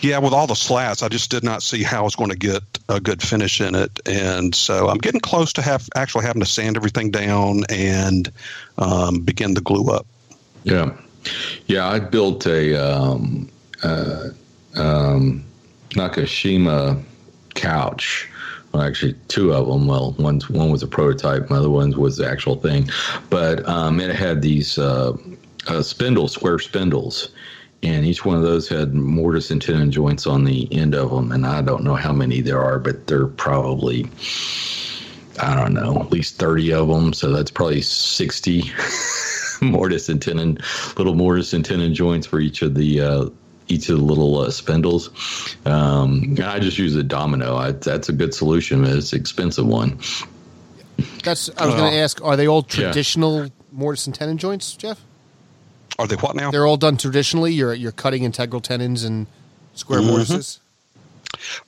Yeah, 0.00 0.18
with 0.18 0.32
all 0.32 0.48
the 0.48 0.56
slats, 0.56 1.04
I 1.04 1.08
just 1.08 1.30
did 1.30 1.44
not 1.44 1.62
see 1.62 1.84
how 1.84 2.00
I 2.00 2.02
was 2.02 2.16
going 2.16 2.30
to 2.30 2.36
get 2.36 2.62
a 2.88 2.98
good 2.98 3.22
finish 3.22 3.60
in 3.60 3.76
it, 3.76 4.00
and 4.04 4.52
so 4.52 4.88
I'm 4.88 4.98
getting 4.98 5.20
close 5.20 5.52
to 5.52 5.62
have 5.62 5.88
actually 5.94 6.24
having 6.24 6.42
to 6.42 6.46
sand 6.46 6.76
everything 6.76 7.12
down 7.12 7.62
and 7.68 8.28
um, 8.78 9.20
begin 9.20 9.54
the 9.54 9.60
glue 9.60 9.92
up. 9.92 10.04
Yeah, 10.64 10.96
yeah, 11.66 11.88
I 11.88 11.98
built 11.98 12.46
a 12.46 12.74
um, 12.74 13.48
uh, 13.82 14.28
um, 14.76 15.44
Nakashima 15.90 17.02
couch. 17.54 18.28
Well, 18.72 18.82
actually, 18.82 19.14
two 19.28 19.52
of 19.52 19.66
them. 19.66 19.86
Well, 19.86 20.12
one 20.12 20.40
one 20.48 20.70
was 20.70 20.82
a 20.82 20.86
prototype, 20.86 21.50
my 21.50 21.56
other 21.56 21.70
one 21.70 21.92
was 21.92 22.16
the 22.16 22.28
actual 22.28 22.56
thing. 22.56 22.88
But 23.28 23.66
um, 23.68 24.00
it 24.00 24.14
had 24.14 24.40
these 24.40 24.78
uh, 24.78 25.16
uh, 25.66 25.82
spindles, 25.82 26.32
square 26.32 26.58
spindles, 26.58 27.28
and 27.82 28.06
each 28.06 28.24
one 28.24 28.36
of 28.36 28.42
those 28.42 28.68
had 28.68 28.94
mortise 28.94 29.50
and 29.50 29.60
tenon 29.60 29.90
joints 29.90 30.26
on 30.26 30.44
the 30.44 30.68
end 30.72 30.94
of 30.94 31.10
them. 31.10 31.32
And 31.32 31.46
I 31.46 31.60
don't 31.60 31.84
know 31.84 31.96
how 31.96 32.12
many 32.12 32.40
there 32.40 32.62
are, 32.62 32.78
but 32.78 33.06
they're 33.06 33.26
probably 33.26 34.08
I 35.40 35.54
don't 35.54 35.74
know, 35.74 36.00
at 36.00 36.10
least 36.10 36.38
thirty 36.38 36.72
of 36.72 36.88
them. 36.88 37.12
So 37.12 37.30
that's 37.30 37.50
probably 37.50 37.82
sixty. 37.82 38.72
mortise 39.70 40.08
and 40.08 40.20
tenon, 40.20 40.58
little 40.96 41.14
mortise 41.14 41.54
and 41.54 41.64
tenon 41.64 41.94
joints 41.94 42.26
for 42.26 42.40
each 42.40 42.62
of 42.62 42.74
the 42.74 43.00
uh, 43.00 43.26
each 43.68 43.88
of 43.88 43.98
the 43.98 44.04
little 44.04 44.38
uh, 44.38 44.50
spindles. 44.50 45.10
Um, 45.64 46.36
I 46.42 46.58
just 46.58 46.78
use 46.78 46.94
a 46.96 47.02
domino. 47.02 47.56
I, 47.56 47.72
that's 47.72 48.08
a 48.08 48.12
good 48.12 48.34
solution. 48.34 48.84
It's 48.84 49.12
an 49.12 49.20
expensive 49.20 49.66
one. 49.66 49.98
That's. 51.24 51.50
I 51.56 51.66
was 51.66 51.74
going 51.74 51.92
to 51.92 51.98
ask. 51.98 52.22
Are 52.22 52.36
they 52.36 52.46
all 52.46 52.62
traditional 52.62 53.44
yeah. 53.44 53.50
mortise 53.72 54.06
and 54.06 54.14
tenon 54.14 54.38
joints, 54.38 54.74
Jeff? 54.74 55.00
Are 55.98 56.06
they 56.06 56.16
what 56.16 56.34
now? 56.34 56.50
They're 56.50 56.66
all 56.66 56.76
done 56.76 56.96
traditionally. 56.96 57.52
You're 57.52 57.74
you're 57.74 57.92
cutting 57.92 58.24
integral 58.24 58.60
tenons 58.60 59.04
and 59.04 59.26
square 59.74 60.00
mm-hmm. 60.00 60.08
mortises. 60.08 60.60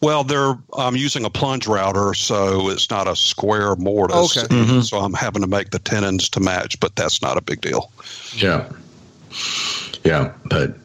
Well, 0.00 0.24
they're 0.24 0.54
I'm 0.76 0.96
using 0.96 1.24
a 1.24 1.30
plunge 1.30 1.66
router, 1.66 2.14
so 2.14 2.68
it's 2.68 2.90
not 2.90 3.08
a 3.08 3.16
square 3.16 3.76
mortise. 3.76 4.37
Okay. 4.37 4.54
Mm-hmm. 4.54 4.80
So 4.80 4.98
I'm 4.98 5.14
having 5.14 5.42
to 5.42 5.48
make 5.48 5.70
the 5.70 5.78
tenons 5.78 6.28
to 6.30 6.40
match, 6.40 6.78
but 6.80 6.96
that's 6.96 7.22
not 7.22 7.37
a 7.37 7.40
big 7.40 7.60
deal. 7.60 7.90
Yeah. 8.34 8.68
Yeah, 10.04 10.32
but 10.44 10.76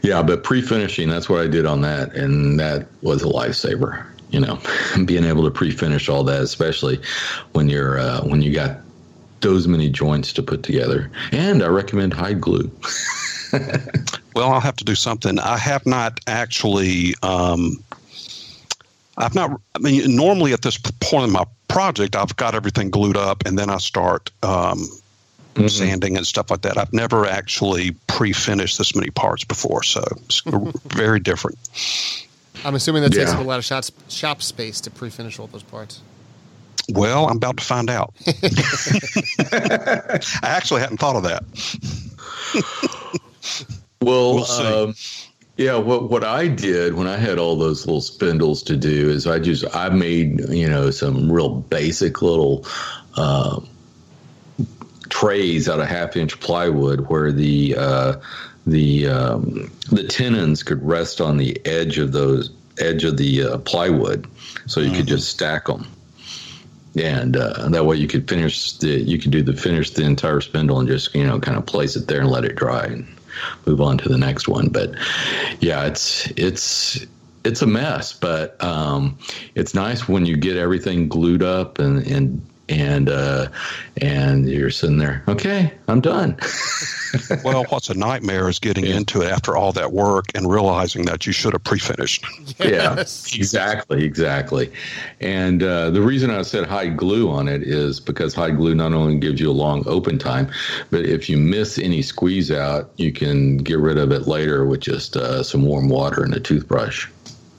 yeah, 0.00 0.22
but 0.22 0.44
pre-finishing, 0.44 1.10
that's 1.10 1.28
what 1.28 1.42
I 1.42 1.46
did 1.46 1.66
on 1.66 1.82
that, 1.82 2.14
and 2.14 2.58
that 2.58 2.86
was 3.02 3.22
a 3.22 3.26
lifesaver. 3.26 4.06
You 4.30 4.40
know, 4.40 4.58
being 5.04 5.24
able 5.24 5.44
to 5.44 5.50
pre-finish 5.50 6.08
all 6.08 6.24
that, 6.24 6.40
especially 6.40 7.00
when 7.52 7.68
you're 7.68 7.98
uh, 7.98 8.22
when 8.22 8.40
you 8.40 8.52
got 8.52 8.78
those 9.42 9.68
many 9.68 9.90
joints 9.90 10.32
to 10.32 10.42
put 10.42 10.62
together. 10.62 11.10
And 11.32 11.62
I 11.62 11.66
recommend 11.66 12.14
hide 12.14 12.40
glue. 12.40 12.70
well, 14.34 14.50
I'll 14.50 14.60
have 14.60 14.76
to 14.76 14.84
do 14.84 14.94
something. 14.94 15.38
I 15.38 15.58
have 15.58 15.84
not 15.84 16.20
actually 16.26 17.14
um, 17.22 17.82
I've 19.16 19.34
not. 19.34 19.60
I 19.74 19.78
mean, 19.78 20.16
normally 20.16 20.52
at 20.52 20.62
this 20.62 20.78
point 20.78 21.26
in 21.26 21.32
my 21.32 21.44
project, 21.68 22.16
I've 22.16 22.34
got 22.36 22.54
everything 22.54 22.90
glued 22.90 23.16
up, 23.16 23.44
and 23.46 23.58
then 23.58 23.70
I 23.70 23.78
start 23.78 24.30
um, 24.42 24.78
mm-hmm. 25.54 25.66
sanding 25.68 26.16
and 26.16 26.26
stuff 26.26 26.50
like 26.50 26.62
that. 26.62 26.78
I've 26.78 26.92
never 26.92 27.26
actually 27.26 27.92
pre-finished 28.06 28.78
this 28.78 28.94
many 28.94 29.10
parts 29.10 29.44
before, 29.44 29.82
so 29.82 30.02
it's 30.24 30.42
very 30.86 31.20
different. 31.20 31.58
I'm 32.64 32.74
assuming 32.74 33.02
that 33.02 33.12
takes 33.12 33.32
up 33.32 33.40
a 33.40 33.42
lot 33.42 33.58
of 33.58 33.64
shop, 33.64 33.84
shop 34.08 34.42
space 34.42 34.80
to 34.82 34.90
pre-finish 34.90 35.38
all 35.38 35.46
those 35.48 35.62
parts. 35.62 36.00
Well, 36.90 37.28
I'm 37.28 37.36
about 37.36 37.56
to 37.58 37.64
find 37.64 37.88
out. 37.90 38.12
I 38.26 40.18
actually 40.42 40.80
hadn't 40.80 40.98
thought 40.98 41.16
of 41.16 41.22
that. 41.22 41.44
well, 44.00 44.34
we'll 44.34 44.50
um, 44.50 44.94
yeah, 45.56 45.76
what 45.76 46.10
what 46.10 46.24
I 46.24 46.48
did 46.48 46.94
when 46.94 47.06
I 47.06 47.16
had 47.16 47.38
all 47.38 47.56
those 47.56 47.86
little 47.86 48.00
spindles 48.00 48.62
to 48.64 48.76
do 48.76 49.10
is 49.10 49.26
I 49.26 49.38
just 49.38 49.64
I 49.74 49.90
made 49.90 50.40
you 50.48 50.68
know 50.68 50.90
some 50.90 51.30
real 51.30 51.50
basic 51.50 52.22
little 52.22 52.66
uh, 53.16 53.60
trays 55.10 55.68
out 55.68 55.78
of 55.78 55.86
half 55.86 56.16
inch 56.16 56.40
plywood 56.40 57.08
where 57.08 57.32
the 57.32 57.74
uh, 57.76 58.16
the 58.66 59.08
um, 59.08 59.70
the 59.90 60.04
tenons 60.04 60.62
could 60.62 60.82
rest 60.82 61.20
on 61.20 61.36
the 61.36 61.60
edge 61.66 61.98
of 61.98 62.12
those 62.12 62.50
edge 62.78 63.04
of 63.04 63.18
the 63.18 63.42
uh, 63.42 63.58
plywood, 63.58 64.26
so 64.66 64.80
you 64.80 64.86
mm-hmm. 64.86 64.96
could 64.96 65.06
just 65.06 65.28
stack 65.28 65.66
them, 65.66 65.86
and 66.96 67.36
uh, 67.36 67.68
that 67.68 67.84
way 67.84 67.96
you 67.96 68.08
could 68.08 68.26
finish 68.26 68.72
the 68.78 68.88
you 68.88 69.18
could 69.18 69.30
do 69.30 69.42
the 69.42 69.52
finish 69.52 69.90
the 69.90 70.02
entire 70.02 70.40
spindle 70.40 70.80
and 70.80 70.88
just 70.88 71.14
you 71.14 71.26
know 71.26 71.38
kind 71.38 71.58
of 71.58 71.66
place 71.66 71.94
it 71.94 72.06
there 72.08 72.22
and 72.22 72.30
let 72.30 72.46
it 72.46 72.56
dry. 72.56 72.86
And, 72.86 73.06
move 73.66 73.80
on 73.80 73.98
to 73.98 74.08
the 74.08 74.18
next 74.18 74.48
one. 74.48 74.68
But 74.68 74.94
yeah, 75.60 75.86
it's 75.86 76.30
it's 76.36 77.06
it's 77.44 77.62
a 77.62 77.66
mess, 77.66 78.12
but 78.12 78.62
um, 78.62 79.18
it's 79.54 79.74
nice 79.74 80.08
when 80.08 80.26
you 80.26 80.36
get 80.36 80.56
everything 80.56 81.08
glued 81.08 81.42
up 81.42 81.78
and 81.78 82.06
and 82.06 82.46
and 82.72 83.08
uh, 83.08 83.48
and 84.00 84.48
you're 84.48 84.70
sitting 84.70 84.98
there. 84.98 85.22
Okay, 85.28 85.72
I'm 85.88 86.00
done. 86.00 86.36
well, 87.44 87.64
what's 87.68 87.90
a 87.90 87.94
nightmare 87.94 88.48
is 88.48 88.58
getting 88.58 88.86
yeah. 88.86 88.96
into 88.96 89.22
it 89.22 89.30
after 89.30 89.56
all 89.56 89.72
that 89.72 89.92
work 89.92 90.26
and 90.34 90.50
realizing 90.50 91.04
that 91.04 91.26
you 91.26 91.32
should 91.32 91.52
have 91.52 91.64
pre-finished. 91.64 92.24
Yes. 92.62 93.32
Yeah, 93.32 93.38
exactly, 93.38 94.04
exactly. 94.04 94.72
And 95.20 95.62
uh, 95.62 95.90
the 95.90 96.00
reason 96.00 96.30
I 96.30 96.42
said 96.42 96.66
hide 96.66 96.96
glue 96.96 97.28
on 97.28 97.48
it 97.48 97.62
is 97.62 97.98
because 97.98 98.34
hide 98.34 98.56
glue 98.56 98.74
not 98.74 98.92
only 98.92 99.18
gives 99.18 99.40
you 99.40 99.50
a 99.50 99.52
long 99.52 99.82
open 99.86 100.18
time, 100.18 100.50
but 100.90 101.04
if 101.04 101.28
you 101.28 101.38
miss 101.38 101.78
any 101.78 102.02
squeeze 102.02 102.50
out, 102.50 102.90
you 102.96 103.12
can 103.12 103.58
get 103.58 103.78
rid 103.78 103.98
of 103.98 104.12
it 104.12 104.28
later 104.28 104.64
with 104.64 104.80
just 104.80 105.16
uh, 105.16 105.42
some 105.42 105.62
warm 105.62 105.88
water 105.88 106.22
and 106.22 106.34
a 106.34 106.40
toothbrush. 106.40 107.08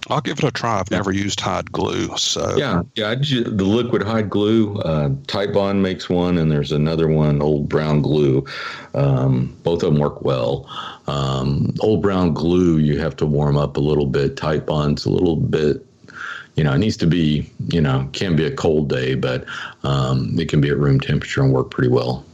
I'll 0.09 0.21
give 0.21 0.39
it 0.39 0.43
a 0.43 0.51
try. 0.51 0.79
I've 0.79 0.91
never 0.91 1.11
used 1.11 1.39
hide 1.39 1.71
glue, 1.71 2.17
so 2.17 2.55
Yeah, 2.57 2.83
yeah. 2.95 3.15
Just, 3.15 3.57
the 3.57 3.63
liquid 3.63 4.03
hide 4.03 4.29
glue, 4.29 4.77
uh, 4.79 5.09
Bond 5.53 5.81
makes 5.81 6.09
one, 6.09 6.37
and 6.37 6.51
there's 6.51 6.71
another 6.71 7.07
one, 7.07 7.41
Old 7.41 7.69
Brown 7.69 8.01
Glue. 8.01 8.45
Um, 8.93 9.55
both 9.63 9.83
of 9.83 9.93
them 9.93 9.99
work 9.99 10.23
well. 10.23 10.69
Um, 11.07 11.73
old 11.79 12.01
Brown 12.01 12.33
Glue, 12.33 12.77
you 12.77 12.99
have 12.99 13.15
to 13.17 13.25
warm 13.25 13.57
up 13.57 13.77
a 13.77 13.81
little 13.81 14.05
bit. 14.05 14.35
Titebond's 14.35 15.05
a 15.05 15.09
little 15.09 15.35
bit. 15.35 15.85
You 16.55 16.63
know, 16.63 16.73
it 16.73 16.79
needs 16.79 16.97
to 16.97 17.07
be. 17.07 17.49
You 17.69 17.81
know, 17.81 18.07
can 18.13 18.35
be 18.35 18.45
a 18.45 18.51
cold 18.51 18.89
day, 18.89 19.15
but 19.15 19.45
um, 19.83 20.37
it 20.37 20.49
can 20.49 20.61
be 20.61 20.69
at 20.69 20.77
room 20.77 20.99
temperature 20.99 21.41
and 21.41 21.51
work 21.53 21.71
pretty 21.71 21.89
well. 21.89 22.25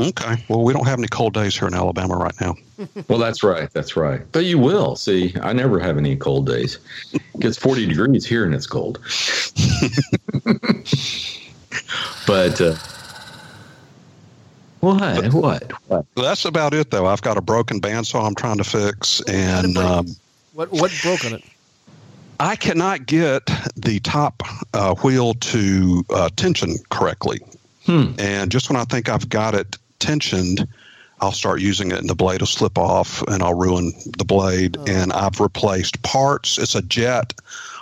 Okay. 0.00 0.42
Well, 0.48 0.62
we 0.62 0.72
don't 0.72 0.86
have 0.86 0.98
any 0.98 1.08
cold 1.08 1.34
days 1.34 1.58
here 1.58 1.68
in 1.68 1.74
Alabama 1.74 2.16
right 2.16 2.40
now. 2.40 2.54
Well, 3.08 3.18
that's 3.18 3.42
right. 3.42 3.70
That's 3.74 3.94
right. 3.94 4.22
But 4.32 4.46
you 4.46 4.58
will 4.58 4.96
see. 4.96 5.34
I 5.42 5.52
never 5.52 5.78
have 5.78 5.98
any 5.98 6.16
cold 6.16 6.46
days. 6.46 6.78
It 7.12 7.20
gets 7.38 7.58
forty 7.58 7.84
degrees 7.84 8.24
here, 8.24 8.46
and 8.46 8.54
it's 8.54 8.66
cold. 8.66 8.98
but 12.26 12.58
uh, 12.58 12.74
what? 14.80 15.34
What? 15.34 15.72
What? 15.88 16.06
That's 16.16 16.46
about 16.46 16.72
it, 16.72 16.90
though. 16.90 17.04
I've 17.04 17.20
got 17.20 17.36
a 17.36 17.42
broken 17.42 17.82
bandsaw 17.82 18.26
I'm 18.26 18.34
trying 18.34 18.56
to 18.56 18.64
fix, 18.64 19.20
and 19.28 19.76
um, 19.76 20.06
What 20.54 20.72
what 20.72 20.90
broke 21.02 21.22
on 21.26 21.34
it? 21.34 21.44
I 22.40 22.56
cannot 22.56 23.04
get 23.04 23.44
the 23.76 24.00
top 24.00 24.42
uh, 24.72 24.94
wheel 24.96 25.34
to 25.34 26.02
uh, 26.08 26.30
tension 26.36 26.76
correctly. 26.88 27.40
Hmm. 27.84 28.14
And 28.18 28.50
just 28.50 28.70
when 28.70 28.78
I 28.78 28.84
think 28.84 29.10
I've 29.10 29.28
got 29.28 29.54
it 29.54 29.76
tensioned, 30.00 30.66
I'll 31.20 31.32
start 31.32 31.60
using 31.60 31.92
it 31.92 31.98
and 31.98 32.08
the 32.08 32.14
blade 32.14 32.40
will 32.40 32.46
slip 32.46 32.78
off 32.78 33.22
and 33.28 33.42
I'll 33.42 33.54
ruin 33.54 33.92
the 34.18 34.24
blade. 34.24 34.76
And 34.88 35.12
I've 35.12 35.38
replaced 35.38 36.02
parts. 36.02 36.58
It's 36.58 36.74
a 36.74 36.82
Jet 36.82 37.34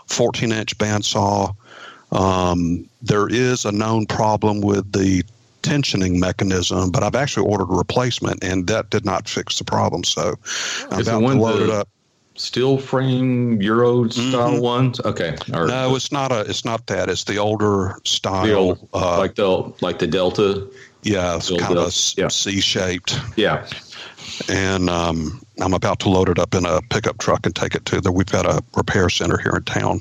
14 0.07 0.53
inch 0.53 0.77
bandsaw. 0.77 1.55
Um, 2.13 2.89
there 3.03 3.29
is 3.29 3.65
a 3.65 3.73
known 3.73 4.07
problem 4.07 4.61
with 4.61 4.93
the 4.93 5.23
tensioning 5.63 6.19
mechanism, 6.19 6.91
but 6.91 7.03
I've 7.03 7.15
actually 7.15 7.47
ordered 7.47 7.71
a 7.71 7.77
replacement 7.77 8.43
and 8.43 8.67
that 8.69 8.91
did 8.91 9.05
not 9.05 9.29
fix 9.29 9.59
the 9.59 9.65
problem. 9.65 10.05
So 10.05 10.35
I'm 10.91 11.01
Is 11.01 11.09
about 11.09 11.21
to 11.21 11.25
one 11.25 11.39
load 11.39 11.63
it 11.63 11.71
up. 11.71 11.89
Steel 12.37 12.79
frame 12.79 13.61
Euro 13.63 14.09
style 14.09 14.53
Mhm. 14.53 14.61
ones? 14.61 15.01
Okay. 15.01 15.37
Or 15.53 15.67
No, 15.67 15.97
it's 15.97 16.13
not 16.13 16.31
a. 16.31 16.41
It's 16.43 16.65
not 16.65 16.87
that. 16.87 17.11
It's 17.11 17.25
the 17.25 17.37
older 17.39 17.99
style. 18.05 18.47
the 18.47 18.53
old, 18.55 18.89
uh, 18.95 19.19
like 19.19 19.35
the 19.35 19.73
like 19.81 19.99
the 19.99 20.07
Delta. 20.07 20.65
Yeah, 21.13 21.37
it's 21.37 21.49
the 21.49 21.55
old 21.55 21.63
kind 21.63 21.79
of 21.79 21.85
Delta, 21.85 22.15
yeah. 22.17 22.29
C 22.29 22.61
shaped. 22.61 23.19
Yeah. 23.37 23.67
and 24.49 24.89
um, 24.91 25.41
I'm 25.61 25.75
about 25.75 26.01
to 26.01 26.09
load 26.09 26.29
it 26.29 26.39
up 26.39 26.55
in 26.55 26.65
a 26.65 26.81
pickup 26.83 27.19
truck 27.19 27.47
and 27.47 27.55
take 27.55 27.75
it 27.75 27.85
to 27.87 28.01
the. 28.01 28.13
We've 28.13 28.27
got 28.27 28.47
a 28.47 28.63
repair 28.77 29.09
center 29.09 29.39
here 29.39 29.53
in 29.57 29.65
town. 29.65 30.01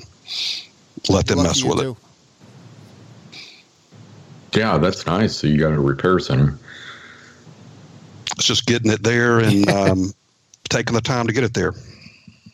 Let 1.08 1.26
them 1.26 1.38
Lucky 1.38 1.48
mess 1.48 1.64
with 1.64 1.78
it. 1.78 1.82
do. 1.82 1.96
Yeah, 4.54 4.78
that's 4.78 5.06
nice. 5.06 5.36
So 5.36 5.46
you 5.46 5.58
got 5.58 5.72
a 5.72 5.80
repair 5.80 6.18
center. 6.18 6.58
It's 8.36 8.46
just 8.46 8.66
getting 8.66 8.90
it 8.90 9.02
there 9.02 9.40
and 9.40 9.68
um, 9.70 10.12
taking 10.68 10.94
the 10.94 11.00
time 11.00 11.26
to 11.26 11.32
get 11.32 11.44
it 11.44 11.54
there. 11.54 11.74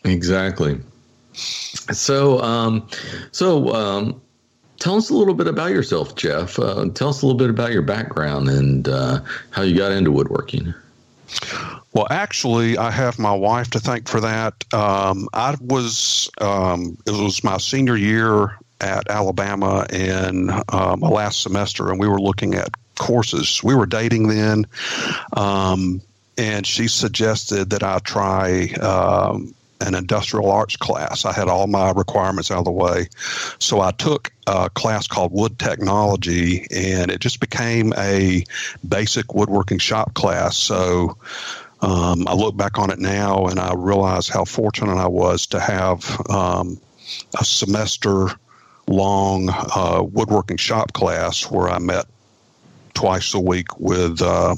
Exactly. 0.05 0.81
So, 1.35 2.41
um, 2.41 2.89
so 3.33 3.75
um, 3.75 4.21
tell 4.85 4.97
us 4.97 5.09
a 5.09 5.15
little 5.15 5.33
bit 5.33 5.47
about 5.47 5.71
yourself, 5.71 6.15
Jeff. 6.15 6.59
Uh, 6.59 6.85
tell 6.91 7.09
us 7.09 7.23
a 7.23 7.27
little 7.27 7.39
bit 7.39 7.49
about 7.49 7.73
your 7.73 7.81
background 7.81 8.51
and 8.51 8.87
uh, 8.87 9.21
how 9.51 9.63
you 9.63 9.75
got 9.75 9.93
into 9.93 10.13
woodworking. 10.13 10.75
Well, 11.95 12.07
actually, 12.11 12.77
I 12.77 12.91
have 12.91 13.19
my 13.19 13.33
wife 13.33 13.71
to 13.71 13.81
thank 13.81 14.09
for 14.09 14.21
that. 14.21 14.53
Um, 14.75 15.31
I 15.33 15.57
was 15.59 16.31
um, 16.39 16.99
it 17.07 17.13
was 17.13 17.43
my 17.43 17.57
senior 17.57 17.97
year 17.97 18.59
at 18.79 19.09
Alabama 19.09 19.87
and 19.89 20.51
uh, 20.51 20.97
my 20.99 21.09
last 21.09 21.41
semester, 21.41 21.91
and 21.91 21.99
we 21.99 22.07
were 22.07 22.21
looking 22.21 22.55
at 22.55 22.69
courses. 22.95 23.63
We 23.65 23.75
were 23.75 23.87
dating 23.87 24.29
then, 24.29 24.67
um, 25.33 26.03
and 26.37 26.67
she 26.67 26.89
suggested 26.89 27.71
that 27.71 27.83
I 27.83 28.01
try. 28.01 28.69
An 29.81 29.95
industrial 29.95 30.51
arts 30.51 30.77
class. 30.77 31.25
I 31.25 31.33
had 31.33 31.49
all 31.49 31.67
my 31.67 31.91
requirements 31.91 32.51
out 32.51 32.59
of 32.59 32.65
the 32.65 32.71
way. 32.71 33.09
So 33.59 33.81
I 33.81 33.91
took 33.91 34.33
a 34.47 34.71
class 34.71 35.07
called 35.07 35.33
Wood 35.33 35.59
Technology, 35.59 36.67
and 36.71 37.11
it 37.11 37.21
just 37.21 37.41
became 37.41 37.93
a 37.99 38.45
basic 38.89 39.35
woodworking 39.35 39.79
shop 39.79 40.15
class. 40.15 40.57
So 40.57 41.19
um, 41.85 42.27
I 42.27 42.35
look 42.35 42.57
back 42.57 42.79
on 42.79 42.91
it 42.91 42.99
now 42.99 43.47
and 43.47 43.61
I 43.61 43.75
realize 43.75 44.27
how 44.27 44.45
fortunate 44.47 44.97
I 44.97 45.07
was 45.07 45.47
to 45.49 45.61
have 45.61 46.19
um, 46.31 46.81
a 47.39 47.45
semester 47.45 48.29
long 48.87 49.51
uh, 49.51 50.03
woodworking 50.03 50.57
shop 50.57 50.95
class 50.95 51.51
where 51.51 51.69
I 51.69 51.79
met 51.79 52.07
twice 52.95 53.35
a 53.35 53.41
week 53.41 53.79
with 53.79 54.23
uh, 54.23 54.55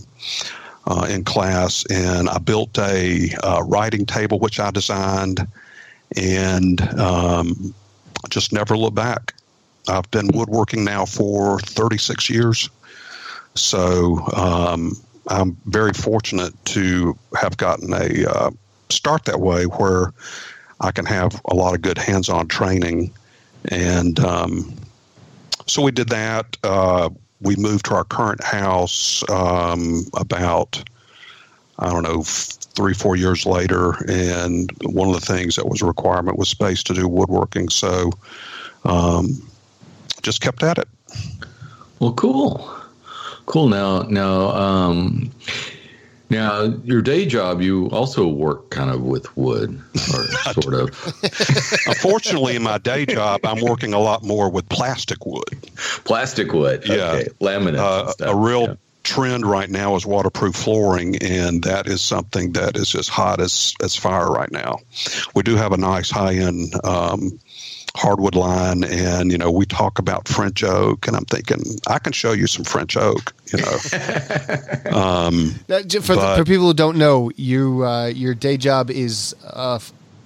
uh, 0.86 1.06
in 1.10 1.24
class, 1.24 1.84
and 1.90 2.28
I 2.28 2.38
built 2.38 2.78
a 2.78 3.34
uh, 3.42 3.62
writing 3.62 4.06
table 4.06 4.38
which 4.38 4.60
I 4.60 4.70
designed, 4.70 5.46
and 6.16 6.80
um, 6.98 7.74
just 8.30 8.52
never 8.52 8.76
looked 8.76 8.94
back. 8.94 9.34
I've 9.88 10.10
been 10.10 10.28
woodworking 10.28 10.84
now 10.84 11.04
for 11.04 11.60
36 11.60 12.30
years, 12.30 12.70
so 13.54 14.18
um, 14.36 14.92
I'm 15.28 15.56
very 15.66 15.92
fortunate 15.92 16.52
to 16.66 17.16
have 17.36 17.56
gotten 17.56 17.92
a 17.92 18.28
uh, 18.28 18.50
start 18.90 19.24
that 19.24 19.40
way 19.40 19.64
where 19.64 20.12
I 20.80 20.92
can 20.92 21.06
have 21.06 21.40
a 21.46 21.54
lot 21.54 21.74
of 21.74 21.82
good 21.82 21.98
hands-on 21.98 22.48
training, 22.48 23.12
and 23.66 24.18
um, 24.20 24.74
so 25.66 25.82
we 25.82 25.90
did 25.90 26.10
that. 26.10 26.56
We 27.40 27.56
moved 27.56 27.86
to 27.86 27.94
our 27.94 28.04
current 28.04 28.42
house 28.42 29.22
um, 29.30 30.04
about 30.14 30.82
I 31.78 31.90
don't 31.90 32.02
know 32.02 32.22
three 32.22 32.94
four 32.94 33.16
years 33.16 33.44
later, 33.44 33.92
and 34.08 34.70
one 34.82 35.08
of 35.08 35.14
the 35.14 35.26
things 35.26 35.56
that 35.56 35.68
was 35.68 35.82
a 35.82 35.86
requirement 35.86 36.38
was 36.38 36.48
space 36.48 36.82
to 36.84 36.94
do 36.94 37.06
woodworking. 37.06 37.68
So 37.68 38.12
um, 38.84 39.42
just 40.22 40.40
kept 40.40 40.62
at 40.62 40.78
it. 40.78 40.88
Well, 41.98 42.12
cool, 42.14 42.74
cool. 43.46 43.68
Now, 43.68 44.02
now, 44.02 44.50
um, 44.50 45.30
now, 46.28 46.62
your 46.84 47.02
day 47.02 47.26
job, 47.26 47.60
you 47.62 47.86
also 47.90 48.26
work 48.26 48.70
kind 48.70 48.90
of 48.90 49.02
with 49.02 49.34
wood, 49.36 49.80
or 50.14 50.24
sort 50.60 50.74
of 50.74 50.90
Unfortunately, 51.86 52.56
in 52.56 52.62
my 52.62 52.78
day 52.78 53.06
job, 53.06 53.40
I'm 53.44 53.60
working 53.60 53.92
a 53.94 53.98
lot 53.98 54.22
more 54.24 54.50
with 54.50 54.68
plastic 54.68 55.24
wood. 55.26 55.56
plastic 56.04 56.52
wood. 56.52 56.82
Yeah. 56.86 56.94
okay. 57.12 57.28
laminate. 57.40 57.78
Uh, 57.78 58.00
and 58.02 58.10
stuff. 58.10 58.28
a 58.28 58.36
real 58.36 58.62
Yeah. 58.62 58.74
trend 59.04 59.46
right 59.46 59.70
now 59.70 59.94
is 59.94 60.04
waterproof 60.04 60.56
flooring, 60.56 61.16
and 61.22 61.62
that 61.62 61.86
is 61.86 62.00
something 62.00 62.52
that 62.52 62.76
is 62.76 62.94
as 62.94 63.06
hot 63.08 63.40
as, 63.40 63.74
as 63.82 63.94
fire 63.94 64.28
right 64.30 64.50
now. 64.50 64.78
We 65.34 65.42
do 65.44 65.54
have 65.56 65.72
a 65.72 65.76
nice 65.76 66.10
high 66.10 66.34
end 66.34 66.74
um, 66.84 67.38
hardwood 67.96 68.34
line, 68.34 68.84
and 68.84 69.32
you 69.32 69.38
know 69.38 69.50
we 69.50 69.66
talk 69.66 69.98
about 69.98 70.28
French 70.28 70.62
oak, 70.62 71.06
and 71.06 71.16
I'm 71.16 71.24
thinking 71.24 71.62
I 71.86 71.98
can 71.98 72.12
show 72.12 72.32
you 72.32 72.46
some 72.46 72.64
French 72.64 72.96
oak. 72.96 73.32
You 73.52 73.58
know, 73.58 74.96
um, 74.98 75.54
Now, 75.68 75.80
for, 75.80 76.14
But- 76.14 76.36
for 76.38 76.44
people 76.44 76.66
who 76.66 76.74
don't 76.74 76.96
know, 76.98 77.30
you 77.36 77.84
uh, 77.84 78.06
your 78.06 78.34
day 78.34 78.56
job 78.56 78.90
is 78.90 79.34
uh, 79.44 79.78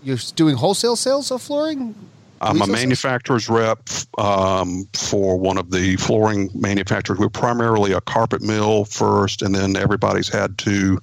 you're 0.02 0.18
doing 0.34 0.56
wholesale 0.56 0.96
sales 0.96 1.30
of 1.30 1.42
flooring. 1.42 1.94
I'm 2.42 2.62
a 2.62 2.66
manufacturer's 2.66 3.50
rep 3.50 3.80
um, 4.16 4.88
for 4.94 5.36
one 5.38 5.58
of 5.58 5.70
the 5.70 5.96
flooring 5.96 6.48
manufacturers. 6.54 7.18
We're 7.18 7.28
primarily 7.28 7.92
a 7.92 8.00
carpet 8.00 8.40
mill 8.40 8.86
first, 8.86 9.42
and 9.42 9.54
then 9.54 9.76
everybody's 9.76 10.28
had 10.30 10.56
to 10.58 10.98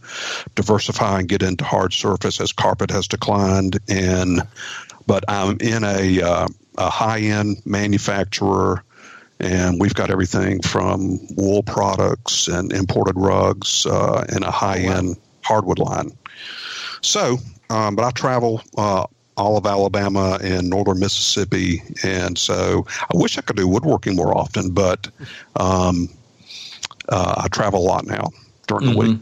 diversify 0.55 1.19
and 1.19 1.29
get 1.29 1.43
into 1.43 1.63
hard 1.63 1.93
surface 1.93 2.41
as 2.41 2.51
carpet 2.51 2.89
has 2.89 3.07
declined. 3.07 3.77
And 3.87 4.41
but 5.07 5.23
I'm 5.27 5.57
in 5.61 5.83
a, 5.83 6.21
uh, 6.21 6.47
a 6.77 6.89
high 6.89 7.21
end 7.21 7.61
manufacturer, 7.65 8.83
and 9.39 9.79
we've 9.79 9.93
got 9.95 10.11
everything 10.11 10.61
from 10.61 11.19
wool 11.35 11.63
products 11.63 12.47
and 12.47 12.71
imported 12.71 13.15
rugs 13.17 13.85
uh, 13.85 14.25
and 14.29 14.43
a 14.43 14.51
high 14.51 14.79
end 14.79 15.17
hardwood 15.43 15.79
line. 15.79 16.11
So, 17.01 17.37
um, 17.69 17.95
but 17.95 18.03
I 18.03 18.11
travel 18.11 18.61
uh, 18.77 19.05
all 19.37 19.57
of 19.57 19.65
Alabama 19.65 20.39
and 20.43 20.69
northern 20.69 20.99
Mississippi, 20.99 21.81
and 22.03 22.37
so 22.37 22.85
I 23.01 23.17
wish 23.17 23.37
I 23.37 23.41
could 23.41 23.55
do 23.55 23.67
woodworking 23.67 24.15
more 24.15 24.37
often, 24.37 24.71
but 24.71 25.09
um, 25.55 26.09
uh, 27.09 27.35
I 27.37 27.47
travel 27.47 27.79
a 27.79 27.87
lot 27.87 28.05
now 28.05 28.29
during 28.67 28.85
the 28.85 28.91
Mhm. 28.91 28.97
week. 28.97 29.17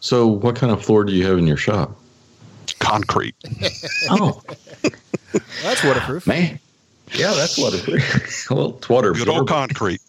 So, 0.00 0.26
what 0.26 0.56
kind 0.56 0.72
of 0.72 0.82
floor 0.84 1.04
do 1.04 1.12
you 1.12 1.26
have 1.26 1.38
in 1.38 1.46
your 1.46 1.56
shop? 1.58 1.99
Concrete. 2.74 3.34
Oh, 4.10 4.42
That's 5.62 5.84
waterproof. 5.84 6.26
man. 6.26 6.58
Yeah, 7.12 7.34
that's 7.34 7.58
waterproof. 7.58 8.46
well, 8.50 8.76
it's 8.76 8.88
water 8.88 9.12
Good 9.12 9.28
old 9.28 9.48
concrete. 9.48 10.00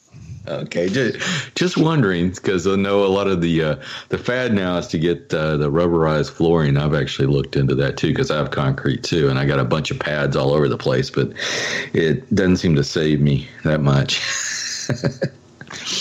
Okay, 0.47 0.89
just, 0.89 1.19
just 1.55 1.77
wondering 1.77 2.31
because 2.31 2.65
I 2.65 2.75
know 2.75 3.05
a 3.05 3.07
lot 3.07 3.27
of 3.27 3.41
the 3.41 3.63
uh, 3.63 3.75
the 4.09 4.17
fad 4.17 4.53
now 4.53 4.77
is 4.77 4.87
to 4.87 4.97
get 4.97 5.31
uh, 5.33 5.57
the 5.57 5.69
rubberized 5.69 6.31
flooring. 6.31 6.77
I've 6.77 6.95
actually 6.95 7.27
looked 7.27 7.55
into 7.55 7.75
that 7.75 7.97
too 7.97 8.07
because 8.07 8.31
I 8.31 8.37
have 8.37 8.49
concrete 8.49 9.03
too, 9.03 9.29
and 9.29 9.37
I 9.37 9.45
got 9.45 9.59
a 9.59 9.63
bunch 9.63 9.91
of 9.91 9.99
pads 9.99 10.35
all 10.35 10.51
over 10.51 10.67
the 10.67 10.77
place, 10.77 11.11
but 11.11 11.31
it 11.93 12.33
doesn't 12.33 12.57
seem 12.57 12.75
to 12.75 12.83
save 12.83 13.21
me 13.21 13.47
that 13.63 13.81
much. 13.81 14.21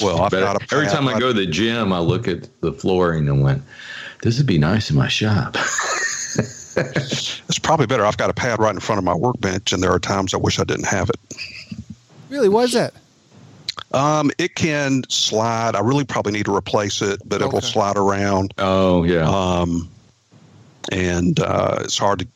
Well, 0.03 0.23
I've 0.23 0.31
got 0.33 0.61
a 0.61 0.75
every 0.75 0.87
time 0.89 1.07
I 1.07 1.19
go 1.19 1.29
to 1.29 1.33
the 1.33 1.47
gym, 1.47 1.93
I 1.93 2.01
look 2.01 2.27
at 2.27 2.49
the 2.61 2.73
flooring 2.73 3.29
and 3.29 3.43
went, 3.43 3.63
"This 4.23 4.39
would 4.39 4.47
be 4.47 4.59
nice 4.59 4.91
in 4.91 4.97
my 4.97 5.09
shop." 5.09 5.57
It's 7.49 7.59
probably 7.59 7.87
better. 7.87 8.05
I've 8.07 8.17
got 8.17 8.31
a 8.31 8.35
pad 8.35 8.59
right 8.61 8.75
in 8.75 8.81
front 8.81 8.99
of 8.99 9.05
my 9.05 9.15
workbench, 9.15 9.73
and 9.73 9.83
there 9.83 9.91
are 9.93 9.99
times 9.99 10.35
I 10.35 10.37
wish 10.39 10.59
I 10.59 10.65
didn't 10.65 10.87
have 10.87 11.11
it. 11.11 11.17
Really? 12.29 12.49
Why 12.49 12.63
is 12.63 12.73
that? 12.73 12.95
Um, 13.93 14.31
it 14.39 14.55
can 14.55 15.03
slide. 15.09 15.75
I 15.75 15.81
really 15.81 16.05
probably 16.05 16.33
need 16.33 16.45
to 16.45 16.55
replace 16.55 17.03
it, 17.03 17.21
but 17.27 17.43
it 17.43 17.53
will 17.53 17.61
slide 17.61 17.97
around. 17.97 18.55
oh 18.59 19.03
yeah, 19.05 19.29
Um, 19.29 19.91
and 20.93 21.39
uh, 21.41 21.79
it's 21.81 21.99
hard 21.99 22.21
to, 22.21 22.27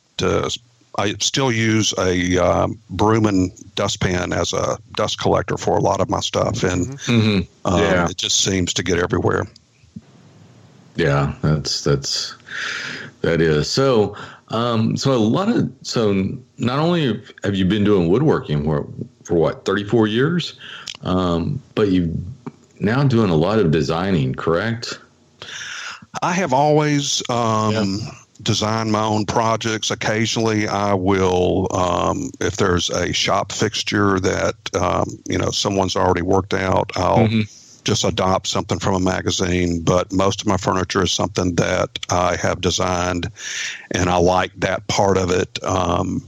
to. 0.49 0.59
I 0.97 1.13
still 1.19 1.51
use 1.51 1.93
a 1.97 2.37
um, 2.37 2.79
Brooman 2.93 3.51
dustpan 3.75 4.31
as 4.33 4.53
a 4.53 4.77
dust 4.95 5.19
collector 5.19 5.57
for 5.57 5.77
a 5.77 5.81
lot 5.81 5.99
of 6.01 6.09
my 6.09 6.19
stuff, 6.21 6.63
and 6.63 6.99
hmm 7.01 7.39
um, 7.65 7.79
Yeah. 7.81 8.09
it 8.09 8.17
just 8.17 8.41
seems 8.41 8.73
to 8.75 8.83
get 8.83 8.97
everywhere. 8.99 9.45
yeah. 10.95 11.35
That's 11.41 11.83
that's 11.83 12.35
that 13.21 13.39
is 13.41 13.69
so. 13.69 14.15
Um, 14.49 14.95
so 14.95 15.11
a 15.11 15.17
lot 15.17 15.49
of 15.49 15.71
so 15.81 16.13
not 16.57 16.79
only 16.79 17.21
have 17.43 17.55
you 17.55 17.65
been 17.65 17.83
doing 17.83 18.09
woodworking 18.09 18.63
for 18.63 18.87
for 19.23 19.35
what 19.35 19.65
thirty 19.65 19.83
four 19.83 20.07
years, 20.07 20.53
um, 21.01 21.61
but 21.73 21.89
you 21.89 22.15
now 22.79 23.03
doing 23.03 23.29
a 23.29 23.35
lot 23.35 23.59
of 23.59 23.71
designing, 23.71 24.35
correct? 24.35 24.99
I 26.21 26.31
have 26.33 26.53
always 26.53 27.27
um, 27.29 27.99
designed 28.41 28.91
my 28.91 29.03
own 29.03 29.25
projects. 29.25 29.91
Occasionally, 29.91 30.67
I 30.67 30.93
will, 30.93 31.67
um, 31.75 32.29
if 32.39 32.57
there's 32.57 32.89
a 32.89 33.11
shop 33.13 33.51
fixture 33.51 34.19
that 34.19 34.55
um, 34.75 35.09
you 35.25 35.37
know 35.37 35.49
someone's 35.51 35.95
already 35.95 36.21
worked 36.21 36.53
out, 36.53 36.91
I'll 36.95 37.27
Mhm. 37.27 37.49
Just 37.85 38.03
adopt 38.03 38.47
something 38.47 38.79
from 38.79 38.95
a 38.95 38.99
magazine. 38.99 39.81
But 39.81 40.11
most 40.11 40.41
of 40.41 40.47
my 40.47 40.57
furniture 40.57 41.03
is 41.03 41.11
something 41.11 41.55
that 41.55 41.99
I 42.09 42.35
have 42.35 42.59
designed, 42.61 43.31
and 43.91 44.09
I 44.09 44.17
like 44.17 44.51
that 44.59 44.87
part 44.87 45.17
of 45.17 45.31
it. 45.31 45.63
Um, 45.63 46.27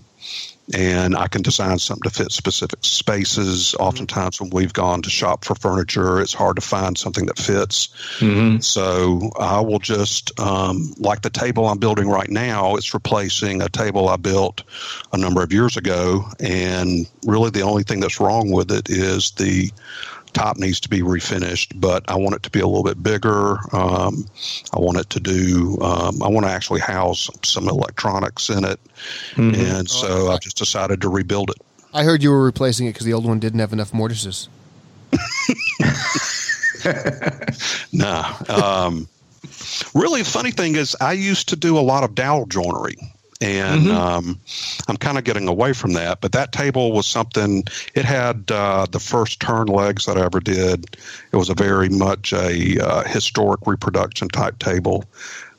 and 0.74 1.16
I 1.16 1.28
can 1.28 1.42
design 1.42 1.80
something 1.80 2.10
to 2.10 2.16
fit 2.16 2.32
specific 2.32 2.80
spaces. 2.82 3.74
Oftentimes, 3.80 4.42
when 4.42 4.50
we've 4.50 4.74
gone 4.74 5.02
to 5.02 5.10
shop 5.10 5.46
for 5.46 5.56
furniture, 5.56 6.20
it's 6.20 6.34
hard 6.34 6.58
to 6.58 6.62
find 6.62 6.98
something 6.98 7.26
that 7.28 7.40
fits. 7.40 7.88
Mm-hmm. 8.20 8.60
So 8.60 9.32
I 9.40 9.62
will 9.62 9.80
just, 9.80 10.38
um, 10.40 10.94
like 10.98 11.22
the 11.22 11.30
table 11.30 11.68
I'm 11.68 11.78
building 11.78 12.10
right 12.10 12.30
now, 12.30 12.76
it's 12.76 12.94
replacing 12.94 13.62
a 13.62 13.70
table 13.70 14.10
I 14.10 14.18
built 14.18 14.64
a 15.14 15.18
number 15.18 15.42
of 15.42 15.54
years 15.54 15.78
ago. 15.78 16.26
And 16.40 17.10
really, 17.26 17.50
the 17.50 17.62
only 17.62 17.84
thing 17.84 18.02
that's 18.02 18.20
wrong 18.20 18.52
with 18.52 18.70
it 18.72 18.90
is 18.90 19.32
the 19.32 19.72
top 20.38 20.58
needs 20.58 20.80
to 20.82 20.90
be 20.90 21.02
refinished, 21.02 21.80
but 21.80 22.04
I 22.08 22.16
want 22.16 22.36
it 22.36 22.44
to 22.44 22.50
be 22.50 22.60
a 22.60 22.68
little 22.68 22.84
bit 22.84 23.02
bigger. 23.02 23.58
Um, 23.76 24.26
I 24.74 24.80
want 24.80 24.98
it 24.98 25.10
to 25.12 25.20
do, 25.20 25.78
um, 25.82 26.22
I 26.22 26.28
want 26.28 26.46
to 26.46 26.52
actually 26.52 26.80
house 26.80 27.30
some 27.44 27.68
electronics 27.68 28.50
in 28.50 28.64
it. 28.66 28.80
Mm-hmm. 29.34 29.60
And 29.60 29.90
so 29.90 30.32
I've 30.32 30.42
just 30.42 30.58
decided 30.58 31.02
to 31.02 31.10
rebuild 31.10 31.50
it. 31.50 31.58
I 31.94 32.04
heard 32.04 32.22
you 32.22 32.30
were 32.30 32.44
replacing 32.44 32.88
it 32.88 32.92
because 32.94 33.06
the 33.06 33.14
old 33.14 33.26
one 33.26 33.40
didn't 33.40 33.60
have 33.60 33.74
enough 33.74 33.94
mortises. 33.94 34.50
Nah. 37.92 38.34
Um, 38.50 39.08
really, 39.94 40.22
the 40.22 40.30
funny 40.30 40.52
thing 40.52 40.76
is, 40.76 40.96
I 41.02 41.14
used 41.14 41.50
to 41.50 41.56
do 41.56 41.78
a 41.78 41.82
lot 41.82 42.04
of 42.04 42.16
dowel 42.16 42.46
joinery. 42.46 42.98
And 43.40 43.90
um, 43.90 44.40
I'm 44.88 44.98
kind 44.98 45.18
of 45.18 45.24
getting 45.24 45.48
away 45.48 45.74
from 45.74 45.94
that. 45.94 46.22
But 46.22 46.32
that 46.32 46.52
table 46.52 46.92
was 46.92 47.06
something, 47.06 47.64
it 47.94 48.04
had 48.04 48.50
uh, 48.52 48.88
the 48.90 49.00
first 49.00 49.40
turn 49.40 49.68
legs 49.68 50.06
that 50.06 50.18
I 50.18 50.26
ever 50.26 50.40
did. 50.40 50.98
It 51.32 51.36
was 51.36 51.50
a 51.50 51.54
very 51.54 51.90
much 51.90 52.34
a 52.34 52.80
uh, 52.84 53.04
historic 53.04 53.68
reproduction 53.68 54.28
type 54.30 54.58
table. 54.58 55.04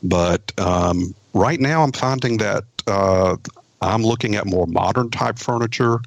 But 0.03 0.53
um, 0.59 1.15
right 1.35 1.61
now, 1.61 1.83
I'm 1.83 1.93
finding 1.93 2.39
that 2.39 2.65
uh, 2.87 3.37
I'm 3.81 4.03
looking 4.03 4.35
at 4.35 4.47
more 4.47 4.67
modern 4.67 5.11
type 5.11 5.39
furniture. 5.39 6.01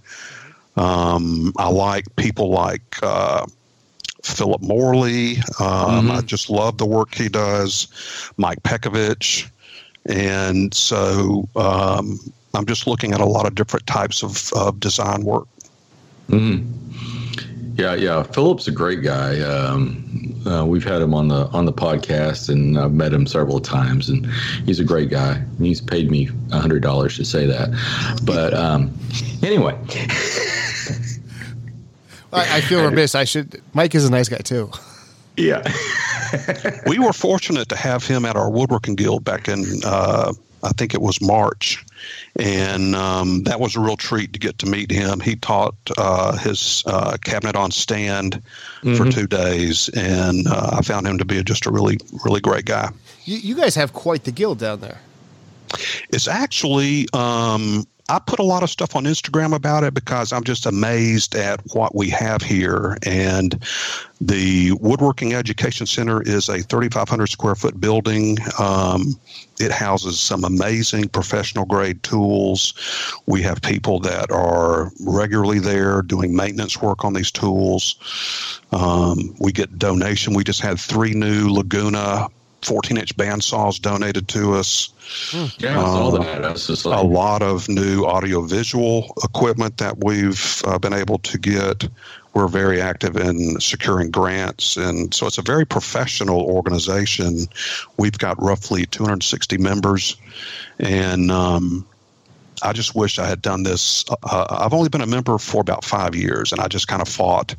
Um, 0.75 1.53
I 1.57 1.69
like 1.69 2.15
people 2.15 2.49
like 2.49 2.97
uh, 3.01 3.45
Philip 4.23 4.61
Morley. 4.61 5.37
Um, 5.59 6.11
I 6.11 6.21
just 6.21 6.49
love 6.49 6.77
the 6.77 6.85
work 6.85 7.15
he 7.15 7.29
does. 7.29 7.87
Mike 8.37 8.61
Pekovich. 8.63 9.49
And 10.11 10.73
so 10.73 11.47
um, 11.55 12.19
I'm 12.53 12.65
just 12.65 12.85
looking 12.85 13.13
at 13.13 13.21
a 13.21 13.25
lot 13.25 13.47
of 13.47 13.55
different 13.55 13.87
types 13.87 14.23
of, 14.23 14.51
of 14.53 14.79
design 14.79 15.23
work. 15.23 15.47
Yeah, 17.75 17.95
yeah. 17.95 18.23
Philip's 18.23 18.67
a 18.67 18.71
great 18.71 19.01
guy. 19.01 19.39
Um, 19.39 20.41
uh, 20.45 20.65
we've 20.65 20.83
had 20.83 21.01
him 21.01 21.13
on 21.13 21.29
the 21.29 21.47
on 21.47 21.65
the 21.65 21.73
podcast, 21.73 22.49
and 22.49 22.77
I've 22.77 22.93
met 22.93 23.13
him 23.13 23.25
several 23.25 23.59
times, 23.59 24.09
and 24.09 24.25
he's 24.65 24.79
a 24.79 24.83
great 24.83 25.09
guy. 25.09 25.35
And 25.35 25.65
he's 25.65 25.79
paid 25.79 26.11
me 26.11 26.29
a 26.51 26.59
hundred 26.59 26.83
dollars 26.83 27.15
to 27.17 27.25
say 27.25 27.45
that. 27.45 27.69
But 28.23 28.53
um, 28.53 28.93
anyway, 29.41 29.77
I, 32.33 32.57
I 32.57 32.61
feel 32.61 32.83
remiss. 32.83 33.15
I 33.15 33.23
should. 33.23 33.61
Mike 33.73 33.95
is 33.95 34.05
a 34.05 34.11
nice 34.11 34.29
guy 34.29 34.37
too. 34.39 34.69
yeah, 35.37 35.63
we 36.87 36.99
were 36.99 37.13
fortunate 37.13 37.69
to 37.69 37.75
have 37.75 38.05
him 38.05 38.25
at 38.25 38.35
our 38.35 38.49
woodworking 38.49 38.95
guild 38.95 39.23
back 39.23 39.47
in 39.47 39.65
uh, 39.85 40.33
I 40.63 40.69
think 40.69 40.93
it 40.93 41.01
was 41.01 41.21
March, 41.21 41.83
and 42.37 42.95
um, 42.95 43.43
that 43.43 43.59
was 43.59 43.75
a 43.75 43.79
real 43.79 43.97
treat 43.97 44.33
to 44.33 44.39
get 44.39 44.59
to 44.59 44.67
meet 44.67 44.91
him. 44.91 45.19
He 45.19 45.35
taught 45.35 45.75
uh, 45.97 46.37
his 46.37 46.83
uh, 46.85 47.17
cabinet 47.23 47.55
on 47.55 47.71
stand 47.71 48.41
for 48.95 49.09
two 49.09 49.27
days, 49.27 49.89
and 49.89 50.47
uh, 50.47 50.77
I 50.77 50.81
found 50.81 51.07
him 51.07 51.17
to 51.17 51.25
be 51.25 51.43
just 51.43 51.65
a 51.65 51.71
really 51.71 51.97
really 52.23 52.41
great 52.41 52.65
guy. 52.65 52.89
You, 53.25 53.37
you 53.37 53.55
guys 53.55 53.75
have 53.75 53.93
quite 53.93 54.23
the 54.23 54.31
guild 54.31 54.59
down 54.59 54.81
there. 54.81 54.99
It's 56.09 56.27
actually 56.27 57.07
um, 57.13 57.85
I 58.11 58.19
put 58.19 58.39
a 58.39 58.43
lot 58.43 58.61
of 58.61 58.69
stuff 58.69 58.97
on 58.97 59.05
Instagram 59.05 59.55
about 59.55 59.85
it 59.85 59.93
because 59.93 60.33
I'm 60.33 60.43
just 60.43 60.65
amazed 60.65 61.33
at 61.33 61.61
what 61.73 61.95
we 61.95 62.09
have 62.09 62.41
here. 62.41 62.97
And 63.03 63.57
the 64.19 64.73
Woodworking 64.81 65.33
Education 65.33 65.85
Center 65.85 66.21
is 66.21 66.49
a 66.49 66.61
3,500 66.61 67.27
square 67.27 67.55
foot 67.55 67.79
building. 67.79 68.37
Um, 68.59 69.17
it 69.61 69.71
houses 69.71 70.19
some 70.19 70.43
amazing 70.43 71.07
professional 71.07 71.63
grade 71.63 72.03
tools. 72.03 72.73
We 73.27 73.43
have 73.43 73.61
people 73.61 74.01
that 74.01 74.29
are 74.29 74.91
regularly 75.05 75.59
there 75.59 76.01
doing 76.01 76.35
maintenance 76.35 76.81
work 76.81 77.05
on 77.05 77.13
these 77.13 77.31
tools. 77.31 77.95
Um, 78.73 79.33
we 79.39 79.53
get 79.53 79.79
donation. 79.79 80.33
We 80.33 80.43
just 80.43 80.59
had 80.59 80.81
three 80.81 81.13
new 81.13 81.47
Laguna 81.49 82.27
14 82.63 82.97
inch 82.97 83.15
bandsaws 83.15 83.81
donated 83.81 84.27
to 84.29 84.53
us 84.53 84.91
yeah. 85.57 85.79
I 85.79 85.83
saw 85.83 86.11
that. 86.11 86.55
Just 86.55 86.85
a 86.85 87.01
lot 87.01 87.41
of 87.41 87.67
new 87.67 88.05
audiovisual 88.05 89.13
equipment 89.23 89.77
that 89.77 90.03
we've 90.03 90.61
uh, 90.65 90.79
been 90.79 90.93
able 90.93 91.19
to 91.19 91.37
get. 91.37 91.87
We're 92.33 92.47
very 92.47 92.81
active 92.81 93.17
in 93.17 93.59
securing 93.59 94.09
grants, 94.09 94.77
and 94.77 95.13
so 95.13 95.27
it's 95.27 95.37
a 95.37 95.41
very 95.41 95.65
professional 95.65 96.41
organization. 96.41 97.47
We've 97.97 98.17
got 98.17 98.41
roughly 98.41 98.85
260 98.85 99.57
members, 99.57 100.15
and 100.79 101.29
um, 101.29 101.85
I 102.63 102.71
just 102.71 102.95
wish 102.95 103.19
I 103.19 103.27
had 103.27 103.41
done 103.41 103.63
this. 103.63 104.05
Uh, 104.09 104.45
I've 104.49 104.73
only 104.73 104.87
been 104.87 105.01
a 105.01 105.07
member 105.07 105.37
for 105.37 105.59
about 105.59 105.83
five 105.83 106.15
years, 106.15 106.53
and 106.53 106.61
I 106.61 106.69
just 106.69 106.87
kind 106.87 107.01
of 107.01 107.09
fought 107.09 107.55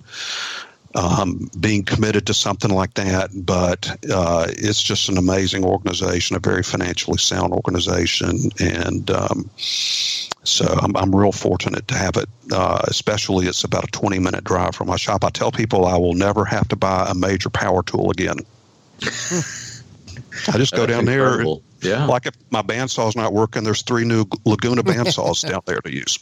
um, 0.95 1.51
being 1.59 1.85
committed 1.85 2.27
to 2.27 2.35
something 2.35 2.71
like 2.71 2.95
that. 2.95 3.31
But 3.35 3.89
uh, 4.13 4.47
it's 4.49 4.83
just 4.83 5.09
an 5.09 5.19
amazing 5.19 5.65
organization, 5.65 6.37
a 6.37 6.39
very 6.39 6.63
financially 6.63 7.19
sound 7.19 7.53
organization, 7.53 8.51
and 8.61 9.11
um, 9.11 9.51
so 9.57 10.67
I'm, 10.67 10.97
I'm 10.97 11.15
real 11.15 11.33
fortunate 11.33 11.87
to 11.89 11.95
have 11.95 12.17
it. 12.17 12.29
Uh, 12.53 12.83
especially, 12.85 13.47
it's 13.47 13.65
about 13.65 13.85
a 13.85 13.89
20 13.89 14.19
minute 14.19 14.45
drive 14.45 14.75
from 14.75 14.89
my 14.89 14.97
shop. 14.97 15.25
I 15.25 15.31
tell 15.31 15.53
people 15.53 15.87
I 15.87 15.97
will 15.97 16.15
never 16.15 16.45
have 16.45 16.69
to 16.69 16.77
buy 16.77 17.07
a 17.09 17.15
major 17.15 17.51
power 17.51 17.83
tool 17.83 18.11
again. 18.11 18.39
I 20.49 20.57
just 20.57 20.73
go 20.73 20.87
That's 20.87 20.93
down 20.93 21.05
there. 21.05 21.45
Yeah. 21.81 22.07
Like 22.07 22.27
if 22.27 22.35
my 22.51 22.63
bandsaw's 22.63 23.17
not 23.17 23.33
working, 23.33 23.65
there's 23.65 23.83
three 23.83 24.05
new 24.05 24.25
Laguna 24.45 24.83
bandsaws 24.83 25.49
down 25.49 25.63
there 25.67 25.81
to 25.81 25.93
use. 25.93 26.19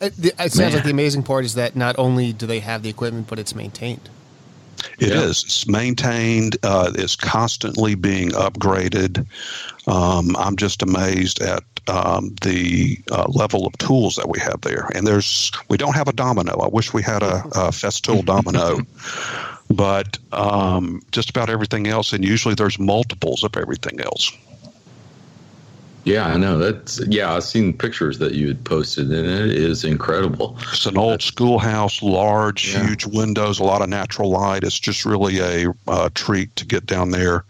It, 0.00 0.16
the- 0.16 0.28
it 0.38 0.52
sounds 0.52 0.58
Man. 0.58 0.72
like 0.74 0.84
the 0.84 0.90
amazing 0.90 1.22
part 1.22 1.44
is 1.44 1.54
that 1.54 1.76
not 1.76 1.98
only 1.98 2.32
do 2.32 2.46
they 2.46 2.60
have 2.60 2.82
the 2.82 2.90
equipment, 2.90 3.26
but 3.28 3.38
it's 3.38 3.54
maintained. 3.54 4.08
It 4.98 5.08
is. 5.08 5.10
Yeah. 5.10 5.24
It's 5.28 5.68
maintained. 5.68 6.56
Uh, 6.62 6.92
it's 6.94 7.16
constantly 7.16 7.94
being 7.94 8.30
upgraded. 8.30 9.26
Um, 9.86 10.36
I'm 10.36 10.56
just 10.56 10.82
amazed 10.82 11.40
at 11.40 11.62
um, 11.88 12.34
the 12.42 12.98
uh, 13.10 13.26
level 13.28 13.66
of 13.66 13.76
tools 13.78 14.16
that 14.16 14.28
we 14.28 14.38
have 14.40 14.60
there. 14.62 14.90
And 14.94 15.06
there's 15.06 15.52
we 15.68 15.76
don't 15.76 15.94
have 15.94 16.08
a 16.08 16.12
domino. 16.12 16.58
I 16.60 16.68
wish 16.68 16.92
we 16.92 17.02
had 17.02 17.22
a, 17.22 17.36
a 17.46 17.70
Festool 17.70 18.24
domino, 18.26 18.80
but 19.70 20.18
um, 20.32 21.00
just 21.12 21.30
about 21.30 21.50
everything 21.50 21.86
else. 21.86 22.12
And 22.12 22.24
usually 22.24 22.54
there's 22.54 22.78
multiples 22.78 23.42
of 23.44 23.56
everything 23.56 24.00
else. 24.00 24.32
Yeah, 26.04 26.26
I 26.26 26.36
know. 26.36 26.58
That's 26.58 27.00
yeah. 27.06 27.32
I've 27.34 27.44
seen 27.44 27.72
pictures 27.72 28.18
that 28.18 28.34
you 28.34 28.48
had 28.48 28.62
posted, 28.64 29.10
and 29.10 29.26
it 29.26 29.50
is 29.52 29.84
incredible. 29.84 30.58
It's 30.70 30.84
an 30.84 30.98
old 30.98 31.22
schoolhouse, 31.22 32.02
large, 32.02 32.72
Yeah. 32.74 32.86
huge 32.86 33.06
windows, 33.06 33.58
a 33.58 33.64
lot 33.64 33.80
of 33.80 33.88
natural 33.88 34.30
light. 34.30 34.64
It's 34.64 34.78
just 34.78 35.06
really 35.06 35.38
a 35.38 35.72
uh, 35.88 36.10
treat 36.14 36.54
to 36.56 36.66
get 36.66 36.84
down 36.84 37.10
there 37.10 37.44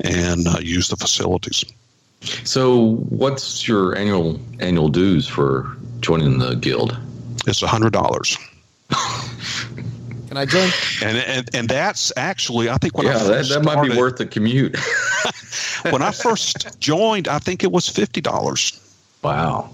and 0.00 0.48
uh, 0.48 0.58
use 0.60 0.88
the 0.88 0.96
facilities. 0.96 1.64
So, 2.44 2.94
what's 3.10 3.68
your 3.68 3.94
annual 3.96 4.40
annual 4.60 4.88
dues 4.88 5.26
for 5.28 5.76
joining 6.00 6.38
the 6.38 6.54
guild? 6.54 6.96
It's 7.46 7.62
a 7.62 7.66
hundred 7.66 7.92
dollars, 7.92 8.38
Can 10.28 10.36
I 10.36 10.46
join? 10.46 10.70
and, 11.02 11.18
and 11.18 11.50
and 11.54 11.68
that's 11.68 12.12
actually 12.16 12.70
I 12.70 12.76
think 12.78 12.96
when 12.96 13.06
I 13.06 13.10
yeah, 13.12 13.18
that, 13.18 13.26
first 13.26 13.50
that 13.50 13.64
might 13.64 13.82
be 13.86 13.96
worth 13.98 14.16
the 14.16 14.26
commute. 14.26 14.76
when 15.90 16.02
I 16.02 16.10
first 16.10 16.78
joined, 16.80 17.28
I 17.28 17.38
think 17.38 17.62
it 17.64 17.72
was 17.72 17.88
fifty 17.88 18.20
dollars. 18.20 18.78
wow. 19.22 19.70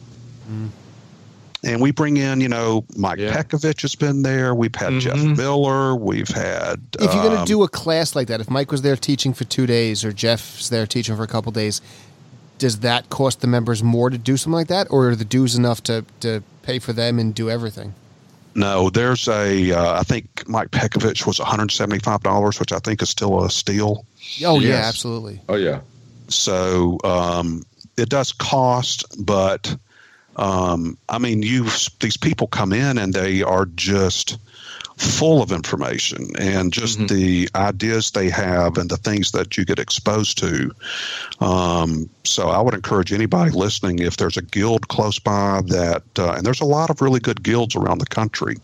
And 1.65 1.81
we 1.81 1.91
bring 1.91 2.17
in, 2.19 2.41
you 2.41 2.49
know, 2.49 2.85
Mike 2.97 3.19
Yeah. 3.19 3.33
Pekovich 3.43 3.83
has 3.83 3.97
been 3.97 4.23
there. 4.23 4.55
We've 4.55 4.75
had 4.77 5.01
Jeff 5.01 5.17
Mhm. 5.17 5.37
Miller. 5.37 5.97
We've 5.97 6.29
had. 6.29 6.81
If 7.01 7.13
you're 7.13 7.23
going 7.23 7.35
to 7.35 7.41
um, 7.41 7.47
do 7.47 7.65
a 7.65 7.69
class 7.69 8.15
like 8.15 8.29
that, 8.29 8.41
if 8.41 8.49
Mike 8.49 8.71
was 8.71 8.83
there 8.83 8.95
teaching 8.95 9.35
for 9.35 9.43
two 9.45 9.67
days 9.67 10.05
or 10.05 10.13
Jeff's 10.13 10.69
there 10.69 10.87
teaching 10.87 11.17
for 11.17 11.25
a 11.25 11.27
couple 11.27 11.51
days, 11.51 11.81
does 12.59 12.79
that 12.79 13.11
cost 13.11 13.41
the 13.41 13.49
members 13.49 13.83
more 13.83 14.09
to 14.09 14.17
do 14.17 14.37
something 14.37 14.55
like 14.55 14.69
that, 14.69 14.87
or 14.91 15.09
are 15.09 15.17
the 15.17 15.25
dues 15.25 15.57
enough 15.57 15.83
to, 15.85 16.05
to 16.21 16.45
pay 16.63 16.79
for 16.79 16.93
them 16.93 17.19
and 17.19 17.35
do 17.35 17.51
everything? 17.51 17.93
no, 18.55 18.89
there's 18.91 19.29
a. 19.29 19.73
Uh, 19.73 19.99
I 20.01 20.03
think 20.05 20.49
Mike 20.49 20.71
Pekovich 20.71 21.27
was 21.27 21.39
one 21.41 21.49
hundred 21.49 21.71
seventy 21.73 21.99
five 22.01 22.23
dollars, 22.23 22.59
which 22.61 22.73
I 22.73 22.79
think 22.79 23.03
is 23.03 23.09
still 23.11 23.45
a 23.45 23.51
steal. 23.51 24.05
Oh 24.45 24.59
yeah, 24.61 24.75
absolutely. 24.77 25.41
Oh 25.49 25.55
yeah. 25.57 25.81
So 26.29 26.99
um, 27.05 27.62
it 27.97 28.09
does 28.09 28.33
cost, 28.33 29.05
but 29.18 29.76
um, 30.37 30.97
I 31.09 31.18
mean, 31.18 31.43
you 31.43 31.64
these 32.01 32.16
people 32.16 32.47
come 32.47 32.72
in 32.72 32.99
and 32.99 33.12
they 33.12 33.43
are 33.43 33.66
just 33.66 34.39
full 34.97 35.43
of 35.43 35.53
information 35.53 36.31
and 36.41 36.72
just 36.72 36.99
Mhm. 36.99 37.09
the 37.09 37.49
ideas 37.55 38.11
they 38.11 38.29
have 38.31 38.79
and 38.79 38.91
the 38.91 38.97
things 38.97 39.31
that 39.31 39.57
you 39.57 39.64
get 39.64 39.79
exposed 39.79 40.39
to. 40.39 40.72
Um, 41.41 42.09
so 42.24 42.49
I 42.49 42.61
would 42.61 42.74
encourage 42.74 43.12
anybody 43.12 43.53
listening 43.53 44.01
if 44.01 44.16
there's 44.16 44.37
a 44.37 44.43
guild 44.43 44.89
close 44.89 45.20
by 45.20 45.61
that, 45.68 46.03
uh, 46.18 46.33
and 46.33 46.45
there's 46.45 46.61
a 46.61 46.64
lot 46.64 46.91
of 46.91 47.01
really 47.01 47.20
good 47.20 47.45
guilds 47.45 47.76
around 47.76 47.99
the 47.99 48.07
country. 48.07 48.57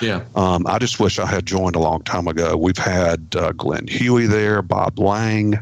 Yeah. 0.00 0.20
Um, 0.36 0.64
I 0.68 0.78
just 0.78 1.00
wish 1.00 1.18
I 1.18 1.26
had 1.26 1.44
joined 1.44 1.74
a 1.74 1.80
long 1.80 2.02
time 2.02 2.28
ago. 2.28 2.56
We've 2.56 2.78
had 2.78 3.34
uh, 3.36 3.50
Glen 3.52 3.88
Huey 3.88 4.26
there, 4.26 4.62
Bob 4.62 4.96
Lang, 4.98 5.58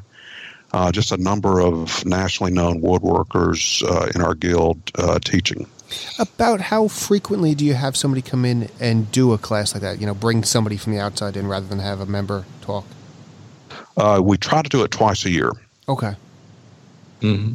uh, 0.73 0.93
just 0.93 1.13
a 1.13 1.17
number 1.17 1.61
of 1.61 2.05
nationally 2.05 2.53
known 2.53 2.81
woodworkers 2.81 3.83
uh, 3.83 4.11
in 4.15 4.21
our 4.23 4.35
guild 4.35 4.79
uh, 4.97 5.19
teaching. 5.21 5.67
About 6.19 6.61
how 6.61 6.89
frequently 6.89 7.55
do 7.55 7.65
you 7.65 7.75
have 7.75 7.97
somebody 7.97 8.21
come 8.21 8.45
in 8.45 8.69
and 8.79 9.11
do 9.11 9.33
a 9.33 9.39
class 9.39 9.75
like 9.75 9.83
that? 9.83 10.01
You 10.01 10.07
know, 10.07 10.15
bring 10.15 10.45
somebody 10.45 10.77
from 10.77 10.93
the 10.93 11.01
outside 11.01 11.37
in 11.37 11.47
rather 11.47 11.67
than 11.67 11.79
have 11.79 12.01
a 12.01 12.07
member 12.07 12.45
talk. 12.61 12.85
Uh, 13.97 14.21
we 14.23 14.37
try 14.37 14.63
to 14.63 14.69
do 14.69 14.83
it 14.85 14.91
twice 14.91 15.25
a 15.25 15.31
year. 15.31 15.53
Okay. 15.89 16.15
hmm 17.21 17.55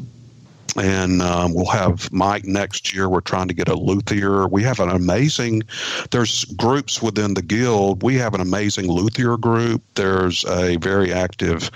and 0.78 1.22
um, 1.22 1.54
we'll 1.54 1.66
have 1.66 2.12
Mike 2.12 2.46
next 2.46 2.94
year. 2.94 3.08
We're 3.10 3.22
trying 3.22 3.48
to 3.48 3.54
get 3.54 3.68
a 3.70 3.76
luthier. 3.76 4.48
We 4.48 4.64
have 4.64 4.80
an 4.80 4.90
amazing. 4.90 5.64
There's 6.12 6.46
groups 6.46 7.02
within 7.02 7.34
the 7.36 7.42
guild. 7.42 8.04
We 8.04 8.16
have 8.16 8.34
an 8.34 8.42
amazing 8.42 8.88
luthier 8.92 9.38
group. 9.38 9.82
There's 9.96 10.44
a 10.46 10.78
very 10.78 11.14
active 11.14 11.70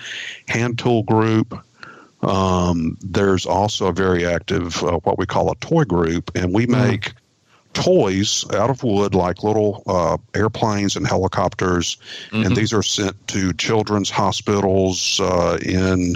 hand 0.48 0.80
tool 0.80 1.04
group. 1.04 1.58
Um, 2.24 2.98
there's 3.02 3.46
also 3.46 3.88
a 3.88 3.94
very 3.94 4.26
active 4.26 4.84
uh, 4.84 4.98
what 5.04 5.18
we 5.20 5.26
call 5.26 5.52
a 5.52 5.56
toy 5.58 5.84
group, 5.84 6.32
and 6.36 6.54
we 6.54 6.66
make 6.66 7.14
toys 7.74 8.44
out 8.56 8.72
of 8.72 8.82
wood 8.82 9.14
like 9.14 9.44
little 9.44 9.84
uh, 9.86 10.18
airplanes 10.34 10.96
and 10.96 11.06
helicopters, 11.06 11.98
Mhm. 12.32 12.48
and 12.48 12.56
these 12.56 12.74
are 12.74 12.82
sent 12.82 13.16
to 13.28 13.54
children's 13.54 14.10
hospitals 14.10 15.20
uh, 15.20 15.60
in 15.62 16.16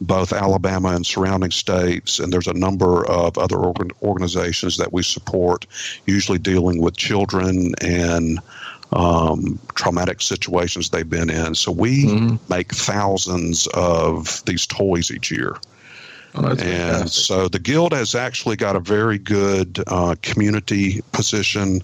both 0.00 0.32
Alabama 0.32 0.88
and 0.90 1.04
surrounding 1.06 1.50
states. 1.50 2.18
And 2.18 2.32
there's 2.32 2.46
a 2.46 2.54
number 2.54 3.06
of 3.06 3.36
other 3.36 3.56
organ- 3.56 3.90
organizations 4.02 4.76
that 4.78 4.92
we 4.92 5.02
support, 5.02 5.66
usually 6.06 6.38
dealing 6.38 6.80
with 6.80 6.96
children 6.96 7.74
and 7.80 8.40
um, 8.92 9.58
traumatic 9.76 10.20
situations 10.20 10.90
they've 10.90 11.08
been 11.08 11.30
in. 11.30 11.54
So 11.54 11.70
we 11.70 12.06
Mhm. 12.06 12.38
make 12.48 12.74
thousands 12.74 13.68
of 13.74 14.42
these 14.46 14.66
toys 14.66 15.10
each 15.10 15.30
year. 15.30 15.56
Oh, 16.34 16.44
And 16.46 16.58
fantastic. 16.58 17.24
so 17.24 17.48
the 17.48 17.58
guild 17.58 17.92
has 17.92 18.14
actually 18.14 18.56
got 18.56 18.76
a 18.76 18.80
very 18.80 19.18
good 19.18 19.82
uh, 19.86 20.16
community 20.22 21.02
position. 21.12 21.82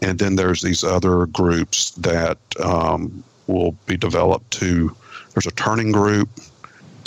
And 0.00 0.18
then 0.18 0.36
there's 0.36 0.62
these 0.62 0.84
other 0.84 1.26
groups 1.26 1.90
that 1.92 2.38
um, 2.60 3.24
will 3.46 3.72
be 3.86 3.96
developed 3.96 4.50
to, 4.52 4.94
there's 5.34 5.46
a 5.46 5.50
turning 5.52 5.92
group. 5.92 6.28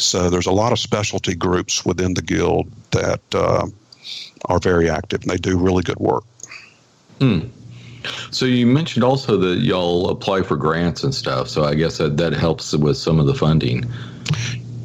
So 0.04 0.30
there's 0.30 0.48
a 0.48 0.52
lot 0.52 0.72
of 0.72 0.80
specialty 0.80 1.36
groups 1.36 1.86
within 1.86 2.14
the 2.14 2.22
guild 2.22 2.72
that 2.92 3.22
uh, 3.34 3.68
are 4.46 4.60
very 4.60 4.90
active 4.90 5.22
and 5.22 5.32
they 5.32 5.38
do 5.38 5.58
really 5.58 5.84
good 5.84 6.00
work. 6.00 6.24
Hmm. 7.20 7.42
So 8.32 8.46
you 8.46 8.66
mentioned 8.66 9.04
also 9.04 9.38
that 9.38 9.60
y'all 9.60 10.10
apply 10.10 10.42
for 10.42 10.56
grants 10.56 11.04
and 11.04 11.14
stuff. 11.14 11.48
So 11.48 11.66
I 11.66 11.76
guess 11.76 12.00
that, 12.00 12.18
that 12.18 12.34
helps 12.34 12.74
with 12.74 12.98
some 12.98 13.20
of 13.20 13.28
the 13.28 13.36
funding. 13.36 13.86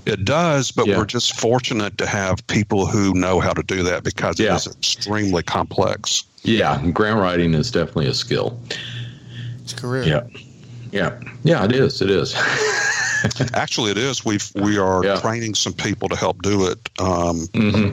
It 0.05 0.25
does, 0.25 0.71
but 0.71 0.87
Yeah. 0.87 0.99
we're 0.99 1.07
just 1.07 1.39
fortunate 1.41 1.97
to 1.99 2.07
have 2.07 2.47
people 2.47 2.87
who 2.87 3.15
know 3.15 3.41
how 3.41 3.53
to 3.53 3.63
do 3.63 3.83
that 3.85 4.05
because 4.05 4.39
Yeah. 4.39 4.55
it 4.55 4.57
is 4.57 4.67
extremely 4.69 5.43
complex. 5.43 6.25
Yeah, 6.43 6.81
grant 6.93 7.19
writing 7.19 7.55
is 7.55 7.71
definitely 7.71 8.07
a 8.07 8.15
skill. 8.15 8.59
It's 9.63 9.73
a 9.73 9.77
career. 9.77 10.05
Yeah. 10.05 10.23
Yeah. 10.93 11.19
Yeah, 11.43 11.65
it 11.65 11.73
is. 11.73 12.01
It 12.03 12.11
is. 12.11 12.37
Actually, 13.55 13.91
it 13.93 13.99
is. 13.99 14.25
We've 14.25 14.51
we 14.55 14.79
are 14.79 15.05
Yeah. 15.05 15.21
training 15.21 15.55
some 15.55 15.73
people 15.73 16.09
to 16.09 16.17
help 16.17 16.43
do 16.43 16.67
it, 16.67 16.89
um, 16.99 17.49
hmm 17.55 17.91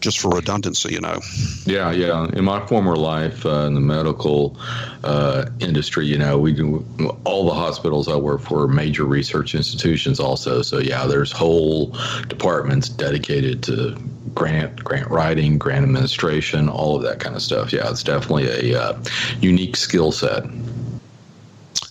just 0.00 0.20
for 0.20 0.30
redundancy. 0.30 0.92
You 0.92 1.00
know, 1.00 1.20
Yeah, 1.64 1.90
yeah. 1.90 2.28
In 2.34 2.44
my 2.44 2.64
former 2.66 2.96
life 2.96 3.44
uh, 3.44 3.66
in 3.66 3.74
the 3.74 3.80
medical 3.80 4.56
uh, 5.02 5.46
industry, 5.58 6.06
you 6.06 6.16
know, 6.18 6.38
we 6.38 6.52
do 6.52 6.84
all 7.24 7.46
the 7.46 7.54
hospitals 7.54 8.06
I 8.06 8.14
work 8.16 8.40
for 8.42 8.62
are 8.64 8.68
major 8.68 9.04
research 9.04 9.54
institutions 9.54 10.20
also. 10.20 10.62
So 10.62 10.78
yeah, 10.78 11.06
there's 11.06 11.32
whole 11.32 11.96
departments 12.28 12.88
dedicated 12.88 13.62
to 13.64 13.96
grant, 14.34 14.84
grant 14.84 15.10
writing, 15.10 15.58
grant 15.58 15.84
administration, 15.84 16.68
all 16.68 16.94
of 16.96 17.02
that 17.02 17.18
kind 17.18 17.34
of 17.34 17.42
stuff. 17.42 17.72
Yeah, 17.72 17.90
it's 17.90 18.02
definitely 18.04 18.70
a 18.72 18.80
uh, 18.80 19.02
unique 19.40 19.76
skill 19.76 20.12
set. 20.12 20.44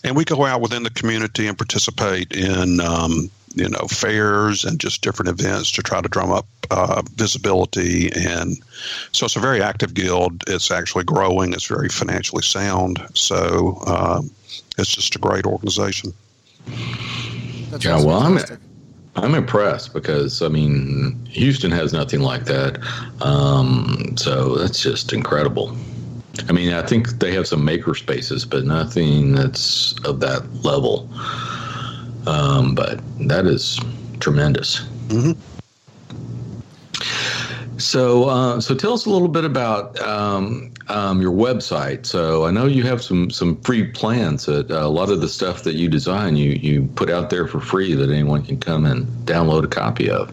And 0.05 0.15
we 0.15 0.23
go 0.23 0.45
out 0.45 0.61
within 0.61 0.83
the 0.83 0.91
community 0.91 1.47
and 1.47 1.57
participate 1.57 2.31
in 2.31 2.79
um, 2.79 3.29
you 3.55 3.67
know 3.67 3.87
fairs 3.89 4.63
and 4.63 4.79
just 4.79 5.01
different 5.01 5.29
events 5.29 5.71
to 5.71 5.81
try 5.81 5.99
to 5.99 6.07
drum 6.07 6.31
up 6.31 6.45
uh, 6.71 7.01
visibility. 7.15 8.11
And 8.15 8.57
so 9.11 9.25
it's 9.25 9.35
a 9.35 9.39
very 9.39 9.61
active 9.61 9.93
guild. 9.93 10.43
It's 10.47 10.71
actually 10.71 11.03
growing. 11.05 11.53
It's 11.53 11.65
very 11.65 11.89
financially 11.89 12.43
sound. 12.43 13.01
So 13.15 13.81
um, 13.87 14.29
it's 14.77 14.93
just 14.93 15.15
a 15.15 15.19
great 15.19 15.45
organization. 15.45 16.13
That's 17.71 17.83
Yeah, 17.83 17.93
also 17.93 18.07
well, 18.07 18.19
I'm- 18.19 18.59
I'm 19.17 19.33
impressed 19.33 19.93
because 19.93 20.41
I 20.41 20.49
mean 20.49 21.17
Houston 21.29 21.71
has 21.71 21.93
nothing 21.93 22.19
like 22.19 22.43
that, 22.45 22.79
um, 23.21 24.15
so 24.17 24.57
that's 24.57 24.81
just 24.81 25.13
incredible. 25.13 25.73
I 26.49 26.51
mean, 26.51 26.73
I 26.73 26.81
think 26.81 27.19
they 27.19 27.33
have 27.33 27.47
some 27.47 27.63
maker 27.63 27.95
spaces, 27.95 28.45
but 28.45 28.65
nothing 28.65 29.33
that's 29.33 29.97
of 30.05 30.19
that 30.19 30.43
level. 30.63 31.09
Um, 32.27 32.75
but 32.75 32.99
that 33.27 33.45
is 33.45 33.79
tremendous. 34.19 34.81
Mhm. 35.07 35.35
So, 37.77 38.29
uh, 38.29 38.61
so 38.61 38.73
tell 38.73 38.93
us 38.93 39.05
a 39.05 39.09
little 39.09 39.27
bit 39.27 39.43
about 39.43 39.99
um, 40.01 40.71
um, 40.87 41.21
your 41.21 41.33
website. 41.33 42.05
So, 42.05 42.45
I 42.45 42.51
know 42.51 42.67
you 42.67 42.83
have 42.83 43.03
some 43.03 43.29
some 43.29 43.57
free 43.61 43.83
plans 43.83 44.45
that 44.45 44.71
uh, 44.71 44.85
a 44.85 44.87
lot 44.87 45.09
of 45.09 45.19
the 45.21 45.27
stuff 45.27 45.63
that 45.63 45.75
you 45.75 45.89
design, 45.89 46.37
you 46.37 46.51
you 46.51 46.87
put 46.95 47.09
out 47.09 47.29
there 47.29 47.47
for 47.47 47.59
free 47.59 47.93
that 47.93 48.09
anyone 48.09 48.43
can 48.43 48.57
come 48.59 48.85
and 48.85 49.05
download 49.25 49.65
a 49.65 49.67
copy 49.67 50.09
of. 50.09 50.31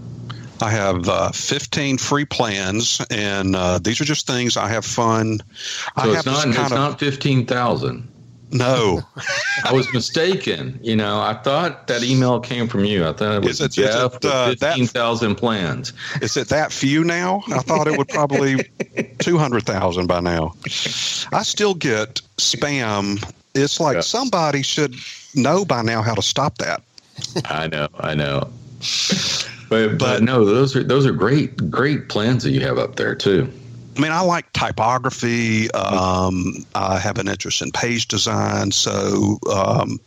I 0.62 0.70
have 0.70 1.08
uh, 1.08 1.32
15 1.32 1.98
free 1.98 2.24
plans, 2.24 3.00
and 3.10 3.56
uh, 3.56 3.78
these 3.78 4.00
are 4.00 4.04
just 4.04 4.26
things 4.26 4.56
I 4.56 4.68
have 4.68 4.84
fun. 4.84 5.38
So 5.38 5.90
I 5.96 6.06
it's 6.08 6.16
have 6.16 6.26
not 6.26 6.46
it's 6.46 6.58
of 6.58 6.70
not 6.70 6.98
fifteen 7.00 7.46
thousand. 7.46 8.08
No, 8.54 9.00
I 9.64 9.72
was 9.72 9.92
mistaken. 9.92 10.78
You 10.82 10.94
know, 10.94 11.20
I 11.20 11.34
thought 11.34 11.86
that 11.88 12.02
email 12.04 12.38
came 12.38 12.68
from 12.68 12.84
you. 12.84 13.06
I 13.08 13.12
thought 13.12 13.36
it 13.36 13.42
was 13.44 13.60
Is 13.60 13.66
it- 13.66 13.72
Jeff 13.82 14.14
it, 14.16 14.24
uh, 14.24 14.54
fifteen 14.54 14.86
thousand 14.86 15.34
plans. 15.36 15.92
is 16.20 16.36
it 16.36 16.48
that 16.50 16.70
few 16.70 17.02
now? 17.02 17.42
I 17.48 17.58
thought 17.60 17.86
it 17.88 17.96
would 17.98 18.08
probably 18.08 18.70
two 19.18 19.38
hundred 19.38 19.64
thousand 19.64 20.06
by 20.06 20.20
now. 20.20 20.54
I 21.32 21.42
still 21.42 21.74
get 21.74 22.20
spam. 22.36 23.22
It's 23.54 23.80
like 23.80 23.96
Yeah. 23.96 24.00
somebody 24.02 24.62
should 24.62 24.94
know 25.34 25.64
by 25.64 25.82
now 25.82 26.02
how 26.02 26.14
to 26.14 26.22
stop 26.22 26.58
that. 26.58 26.82
I 27.46 27.66
know, 27.68 27.88
I 27.98 28.14
know. 28.14 28.48
But, 29.72 29.88
but 29.92 29.98
But- 29.98 30.22
no, 30.22 30.44
those 30.44 30.76
are 30.76 30.82
those 30.82 31.06
are 31.06 31.12
great 31.12 31.70
great 31.70 32.10
plans 32.10 32.42
that 32.44 32.50
you 32.50 32.60
have 32.60 32.76
up 32.78 32.96
there 32.96 33.14
too. 33.14 33.50
I 33.96 34.00
mean, 34.00 34.12
I 34.12 34.20
like 34.20 34.50
typography. 34.52 35.70
Um, 35.72 36.64
I 36.74 36.98
have 36.98 37.18
an 37.18 37.28
interest 37.28 37.60
in 37.62 37.70
page 37.72 38.08
design. 38.08 38.70
So 38.70 39.38
um, 39.52 40.00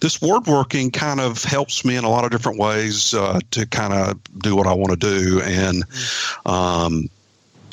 this 0.00 0.22
word 0.22 0.46
working 0.46 0.90
kind 0.90 1.20
of 1.20 1.44
helps 1.44 1.84
me 1.84 1.96
in 1.96 2.04
a 2.04 2.08
lot 2.08 2.24
of 2.24 2.30
different 2.30 2.58
ways 2.58 3.12
uh, 3.12 3.40
to 3.50 3.66
kind 3.66 3.92
of 3.92 4.18
do 4.38 4.56
what 4.56 4.66
I 4.66 4.72
want 4.72 4.98
to 4.98 5.10
do. 5.10 5.42
And 5.42 5.84
um, 6.46 7.10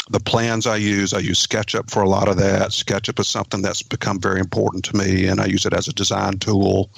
the 0.10 0.20
plans 0.20 0.68
I 0.68 0.76
use, 0.76 1.14
I 1.14 1.20
use 1.20 1.46
SketchUp 1.46 1.90
for 1.90 2.02
a 2.02 2.10
lot 2.10 2.28
of 2.28 2.38
that. 2.38 2.72
SketchUp 2.72 3.20
is 3.20 3.28
something 3.28 3.62
that's 3.62 3.82
become 3.82 4.20
very 4.20 4.40
important 4.40 4.84
to 4.86 4.98
me, 4.98 5.28
and 5.28 5.40
I 5.40 5.46
use 5.46 5.66
it 5.66 5.74
as 5.74 5.88
a 5.88 5.94
design 5.94 6.40
tool, 6.40 6.90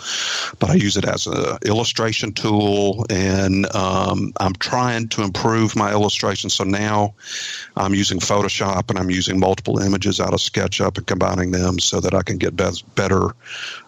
but 0.60 0.72
I 0.72 0.74
use 0.74 0.98
it 0.98 1.06
as 1.06 1.28
an 1.28 1.58
illustration 1.66 2.34
tool, 2.34 3.06
and 3.10 3.74
um, 3.76 4.34
I'm 4.40 4.54
trying 4.54 5.08
to 5.10 5.22
improve 5.22 5.76
my 5.76 5.92
illustration. 5.92 6.50
So 6.50 6.64
now 6.64 7.14
I'm 7.78 7.94
using 7.94 8.20
Photoshop 8.20 8.90
and 8.90 8.98
I'm 8.98 9.12
using 9.12 9.40
multiple 9.40 9.80
images 9.80 10.20
out 10.20 10.34
of 10.34 10.40
SketchUp 10.40 10.98
and 10.98 11.06
combining 11.06 11.52
them 11.52 11.80
so 11.80 12.00
that 12.00 12.14
I 12.16 12.24
can 12.24 12.38
get 12.38 12.56
be- 12.56 12.84
better, 12.96 13.36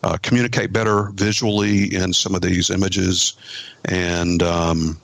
uh, 0.03 0.17
communicate 0.21 0.71
better 0.71 1.09
visually 1.13 1.95
in 1.95 2.13
some 2.13 2.35
of 2.35 2.41
these 2.41 2.69
images, 2.69 3.33
and 3.85 4.43
um, 4.43 4.99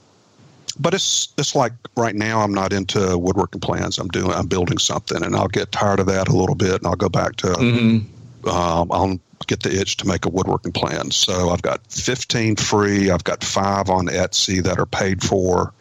but 0.78 0.94
it's 0.94 1.32
it's 1.38 1.54
like 1.54 1.72
right 1.96 2.14
now 2.14 2.40
I'm 2.40 2.52
not 2.54 2.72
into 2.72 3.16
woodworking 3.18 3.60
plans. 3.60 3.98
I'm 3.98 4.08
doing 4.08 4.32
I'm 4.32 4.46
building 4.46 4.78
something, 4.78 5.22
and 5.22 5.34
I'll 5.36 5.48
get 5.48 5.72
tired 5.72 6.00
of 6.00 6.06
that 6.06 6.28
a 6.28 6.36
little 6.36 6.54
bit, 6.54 6.74
and 6.76 6.86
I'll 6.86 6.96
go 6.96 7.08
back 7.08 7.36
to 7.36 7.46
Mm-hmm. 7.48 8.48
um, 8.48 8.92
I'll 8.92 9.20
get 9.46 9.60
the 9.62 9.78
itch 9.78 9.96
to 9.98 10.06
make 10.06 10.24
a 10.24 10.28
woodworking 10.28 10.72
plan. 10.72 11.10
So 11.10 11.50
I've 11.50 11.62
got 11.62 11.80
15 11.88 12.56
free. 12.56 13.10
I've 13.10 13.24
got 13.24 13.44
five 13.44 13.90
on 13.90 14.06
Etsy 14.06 14.62
that 14.62 14.78
are 14.78 14.86
paid 14.86 15.22
for. 15.22 15.72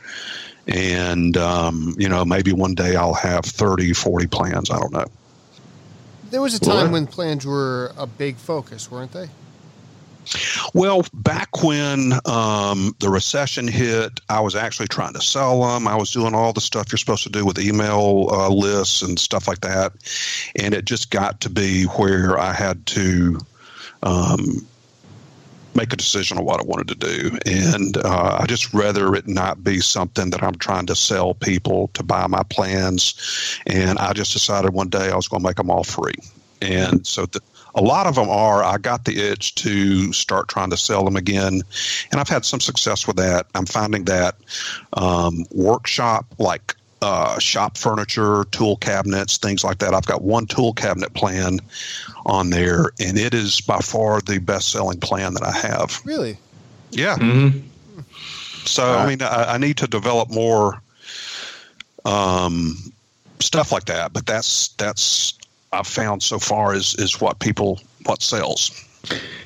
And, 0.67 1.35
um, 1.37 1.95
you 1.97 2.09
know, 2.09 2.25
maybe 2.25 2.51
one 2.53 2.73
day 2.73 2.95
I'll 2.95 3.13
have 3.13 3.45
30, 3.45 3.93
40 3.93 4.27
plans. 4.27 4.69
I 4.69 4.79
don't 4.79 4.91
know. 4.93 5.05
There 6.29 6.41
was 6.41 6.55
a 6.55 6.59
time 6.59 6.85
What? 6.85 6.91
when 6.91 7.07
plans 7.07 7.45
were 7.45 7.91
a 7.97 8.07
big 8.07 8.37
focus, 8.37 8.89
weren't 8.89 9.11
they? 9.11 9.29
Well, 10.73 11.05
back 11.13 11.63
when 11.63 12.13
um, 12.25 12.95
the 12.99 13.09
recession 13.09 13.67
hit, 13.67 14.19
I 14.29 14.39
was 14.39 14.55
actually 14.55 14.87
trying 14.87 15.13
to 15.13 15.21
sell 15.21 15.61
them. 15.61 15.87
I 15.87 15.95
was 15.95 16.11
doing 16.11 16.33
all 16.33 16.53
the 16.53 16.61
stuff 16.61 16.91
you're 16.91 16.97
supposed 16.97 17.23
to 17.23 17.29
do 17.29 17.45
with 17.45 17.59
email 17.59 18.29
uh, 18.31 18.49
lists 18.49 19.01
and 19.01 19.19
stuff 19.19 19.47
like 19.47 19.61
that. 19.61 19.93
And 20.55 20.73
it 20.73 20.85
just 20.85 21.11
got 21.11 21.41
to 21.41 21.49
be 21.49 21.83
where 21.83 22.37
I 22.39 22.53
had 22.53 22.85
to 22.87 23.39
um, 24.01 24.65
make 25.75 25.93
a 25.93 25.97
decision 25.97 26.37
on 26.37 26.45
what 26.45 26.59
I 26.59 26.63
wanted 26.63 26.87
to 26.89 26.95
do. 26.95 27.37
And 27.45 27.97
uh, 27.97 28.37
I 28.41 28.45
just 28.45 28.73
rather 28.73 29.13
it 29.15 29.27
not 29.27 29.63
be 29.63 29.79
something 29.79 30.29
that 30.29 30.43
I'm 30.43 30.55
trying 30.55 30.85
to 30.87 30.95
sell 30.95 31.33
people 31.33 31.89
to 31.93 32.03
buy 32.03 32.27
my 32.27 32.43
plans. 32.43 33.59
And 33.67 33.97
I 33.99 34.13
just 34.13 34.33
decided 34.33 34.73
one 34.73 34.89
day 34.89 35.11
I 35.11 35.15
was 35.15 35.27
going 35.27 35.41
to 35.41 35.47
make 35.47 35.57
them 35.57 35.69
all 35.69 35.83
free. 35.83 36.15
And 36.61 37.05
so 37.05 37.25
the, 37.25 37.41
a 37.75 37.81
lot 37.81 38.07
of 38.07 38.15
them 38.15 38.29
are. 38.29 38.63
I 38.63 38.77
got 38.77 39.05
the 39.05 39.19
itch 39.19 39.55
to 39.55 40.13
start 40.13 40.47
trying 40.47 40.69
to 40.69 40.77
sell 40.77 41.03
them 41.03 41.15
again, 41.15 41.61
and 42.11 42.21
I've 42.21 42.29
had 42.29 42.45
some 42.45 42.59
success 42.59 43.07
with 43.07 43.17
that. 43.17 43.47
I'm 43.55 43.65
finding 43.65 44.05
that 44.05 44.35
um, 44.93 45.45
workshop, 45.51 46.25
like 46.37 46.75
uh, 47.01 47.37
shop 47.39 47.77
furniture, 47.77 48.45
tool 48.51 48.77
cabinets, 48.77 49.37
things 49.37 49.63
like 49.63 49.79
that. 49.79 49.93
I've 49.93 50.05
got 50.05 50.21
one 50.21 50.45
tool 50.45 50.73
cabinet 50.73 51.13
plan 51.13 51.59
on 52.25 52.49
there, 52.49 52.91
and 52.99 53.17
it 53.17 53.33
is 53.33 53.61
by 53.61 53.79
far 53.79 54.21
the 54.21 54.39
best 54.39 54.71
selling 54.71 54.99
plan 54.99 55.33
that 55.33 55.43
I 55.43 55.51
have. 55.51 55.99
Really? 56.05 56.37
Yeah. 56.91 57.17
Mm-hmm. 57.17 57.59
So 58.65 58.93
I 58.93 59.07
mean, 59.07 59.21
I, 59.21 59.55
I 59.55 59.57
need 59.57 59.77
to 59.77 59.87
develop 59.87 60.29
more 60.29 60.81
um, 62.05 62.77
stuff 63.39 63.71
like 63.71 63.85
that. 63.85 64.13
But 64.13 64.25
that's 64.25 64.69
that's 64.69 65.37
I've 65.73 65.87
found 65.87 66.23
so 66.23 66.39
far 66.39 66.75
is 66.75 66.95
is 66.95 67.19
what 67.19 67.39
people 67.39 67.81
what 68.05 68.21
sells. 68.21 68.71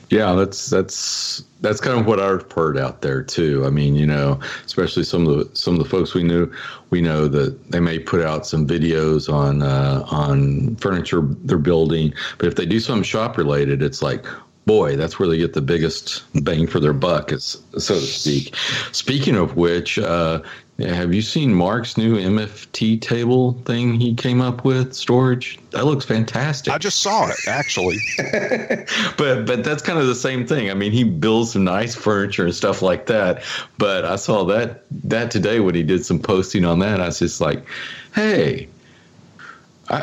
Yeah, 0.09 0.34
that's 0.36 0.69
that's 0.69 1.43
that's 1.61 1.82
kind 1.82 1.99
of 1.99 2.05
what 2.05 2.19
I've 2.19 2.49
heard 2.51 2.78
out 2.78 3.01
there 3.01 3.21
too. 3.21 3.65
I 3.65 3.69
mean, 3.69 3.95
you 3.95 4.05
know, 4.05 4.39
especially 4.65 5.03
some 5.03 5.28
of 5.28 5.38
the 5.38 5.55
some 5.55 5.73
of 5.73 5.84
the 5.84 5.89
folks 5.89 6.13
we 6.13 6.23
knew, 6.23 6.51
we 6.91 7.01
know 7.01 7.28
that 7.28 7.71
they 7.71 7.80
may 7.80 7.99
put 7.99 8.21
out 8.21 8.45
some 8.45 8.65
videos 8.65 9.32
on 9.32 9.63
uh, 9.63 10.05
on 10.09 10.75
furniture 10.78 11.21
they're 11.43 11.57
building, 11.57 12.13
but 12.38 12.47
if 12.47 12.55
they 12.55 12.65
do 12.65 12.80
something 12.80 13.03
shop 13.03 13.38
related, 13.38 13.82
it's 13.82 14.01
like, 14.01 14.25
boy, 14.65 14.95
that's 14.95 15.19
where 15.19 15.28
they 15.28 15.38
get 15.38 15.53
the 15.53 15.61
biggest 15.61 16.23
bang 16.43 16.67
for 16.67 16.80
their 16.80 16.93
buck, 16.93 17.32
so 17.32 17.65
to 17.95 17.99
speak. 17.99 18.55
Speaking 18.93 19.36
of 19.36 19.57
which, 19.57 19.99
uh, 19.99 20.41
have 20.80 21.11
you 21.11 21.23
seen 21.23 21.53
Mark's 21.55 21.97
new 21.97 22.17
MFT 22.17 23.01
table 23.01 23.53
thing 23.65 23.99
he 23.99 24.13
came 24.13 24.41
up 24.41 24.63
with? 24.63 24.93
Storage 24.93 25.57
that 25.71 25.86
looks 25.86 26.05
fantastic 26.05 26.71
I 26.71 26.78
just 26.78 27.01
saw 27.01 27.28
it 27.30 27.38
actually. 27.47 27.97
but 29.17 29.45
but 29.45 29.63
that's 29.63 29.82
kind 29.82 29.97
of 29.97 30.05
the 30.05 30.15
same 30.15 30.45
thing. 30.45 30.69
I 30.69 30.75
mean, 30.75 30.91
he 30.91 31.03
builds 31.03 31.53
some 31.53 31.63
nice 31.63 31.95
furniture 31.95 32.45
and 32.45 32.53
stuff 32.53 32.84
like 32.84 33.07
that. 33.07 33.43
But 33.80 34.05
I 34.05 34.17
saw 34.17 34.43
that 34.45 34.84
that 35.09 35.32
today 35.32 35.59
when 35.59 35.73
he 35.73 35.82
did 35.82 36.05
some 36.05 36.19
posting 36.19 36.63
on 36.63 36.80
that. 36.80 37.01
I 37.01 37.07
was 37.07 37.19
just 37.19 37.41
like, 37.41 37.65
hey, 38.13 38.67
I 39.89 39.97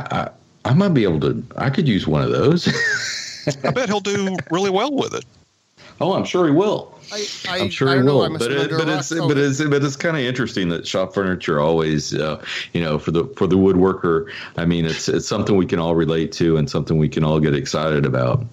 I, 0.64 0.70
I 0.70 0.75
might 0.75 0.95
be 0.95 1.05
able 1.05 1.20
to. 1.20 1.45
I 1.57 1.70
could 1.70 1.87
use 1.87 2.09
one 2.09 2.22
of 2.22 2.33
those. 2.33 2.66
I 3.64 3.70
bet 3.70 3.89
he'll 3.89 4.01
do 4.01 4.37
really 4.51 4.70
well 4.70 4.93
with 4.93 5.14
it. 5.14 5.25
Oh, 6.01 6.13
I'm 6.15 6.25
sure 6.25 6.47
he 6.47 6.53
will. 6.53 6.99
I, 7.13 7.27
I, 7.49 7.59
I'm 7.61 7.71
sure 7.71 7.89
I 7.89 7.93
he 7.93 7.97
don't 7.99 8.07
know. 8.07 8.23
I 8.23 8.29
will. 8.29 8.39
But 8.39 8.53
it, 8.53 8.71
but 8.71 8.89
it's 8.89 9.13
Oh, 9.13 9.29
but 9.29 9.39
it's 9.39 9.63
but 9.63 9.85
it's 9.85 9.97
kind 9.97 10.17
of 10.17 10.23
interesting 10.23 10.69
that 10.71 10.87
shop 10.87 11.15
furniture 11.15 11.61
always, 11.61 12.15
uh, 12.15 12.43
you 12.73 12.81
know, 12.81 12.99
for 12.99 13.11
the 13.11 13.27
for 13.37 13.47
the 13.47 13.57
woodworker. 13.57 14.31
I 14.57 14.65
mean, 14.65 14.85
it's 14.85 15.09
it's 15.09 15.27
something 15.27 15.57
we 15.57 15.67
can 15.67 15.79
all 15.79 15.95
relate 15.95 16.33
to 16.33 16.57
and 16.57 16.69
something 16.69 16.99
we 16.99 17.09
can 17.09 17.25
all 17.25 17.41
get 17.41 17.55
excited 17.55 18.07
about. 18.07 18.45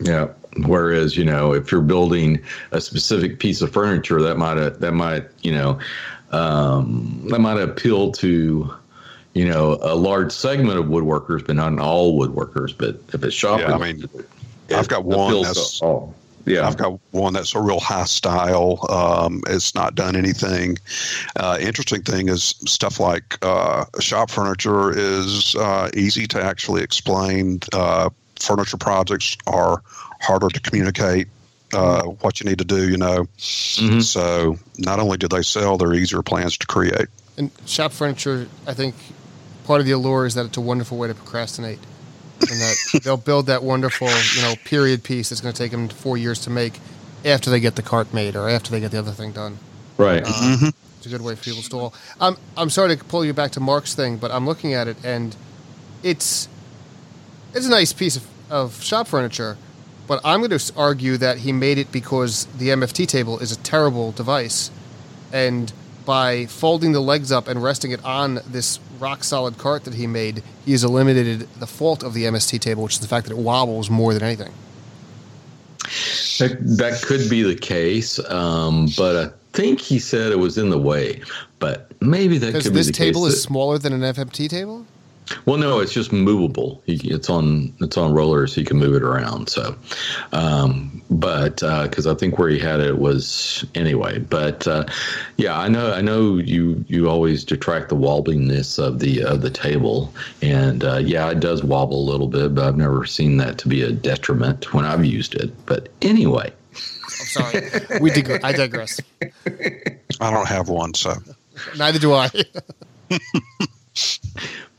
Yeah. 0.00 0.28
Whereas, 0.66 1.16
you 1.16 1.24
know, 1.24 1.52
if 1.52 1.72
you're 1.72 1.80
building 1.80 2.40
a 2.70 2.80
specific 2.80 3.40
piece 3.40 3.60
of 3.60 3.72
furniture, 3.72 4.22
that 4.22 4.36
might 4.36 4.54
that 4.54 4.92
might 4.92 5.24
you 5.42 5.52
know 5.52 5.80
um, 6.30 7.26
that 7.30 7.40
might 7.40 7.60
appeal 7.60 8.12
to 8.12 8.72
you 9.32 9.44
know 9.44 9.78
a 9.82 9.96
large 9.96 10.30
segment 10.32 10.78
of 10.78 10.86
woodworkers, 10.86 11.44
but 11.44 11.56
not 11.56 11.76
all 11.78 12.18
woodworkers. 12.18 12.76
But 12.76 13.00
if 13.12 13.24
it's 13.24 13.34
shop, 13.34 13.60
Yeah, 13.60 13.74
I 13.74 13.78
mean, 13.78 14.08
I've 14.78 14.88
got 14.88 15.04
one 15.04 15.42
that's- 15.42 15.78
to 15.80 15.84
all. 15.84 16.14
Yeah, 16.46 16.66
I've 16.68 16.76
got 16.76 17.00
one 17.12 17.32
that's 17.32 17.54
a 17.54 17.60
real 17.60 17.80
high 17.80 18.04
style. 18.04 18.78
Um, 18.90 19.42
it's 19.46 19.74
not 19.74 19.94
done 19.94 20.14
anything. 20.14 20.76
Uh, 21.36 21.56
interesting 21.58 22.02
thing 22.02 22.28
is 22.28 22.54
stuff 22.66 23.00
like 23.00 23.38
uh, 23.40 23.86
shop 24.00 24.30
furniture 24.30 24.90
is 24.94 25.54
uh, 25.56 25.88
easy 25.94 26.26
to 26.26 26.42
actually 26.42 26.82
explain. 26.82 27.60
Uh, 27.72 28.10
furniture 28.38 28.76
projects 28.76 29.38
are 29.46 29.82
harder 30.20 30.48
to 30.50 30.60
communicate 30.60 31.28
uh, 31.72 32.02
what 32.02 32.40
you 32.40 32.44
need 32.46 32.58
to 32.58 32.64
do. 32.66 32.90
You 32.90 32.98
know, 32.98 33.24
Mhm. 33.38 34.02
so 34.02 34.58
not 34.76 35.00
only 35.00 35.16
do 35.16 35.28
they 35.28 35.40
sell, 35.42 35.78
they're 35.78 35.94
easier 35.94 36.20
plans 36.20 36.58
to 36.58 36.66
create. 36.66 37.06
And 37.38 37.50
shop 37.64 37.90
furniture, 37.92 38.48
I 38.66 38.74
think 38.74 38.94
part 39.66 39.80
of 39.80 39.86
the 39.86 39.92
allure 39.92 40.26
is 40.26 40.34
that 40.34 40.44
it's 40.44 40.58
a 40.58 40.60
wonderful 40.60 40.98
way 40.98 41.08
to 41.08 41.14
procrastinate. 41.14 41.78
And 42.40 42.60
that 42.60 43.00
they'll 43.04 43.16
build 43.16 43.46
that 43.46 43.62
wonderful, 43.62 44.08
you 44.08 44.42
know, 44.42 44.54
period 44.64 45.02
piece 45.02 45.28
that's 45.30 45.40
going 45.40 45.54
to 45.54 45.58
take 45.58 45.70
them 45.70 45.88
four 45.88 46.16
years 46.16 46.40
to 46.40 46.50
make 46.50 46.80
after 47.24 47.50
they 47.50 47.60
get 47.60 47.76
the 47.76 47.82
cart 47.82 48.12
made 48.12 48.36
or 48.36 48.48
after 48.48 48.70
they 48.70 48.80
get 48.80 48.90
the 48.90 48.98
other 48.98 49.12
thing 49.12 49.32
done. 49.32 49.58
right. 49.96 50.24
Mm-hmm. 50.24 50.68
It's 50.98 51.06
a 51.06 51.08
good 51.10 51.22
way 51.22 51.34
for 51.34 51.44
people 51.44 51.60
to 51.60 51.64
stall. 51.64 51.94
I'm 52.20 52.36
I'm 52.56 52.70
sorry 52.70 52.96
to 52.96 53.04
pull 53.04 53.24
you 53.24 53.34
back 53.34 53.52
to 53.52 53.60
Mark's 53.60 53.94
thing, 53.94 54.16
but 54.16 54.30
I'm 54.30 54.46
looking 54.46 54.72
at 54.72 54.88
it 54.88 54.96
and 55.04 55.36
it's 56.02 56.48
it's 57.54 57.66
a 57.66 57.70
nice 57.70 57.92
piece 57.92 58.16
of, 58.16 58.26
of 58.50 58.82
shop 58.82 59.06
furniture, 59.08 59.56
but 60.06 60.20
I'm 60.24 60.40
going 60.40 60.56
to 60.58 60.72
argue 60.76 61.16
that 61.18 61.38
he 61.38 61.52
made 61.52 61.78
it 61.78 61.92
because 61.92 62.46
the 62.58 62.68
MFT 62.70 63.06
table 63.06 63.38
is 63.38 63.52
a 63.52 63.58
terrible 63.58 64.12
device, 64.12 64.70
and 65.32 65.72
by 66.04 66.46
folding 66.46 66.92
the 66.92 67.00
legs 67.00 67.30
up 67.30 67.48
and 67.48 67.62
resting 67.62 67.90
it 67.90 68.04
on 68.04 68.40
this 68.46 68.78
rock 69.04 69.22
solid 69.22 69.58
cart 69.58 69.84
that 69.84 69.94
he 69.94 70.06
made, 70.06 70.42
he 70.64 70.72
has 70.72 70.82
eliminated 70.82 71.40
the 71.60 71.66
fault 71.66 72.02
of 72.02 72.14
the 72.14 72.24
MFT 72.24 72.58
table, 72.58 72.82
which 72.82 72.94
is 72.94 73.00
the 73.00 73.06
fact 73.06 73.26
that 73.26 73.34
it 73.34 73.38
wobbles 73.38 73.90
more 73.90 74.14
than 74.14 74.22
anything. 74.22 74.52
That, 76.38 76.56
that 76.78 77.02
could 77.02 77.28
be 77.28 77.42
the 77.42 77.54
case, 77.54 78.18
um, 78.30 78.88
but 78.96 79.14
I 79.14 79.30
think 79.52 79.80
he 79.80 79.98
said 79.98 80.32
it 80.32 80.38
was 80.38 80.56
in 80.56 80.70
the 80.70 80.78
way. 80.78 81.20
But 81.58 81.92
maybe 82.00 82.38
that 82.38 82.52
could 82.54 82.72
this 82.72 82.86
be 82.86 82.92
the 82.92 82.96
table 82.96 83.26
case. 83.26 83.34
is 83.34 83.42
smaller 83.42 83.78
than 83.78 83.92
an 83.92 84.00
FMT 84.00 84.48
table. 84.48 84.86
Well, 85.46 85.58
no, 85.58 85.80
it's 85.80 85.92
just 85.92 86.12
movable. 86.12 86.82
It's 86.86 87.30
on 87.30 87.72
it's 87.80 87.96
on 87.96 88.12
rollers. 88.12 88.54
He 88.54 88.64
can 88.64 88.78
move 88.78 88.94
it 88.94 89.02
around. 89.02 89.48
So, 89.48 89.76
um, 90.32 90.93
but 91.10 91.56
because 91.56 92.06
uh, 92.06 92.12
I 92.12 92.14
think 92.14 92.38
where 92.38 92.48
he 92.48 92.58
had 92.58 92.80
it 92.80 92.98
was 92.98 93.64
anyway. 93.74 94.18
But 94.18 94.66
uh, 94.66 94.84
yeah, 95.36 95.58
I 95.58 95.68
know 95.68 95.92
I 95.92 96.00
know 96.00 96.38
you 96.38 96.84
you 96.88 97.08
always 97.08 97.44
detract 97.44 97.88
the 97.88 97.96
wobbliness 97.96 98.78
of 98.78 98.98
the 98.98 99.22
of 99.22 99.42
the 99.42 99.50
table, 99.50 100.12
and 100.42 100.84
uh, 100.84 100.96
yeah, 100.96 101.30
it 101.30 101.40
does 101.40 101.62
wobble 101.62 102.00
a 102.00 102.10
little 102.10 102.28
bit. 102.28 102.54
But 102.54 102.66
I've 102.66 102.76
never 102.76 103.06
seen 103.06 103.36
that 103.38 103.58
to 103.58 103.68
be 103.68 103.82
a 103.82 103.92
detriment 103.92 104.72
when 104.72 104.84
I've 104.84 105.04
used 105.04 105.34
it. 105.34 105.52
But 105.66 105.88
anyway. 106.02 106.52
I'm 106.72 107.26
sorry. 107.26 107.70
We 108.00 108.10
dig- 108.10 108.44
I 108.44 108.52
digress. 108.52 109.00
I 110.20 110.30
don't 110.30 110.48
have 110.48 110.68
one, 110.68 110.94
so 110.94 111.14
neither 111.76 111.98
do 111.98 112.12
I. 112.12 112.30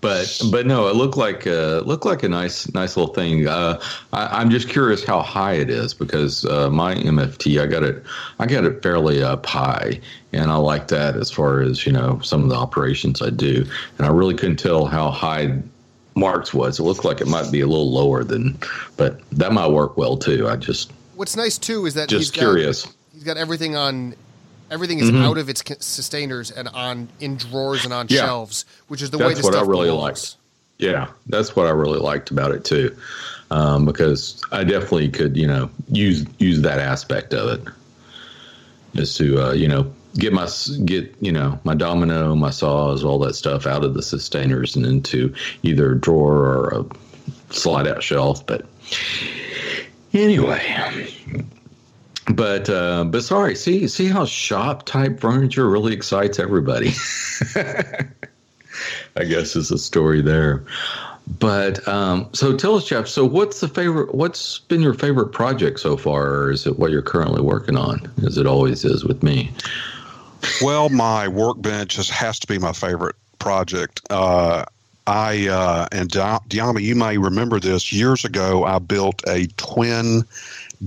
but 0.01 0.39
but 0.51 0.65
no, 0.65 0.87
it 0.87 0.95
looked 0.95 1.17
like 1.17 1.47
uh, 1.47 1.81
looked 1.85 2.05
like 2.05 2.23
a 2.23 2.29
nice 2.29 2.71
nice 2.73 2.95
little 2.95 3.13
thing. 3.13 3.47
Uh, 3.47 3.81
I, 4.13 4.41
am 4.41 4.49
just 4.49 4.69
curious 4.69 5.03
how 5.03 5.21
high 5.21 5.53
it 5.53 5.69
is 5.69 5.93
because 5.93 6.45
uh, 6.45 6.69
my 6.69 6.95
MFT 6.95 7.61
I 7.61 7.65
got 7.65 7.83
it 7.83 8.03
I 8.39 8.45
got 8.45 8.65
it 8.65 8.83
fairly 8.83 9.23
up 9.23 9.45
high, 9.45 9.99
and 10.31 10.51
I 10.51 10.57
like 10.57 10.89
that 10.89 11.15
as 11.15 11.31
far 11.31 11.61
as 11.61 11.85
you 11.85 11.91
know 11.91 12.19
some 12.21 12.43
of 12.43 12.49
the 12.49 12.55
operations 12.55 13.21
I 13.21 13.29
do, 13.29 13.65
and 13.97 14.05
I 14.05 14.09
really 14.09 14.35
couldn't 14.35 14.57
tell 14.57 14.85
how 14.85 15.09
high 15.09 15.57
Mark's 16.15 16.53
was. 16.53 16.79
It 16.79 16.83
looked 16.83 17.05
like 17.05 17.21
it 17.21 17.27
might 17.27 17.51
be 17.51 17.61
a 17.61 17.67
little 17.67 17.91
lower 17.91 18.23
than, 18.23 18.57
but 18.97 19.27
that 19.31 19.53
might 19.53 19.71
work 19.71 19.97
well 19.97 20.17
too. 20.17 20.47
I 20.47 20.55
just 20.55 20.91
what's 21.15 21.35
nice 21.35 21.57
too 21.57 21.85
is 21.85 21.93
that 21.95 22.09
just 22.09 22.33
curious. 22.33 22.83
Got, 22.83 22.95
he's 23.13 23.23
got 23.23 23.37
everything 23.37 23.75
on 23.75 24.15
everything 24.71 24.99
is 24.99 25.09
mm-hmm. 25.09 25.23
out 25.23 25.37
of 25.37 25.49
its 25.49 25.61
Systainers 25.63 26.55
and 26.55 26.67
on 26.69 27.09
in 27.19 27.37
drawers 27.37 27.83
and 27.85 27.93
on 27.93 28.07
yeah. 28.09 28.21
shelves, 28.21 28.65
which 28.87 29.01
is 29.01 29.09
the 29.09 29.17
that's 29.17 29.27
way 29.27 29.33
the 29.35 29.43
what 29.43 29.53
stuff 29.53 29.67
I 29.67 29.69
really 29.69 29.87
belongs. 29.87 30.01
liked. 30.01 30.35
Yeah, 30.77 31.07
that's 31.27 31.55
what 31.55 31.67
I 31.67 31.69
really 31.69 31.99
liked 31.99 32.31
about 32.31 32.51
it 32.51 32.65
too, 32.65 32.95
um, 33.49 33.85
because 33.85 34.41
I 34.51 34.63
definitely 34.63 35.09
could 35.09 35.37
you 35.37 35.47
know 35.47 35.69
use 35.89 36.25
use 36.39 36.61
that 36.61 36.79
aspect 36.79 37.33
of 37.33 37.59
it, 37.59 37.73
just 38.93 39.17
to 39.17 39.49
uh, 39.49 39.53
you 39.53 39.67
know 39.67 39.91
get 40.17 40.33
my 40.33 40.47
get 40.85 41.15
you 41.21 41.31
know 41.31 41.59
my 41.63 41.75
domino, 41.75 42.35
my 42.35 42.49
saws, 42.49 43.03
all 43.03 43.19
that 43.19 43.35
stuff 43.35 43.65
out 43.65 43.83
of 43.83 43.93
the 43.93 44.01
Systainers 44.01 44.75
and 44.75 44.85
into 44.85 45.33
either 45.63 45.93
a 45.93 45.99
drawer 45.99 46.35
or 46.35 46.67
a 46.79 47.53
slide 47.53 47.87
out 47.87 48.03
shelf. 48.03 48.45
But 48.45 48.65
anyway, 50.13 51.07
but 52.33 52.69
uh, 52.69 53.03
but 53.05 53.23
sorry, 53.23 53.55
see 53.55 53.87
see 53.87 54.07
how 54.07 54.25
shop 54.25 54.85
type 54.85 55.19
furniture 55.19 55.69
really 55.69 55.93
excites 55.93 56.39
everybody. 56.39 56.91
I 59.15 59.23
guess 59.23 59.55
is 59.55 59.69
the 59.69 59.77
story 59.77 60.21
there. 60.21 60.65
But 61.39 61.87
um, 61.87 62.29
so 62.33 62.55
tell 62.55 62.75
us, 62.75 62.85
Jeff. 62.85 63.07
So 63.07 63.25
what's 63.25 63.59
the 63.59 63.67
favorite? 63.67 64.13
What's 64.13 64.59
been 64.59 64.81
your 64.81 64.93
favorite 64.93 65.29
project 65.29 65.79
so 65.79 65.97
far, 65.97 66.27
or 66.27 66.51
is 66.51 66.67
it 66.67 66.77
what 66.77 66.91
you're 66.91 67.01
currently 67.01 67.41
working 67.41 67.77
on? 67.77 68.11
As 68.25 68.37
it 68.37 68.45
always 68.45 68.85
is 68.85 69.03
with 69.03 69.23
me. 69.23 69.51
Well, 70.61 70.89
my 70.89 71.27
workbench 71.27 71.95
just 71.95 72.11
has 72.11 72.39
to 72.39 72.47
be 72.47 72.59
my 72.59 72.73
favorite 72.73 73.15
project. 73.39 74.01
Uh, 74.09 74.65
I 75.07 75.47
uh, 75.47 75.87
and 75.91 76.09
Dyami, 76.09 76.81
you 76.81 76.95
may 76.95 77.17
remember 77.17 77.59
this. 77.59 77.91
Years 77.91 78.25
ago, 78.25 78.63
I 78.63 78.79
built 78.79 79.21
a 79.27 79.47
twin 79.57 80.23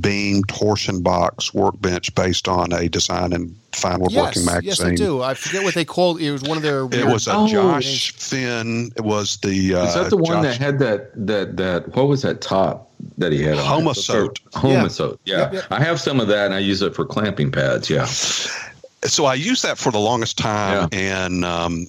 beam 0.00 0.42
torsion 0.44 1.02
box 1.02 1.52
workbench 1.54 2.14
based 2.14 2.48
on 2.48 2.72
a 2.72 2.88
design 2.88 3.32
and 3.32 3.54
fine 3.72 4.00
woodworking 4.00 4.42
yes, 4.42 4.46
magazine. 4.46 4.90
Yes, 4.90 5.00
I 5.00 5.04
do. 5.04 5.22
I 5.22 5.34
forget 5.34 5.62
what 5.62 5.74
they 5.74 5.84
called 5.84 6.20
it. 6.20 6.30
was 6.30 6.42
one 6.42 6.56
of 6.56 6.62
their. 6.62 6.84
It 6.86 7.06
was 7.06 7.26
a 7.26 7.34
oh, 7.34 7.48
Josh 7.48 8.12
Finn. 8.12 8.90
It 8.96 9.02
was 9.02 9.38
the. 9.38 9.74
Uh, 9.74 9.86
Is 9.86 9.94
that 9.94 10.10
the 10.10 10.16
one 10.16 10.42
Josh, 10.42 10.58
that 10.58 10.64
had 10.64 10.78
that 10.80 11.26
that 11.26 11.56
that? 11.56 11.94
What 11.94 12.08
was 12.08 12.22
that 12.22 12.40
top 12.40 12.90
that 13.18 13.32
he 13.32 13.42
had? 13.42 13.56
Homasote. 13.56 14.40
Homasote. 14.52 15.18
Yeah, 15.24 15.36
yeah. 15.36 15.42
Yep, 15.42 15.52
yep. 15.52 15.64
I 15.70 15.80
have 15.80 16.00
some 16.00 16.20
of 16.20 16.28
that, 16.28 16.46
and 16.46 16.54
I 16.54 16.58
use 16.58 16.82
it 16.82 16.94
for 16.94 17.04
clamping 17.04 17.50
pads. 17.50 17.88
Yeah. 17.88 18.06
So 18.06 19.26
I 19.26 19.34
used 19.34 19.62
that 19.62 19.78
for 19.78 19.92
the 19.92 20.00
longest 20.00 20.38
time, 20.38 20.88
yeah. 20.92 20.98
and 20.98 21.44
um, 21.44 21.86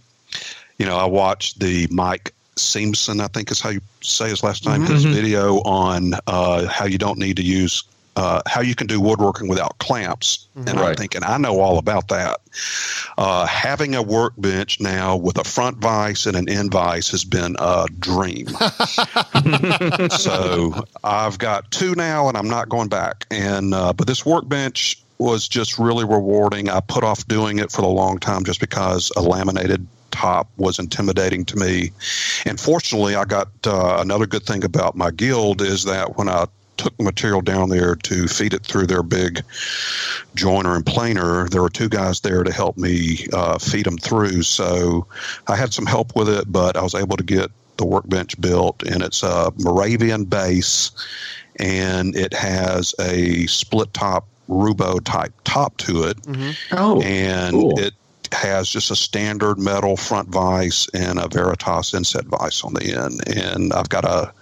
you 0.77 0.85
know, 0.85 0.97
I 0.97 1.05
watched 1.05 1.59
the 1.59 1.87
Mike 1.89 2.33
Siemsen, 2.59 3.21
I 3.21 3.27
think 3.27 3.51
is 3.51 3.61
how 3.61 3.69
you 3.69 3.81
say 4.01 4.29
his 4.29 4.43
last 4.43 4.65
name, 4.65 4.81
mm-hmm. 4.81 4.93
his 4.93 5.05
video 5.05 5.57
on 5.61 6.13
uh, 6.27 6.67
how 6.67 6.85
you 6.85 6.97
don't 6.97 7.17
need 7.17 7.37
to 7.37 7.43
use 7.43 7.83
uh, 8.19 8.41
how 8.47 8.59
you 8.59 8.75
can 8.75 8.85
do 8.85 8.99
woodworking 8.99 9.47
without 9.47 9.77
clamps. 9.77 10.47
Mm-hmm. 10.57 10.67
And 10.67 10.79
right. 10.79 10.89
I'm 10.89 10.95
thinking, 10.95 11.21
I 11.23 11.37
know 11.37 11.61
all 11.61 11.77
about 11.77 12.09
that. 12.09 12.41
Uh, 13.17 13.45
having 13.45 13.95
a 13.95 14.03
workbench 14.03 14.81
now 14.81 15.15
with 15.15 15.37
a 15.37 15.45
front 15.45 15.77
vise 15.77 16.25
and 16.25 16.35
an 16.35 16.49
end 16.49 16.71
vise 16.71 17.07
has 17.09 17.23
been 17.23 17.55
a 17.59 17.85
dream. 17.97 18.47
so 20.09 20.85
I've 21.01 21.37
got 21.37 21.71
two 21.71 21.95
now, 21.95 22.27
and 22.27 22.37
I'm 22.37 22.49
not 22.49 22.67
going 22.67 22.89
back. 22.89 23.25
And 23.31 23.73
uh, 23.73 23.93
but 23.93 24.05
this 24.05 24.25
workbench 24.25 25.01
was 25.17 25.47
just 25.47 25.79
really 25.79 26.03
rewarding. 26.03 26.69
I 26.69 26.81
put 26.81 27.05
off 27.05 27.25
doing 27.27 27.59
it 27.59 27.71
for 27.71 27.83
a 27.83 27.87
long 27.87 28.19
time 28.19 28.43
just 28.43 28.59
because 28.59 29.11
a 29.15 29.21
laminated 29.21 29.87
top 30.11 30.49
was 30.57 30.79
intimidating 30.79 31.45
to 31.45 31.57
me. 31.57 31.91
And 32.45 32.59
fortunately, 32.59 33.15
I 33.15 33.25
got 33.25 33.49
uh, 33.65 33.97
another 33.99 34.25
good 34.25 34.43
thing 34.43 34.63
about 34.63 34.95
my 34.95 35.11
guild 35.11 35.61
is 35.61 35.83
that 35.85 36.17
when 36.17 36.29
I 36.29 36.45
took 36.79 36.95
the 36.97 37.03
material 37.03 37.41
down 37.41 37.69
there 37.69 37.95
to 37.95 38.27
feed 38.27 38.53
it 38.53 38.63
through 38.63 38.87
their 38.87 39.03
big 39.03 39.43
joiner 40.33 40.75
and 40.75 40.85
planer. 40.85 41.47
There 41.49 41.61
were 41.61 41.69
two 41.69 41.89
guys 41.89 42.21
there 42.21 42.41
to 42.43 42.53
help 42.53 42.77
me 42.77 43.27
uh, 43.33 43.59
feed 43.59 43.85
them 43.85 43.97
through. 43.97 44.43
So 44.43 45.05
I 45.47 45.57
had 45.57 45.73
some 45.73 45.85
help 45.85 46.15
with 46.15 46.29
it, 46.29 46.49
but 46.49 46.77
I 46.77 46.81
was 46.81 46.95
able 46.95 47.17
to 47.17 47.23
get 47.23 47.51
the 47.75 47.85
workbench 47.85 48.39
built, 48.39 48.83
and 48.83 49.01
it's 49.01 49.23
a 49.23 49.51
Moravian 49.57 50.25
base, 50.25 50.91
and 51.57 52.15
it 52.15 52.33
has 52.33 52.95
a 52.99 53.45
split 53.47 53.93
top 53.93 54.27
Roubo 54.49 55.03
type 55.03 55.33
top 55.43 55.77
to 55.77 56.03
it. 56.03 56.17
Mm-hmm. 56.23 56.75
Oh, 56.75 57.01
and 57.01 57.53
cool. 57.53 57.79
it 57.79 57.93
has 58.33 58.69
just 58.69 58.91
a 58.91 58.95
standard 58.95 59.59
metal 59.59 59.97
front 59.97 60.29
vise 60.29 60.87
and 60.93 61.19
a 61.19 61.27
Veritas 61.27 61.93
inset 61.93 62.25
vise 62.25 62.63
on 62.63 62.73
the 62.73 62.93
end. 62.93 63.21
And 63.27 63.73
I've 63.73 63.89
got 63.89 64.05
a 64.05 64.33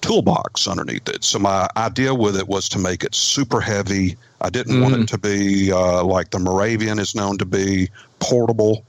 toolbox 0.00 0.66
underneath 0.66 1.08
it. 1.08 1.24
So 1.24 1.38
my 1.38 1.68
idea 1.76 2.14
with 2.14 2.36
it 2.36 2.48
was 2.48 2.68
to 2.70 2.78
make 2.78 3.04
it 3.04 3.14
super 3.14 3.60
heavy. 3.60 4.16
I 4.40 4.50
didn't 4.50 4.74
mm-hmm. 4.74 4.82
want 4.82 4.94
it 4.94 5.00
mm. 5.00 5.08
to 5.08 5.18
be 5.18 5.72
uh, 5.72 6.04
like 6.04 6.30
the 6.30 6.38
Moravian 6.38 6.98
is 6.98 7.14
known 7.14 7.38
to 7.38 7.44
be 7.44 7.90
portable. 8.20 8.84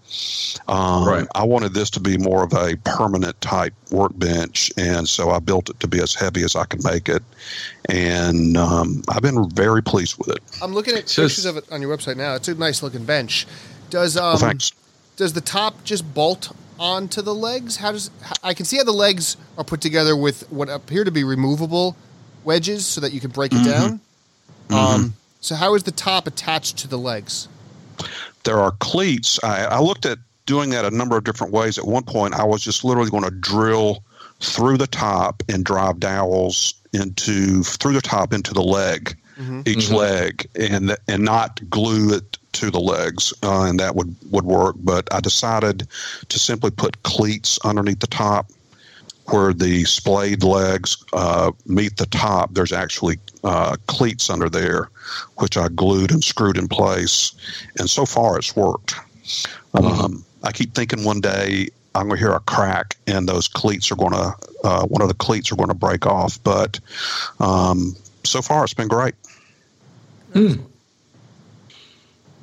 Um, 0.68 1.08
right. 1.08 1.28
I 1.34 1.44
wanted 1.44 1.74
this 1.74 1.90
to 1.92 2.00
be 2.00 2.18
more 2.18 2.44
of 2.44 2.54
a 2.54 2.76
permanent 2.84 3.40
type 3.42 3.74
workbench, 3.92 4.72
and 4.78 5.08
so 5.08 5.32
I 5.32 5.40
built 5.40 5.70
it 5.70 5.80
to 5.80 5.88
be 5.88 6.02
as 6.02 6.14
heavy 6.14 6.44
as 6.44 6.56
I 6.56 6.66
could 6.66 6.84
make 6.84 7.10
it. 7.10 7.24
And 7.88 8.58
um, 8.58 9.04
I've 9.10 9.24
been 9.24 9.50
very 9.50 9.82
pleased 9.82 10.18
with 10.18 10.30
it. 10.30 10.44
I'm 10.62 10.74
looking 10.74 10.94
at 10.94 11.08
pictures 11.08 11.46
of 11.46 11.58
it 11.58 11.72
on 11.72 11.82
your 11.82 11.96
website 11.96 12.18
now. 12.18 12.36
It's 12.36 12.48
a 12.48 12.56
nice 12.56 12.84
looking 12.84 13.06
bench. 13.06 13.48
Does 13.90 14.18
um, 14.18 14.24
well, 14.24 14.38
thanks. 14.38 14.72
does 15.18 15.34
the 15.34 15.42
top 15.42 15.84
just 15.84 16.14
bolt 16.14 16.56
onto 16.80 17.22
the 17.22 17.36
legs? 17.36 17.78
How 17.78 17.92
does 17.92 18.12
I 18.44 18.54
can 18.54 18.66
see 18.66 18.78
how 18.78 18.84
the 18.84 18.92
legs 18.92 19.38
are 19.58 19.64
put 19.64 19.82
together 19.82 20.16
with 20.16 20.50
what 20.52 20.70
appear 20.70 21.04
to 21.04 21.12
be 21.12 21.24
removable 21.24 21.96
wedges 22.44 22.86
so 22.86 23.02
that 23.02 23.14
you 23.14 23.20
can 23.20 23.32
break 23.32 23.52
it 23.52 23.58
mm-hmm. 23.58 23.70
down. 23.70 24.02
Mm-hmm. 24.70 24.74
Um, 24.74 25.14
so 25.40 25.56
how 25.56 25.76
is 25.76 25.84
the 25.84 25.92
top 25.92 26.28
attached 26.28 26.78
to 26.80 26.88
the 26.88 26.98
legs? 26.98 27.48
There 28.44 28.60
are 28.60 28.72
cleats. 28.72 29.40
I, 29.44 29.66
I 29.66 29.80
looked 29.80 30.06
at 30.06 30.18
doing 30.46 30.72
that 30.72 30.84
a 30.84 30.92
number 30.92 31.16
of 31.16 31.24
different 31.24 31.54
ways. 31.54 31.78
At 31.78 31.86
one 31.86 32.04
point, 32.04 32.34
I 32.34 32.44
was 32.44 32.64
just 32.64 32.84
literally 32.84 33.12
going 33.12 33.24
to 33.24 33.32
drill 33.32 34.04
through 34.40 34.78
the 34.78 34.88
top 34.88 35.44
and 35.48 35.64
drive 35.64 36.00
dowels 36.00 36.74
into 36.94 37.62
through 37.62 37.94
the 37.94 38.02
top 38.02 38.34
into 38.34 38.54
the 38.54 38.64
leg, 38.64 39.16
mm-hmm. 39.38 39.62
each 39.68 39.88
mm-hmm. 39.88 39.96
leg, 39.96 40.50
and 40.56 40.98
and 41.08 41.24
not 41.24 41.70
glue 41.70 42.16
it 42.16 42.39
to 42.54 42.72
the 42.72 42.80
legs, 42.80 43.34
uh, 43.44 43.64
and 43.64 43.80
that 43.80 43.96
would, 43.96 44.16
would 44.32 44.46
work. 44.46 44.76
But 44.80 45.12
I 45.14 45.20
decided 45.20 45.88
to 46.28 46.40
simply 46.40 46.72
put 46.72 47.02
cleats 47.04 47.60
underneath 47.64 48.00
the 48.00 48.08
top 48.08 48.50
where 49.32 49.54
the 49.54 49.86
splayed 49.86 50.44
legs 50.44 51.04
uh, 51.14 51.52
meet 51.66 51.98
the 51.98 52.06
top. 52.08 52.54
There's 52.54 52.74
actually 52.74 53.20
uh, 53.44 53.76
cleats 53.88 54.30
under 54.30 54.50
there, 54.50 54.90
which 55.38 55.58
I 55.58 55.70
glued 55.70 56.12
and 56.12 56.24
screwed 56.24 56.58
in 56.58 56.68
place. 56.68 57.34
And 57.78 57.90
so 57.90 58.06
far, 58.06 58.38
it's 58.38 58.56
worked. 58.56 58.96
Mm-hmm. 59.74 59.86
Um, 59.86 60.26
I 60.44 60.52
keep 60.52 60.74
thinking 60.74 61.04
one 61.04 61.22
day 61.22 61.70
I'm 61.96 62.08
going 62.08 62.18
to 62.18 62.26
hear 62.26 62.34
a 62.34 62.40
crack 62.42 62.96
and 63.08 63.28
those 63.28 63.48
cleats 63.48 63.92
are 63.92 63.96
going 63.96 64.14
to, 64.14 64.36
uh, 64.64 64.86
one 64.86 65.02
of 65.02 65.08
the 65.08 65.14
cleats 65.14 65.52
are 65.52 65.56
going 65.56 65.70
to 65.70 65.76
break 65.76 66.06
off. 66.06 66.42
But 66.44 66.80
um, 67.40 67.96
so 68.24 68.42
far, 68.42 68.64
it's 68.64 68.74
been 68.74 68.88
great. 68.88 69.16
Mm. 70.34 70.64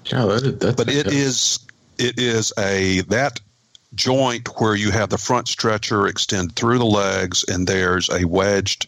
Yeah, 0.06 0.24
that, 0.26 0.60
that, 0.60 0.76
but 0.76 0.88
it 0.88 1.08
is 1.08 1.58
it 1.98 2.18
is 2.18 2.52
a 2.58 3.00
that 3.02 3.40
joint 3.94 4.48
where 4.60 4.74
you 4.74 4.90
have 4.90 5.08
the 5.08 5.18
front 5.18 5.48
stretcher 5.48 6.06
extend 6.06 6.54
through 6.54 6.78
the 6.78 6.84
legs, 6.84 7.44
and 7.48 7.66
there's 7.66 8.08
a 8.10 8.24
wedged 8.24 8.86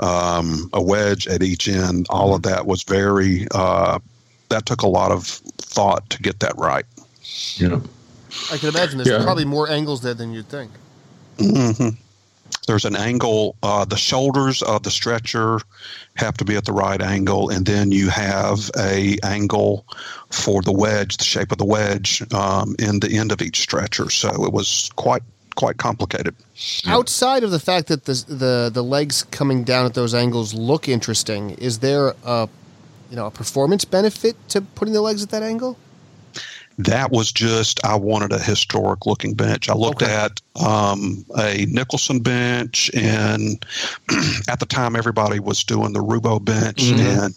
um, 0.00 0.68
a 0.72 0.82
wedge 0.82 1.26
at 1.28 1.42
each 1.42 1.68
end. 1.68 2.06
All 2.10 2.34
of 2.34 2.42
that 2.42 2.66
was 2.66 2.82
very 2.82 3.46
uh, 3.52 3.98
that 4.48 4.66
took 4.66 4.82
a 4.82 4.88
lot 4.88 5.12
of 5.12 5.26
thought 5.26 6.08
to 6.10 6.22
get 6.22 6.40
that 6.40 6.56
right. 6.56 6.84
Yeah, 7.56 7.80
I 8.52 8.58
can 8.58 8.68
imagine 8.68 8.98
there's 8.98 9.08
yeah. 9.08 9.24
probably 9.24 9.44
more 9.44 9.68
angles 9.68 10.02
there 10.02 10.14
than 10.14 10.32
you'd 10.32 10.48
think. 10.48 10.70
hmm 11.38 11.90
There's 12.66 12.84
an 12.84 12.96
angle. 12.96 13.56
Uh, 13.62 13.84
the 13.84 13.96
shoulders 13.96 14.62
of 14.62 14.82
the 14.82 14.90
stretcher 14.90 15.60
have 16.16 16.36
to 16.38 16.44
be 16.44 16.56
at 16.56 16.64
the 16.64 16.72
right 16.72 17.00
angle, 17.00 17.50
and 17.50 17.66
then 17.66 17.92
you 17.92 18.08
have 18.08 18.70
a 18.78 19.18
angle 19.22 19.84
for 20.30 20.62
the 20.62 20.72
wedge, 20.72 21.16
the 21.16 21.24
shape 21.24 21.52
of 21.52 21.58
the 21.58 21.64
wedge, 21.64 22.22
um, 22.32 22.74
in 22.78 23.00
the 23.00 23.18
end 23.18 23.32
of 23.32 23.42
each 23.42 23.60
stretcher. 23.60 24.10
So 24.10 24.44
it 24.44 24.52
was 24.52 24.90
quite 24.96 25.22
quite 25.54 25.76
complicated. 25.76 26.34
Outside 26.86 27.44
of 27.44 27.50
the 27.50 27.60
fact 27.60 27.88
that 27.88 28.04
the 28.04 28.24
the 28.28 28.70
the 28.72 28.82
legs 28.82 29.24
coming 29.24 29.64
down 29.64 29.86
at 29.86 29.94
those 29.94 30.14
angles 30.14 30.54
look 30.54 30.88
interesting, 30.88 31.50
is 31.50 31.80
there 31.80 32.14
a 32.24 32.48
you 33.10 33.16
know 33.16 33.26
a 33.26 33.30
performance 33.30 33.84
benefit 33.84 34.36
to 34.48 34.60
putting 34.60 34.94
the 34.94 35.02
legs 35.02 35.22
at 35.22 35.30
that 35.30 35.42
angle? 35.42 35.76
That 36.78 37.12
was 37.12 37.30
just 37.32 37.84
I 37.84 37.94
wanted 37.94 38.32
a 38.32 38.38
historic 38.38 39.06
looking 39.06 39.34
bench. 39.34 39.68
I 39.68 39.74
looked 39.74 40.02
Okay. 40.02 40.12
at 40.12 40.40
um, 40.60 41.24
a 41.38 41.66
Nicholson 41.66 42.18
bench, 42.20 42.90
and 42.94 43.64
at 44.48 44.58
the 44.60 44.66
time 44.66 44.96
everybody 44.96 45.38
was 45.38 45.62
doing 45.62 45.92
the 45.92 46.02
Roubo 46.02 46.44
bench, 46.44 46.78
Mhm. 46.90 46.98
and 47.24 47.34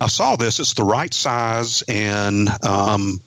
I 0.00 0.08
saw 0.08 0.36
this. 0.36 0.58
It's 0.60 0.74
the 0.74 0.84
right 0.84 1.12
size, 1.12 1.82
and 1.88 2.48
um, 2.64 3.20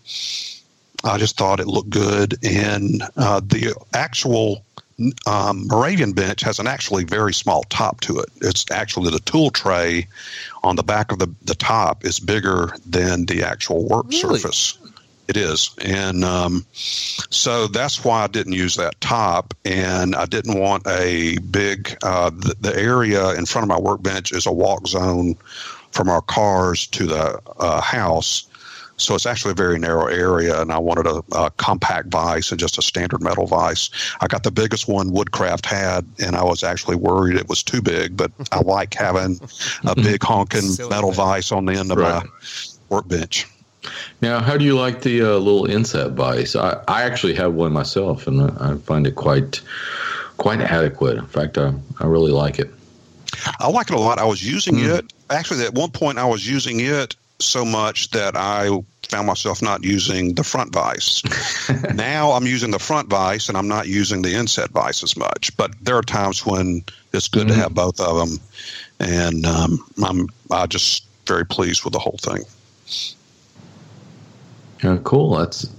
I 1.04 1.18
just 1.18 1.38
thought 1.38 1.60
it 1.60 1.68
looked 1.68 1.90
good. 1.90 2.38
And 2.44 3.04
uh, 3.18 3.40
the 3.40 3.76
actual 3.94 4.64
um, 5.26 5.68
Moravian 5.68 6.14
bench 6.14 6.42
has 6.42 6.60
an 6.60 6.68
actually 6.68 7.04
very 7.04 7.34
small 7.34 7.64
top 7.70 8.02
to 8.02 8.20
it. 8.20 8.30
It's 8.42 8.70
actually 8.72 9.10
the 9.10 9.20
tool 9.20 9.50
tray 9.50 10.08
on 10.64 10.76
the 10.76 10.84
back 10.84 11.12
of 11.12 11.18
the, 11.20 11.28
the 11.44 11.56
top 11.56 12.06
is 12.06 12.20
bigger 12.20 12.74
than 12.86 13.26
the 13.26 13.44
actual 13.44 13.88
work 13.88 14.06
Really? 14.10 14.40
surface. 14.40 14.78
It 15.34 15.38
is. 15.38 15.72
And 15.84 16.24
um, 16.24 16.64
so 16.74 17.66
that's 17.66 18.06
why 18.06 18.24
I 18.24 18.28
didn't 18.28 18.54
use 18.54 18.76
that 18.76 19.00
top. 19.02 19.56
And 19.66 20.16
I 20.16 20.26
didn't 20.26 20.60
want 20.60 20.86
a 20.86 21.38
big, 21.50 21.98
uh, 22.04 22.30
the, 22.30 22.56
the 22.62 22.76
area 22.80 23.32
in 23.32 23.48
front 23.48 23.64
of 23.64 23.70
my 23.70 23.80
workbench 23.80 24.32
is 24.32 24.46
a 24.46 24.52
walk 24.52 24.86
zone 24.88 25.34
from 25.92 26.08
our 26.08 26.22
cars 26.22 26.86
to 26.88 27.08
the 27.08 27.42
uh, 27.58 27.82
house. 27.82 28.46
So 28.98 29.16
it's 29.16 29.26
actually 29.26 29.52
a 29.54 29.56
very 29.56 29.80
narrow 29.80 30.06
area, 30.06 30.62
and 30.62 30.72
I 30.72 30.78
wanted 30.78 31.08
a, 31.08 31.24
a 31.36 31.50
compact 31.58 32.10
vise 32.10 32.52
and 32.52 32.60
just 32.60 32.78
a 32.78 32.82
standard 32.84 33.24
metal 33.24 33.48
vise. 33.48 33.90
I 34.22 34.28
got 34.28 34.44
the 34.44 34.52
biggest 34.52 34.88
one 34.88 35.12
Woodcraft 35.12 35.66
had, 35.66 36.06
and 36.24 36.36
I 36.36 36.44
was 36.44 36.64
actually 36.64 36.96
worried 36.98 37.36
it 37.36 37.50
was 37.50 37.64
too 37.64 37.82
big, 37.82 38.16
but 38.16 38.32
I 38.52 38.60
like 38.62 38.94
having 38.94 39.40
a 39.84 39.96
big 40.10 40.22
honking 40.22 40.70
metal 40.92 41.10
thing. 41.10 41.16
vise 41.18 41.52
on 41.52 41.66
the 41.66 41.74
end 41.74 41.92
of 41.92 41.98
Right. 41.98 42.24
my 42.24 42.30
workbench. 42.90 43.48
Now, 44.22 44.40
how 44.40 44.58
do 44.58 44.64
you 44.66 44.76
like 44.76 45.02
the 45.02 45.22
uh, 45.22 45.38
little 45.38 45.66
inset 45.66 46.12
vise? 46.12 46.56
I, 46.56 46.82
I 46.88 47.04
actually 47.04 47.34
have 47.36 47.54
one 47.54 47.74
myself, 47.74 48.28
and 48.28 48.42
I 48.60 48.76
find 48.78 49.06
it 49.08 49.16
quite 49.16 49.62
quite 50.38 50.62
adequate. 50.62 51.18
In 51.18 51.28
fact, 51.28 51.58
I, 51.58 51.74
I 52.00 52.06
really 52.06 52.32
like 52.32 52.60
it. 52.60 52.70
I 53.60 53.68
like 53.70 53.90
it 53.90 53.96
a 53.96 54.00
lot. 54.00 54.20
I 54.20 54.26
was 54.26 54.48
using 54.48 54.76
Mm. 54.76 55.00
it. 55.00 55.14
Actually, 55.30 55.66
at 55.66 55.74
one 55.74 55.92
point, 55.92 56.18
I 56.18 56.26
was 56.26 56.48
using 56.48 56.80
it 56.80 57.16
so 57.40 57.66
much 57.66 58.12
that 58.12 58.36
I 58.38 58.70
found 59.10 59.28
myself 59.28 59.62
not 59.62 59.84
using 59.84 60.34
the 60.36 60.44
front 60.44 60.72
vise. 60.74 61.22
now 61.94 62.32
I'm 62.32 62.46
using 62.48 62.72
the 62.72 62.80
front 62.80 63.10
vise 63.10 63.50
and 63.50 63.58
I'm 63.58 63.68
not 63.68 63.88
using 63.88 64.22
the 64.22 64.34
inset 64.34 64.70
vise 64.70 65.04
as 65.04 65.18
much. 65.18 65.56
But 65.58 65.72
there 65.82 65.98
are 65.98 66.02
times 66.04 66.46
when 66.46 66.84
it's 67.12 67.28
good 67.28 67.48
to 67.50 67.54
Mhm. 67.54 67.58
have 67.58 67.74
both 67.74 68.00
of 68.00 68.18
them. 68.18 68.40
And 69.00 69.46
um, 69.46 69.86
I'm 70.04 70.28
I 70.52 70.66
just 70.68 71.04
very 71.28 71.46
pleased 71.46 71.84
with 71.84 71.94
the 71.94 72.00
whole 72.00 72.20
thing. 72.22 72.44
Yeah, 74.84 74.98
cool. 75.04 75.38
That's 75.38 75.70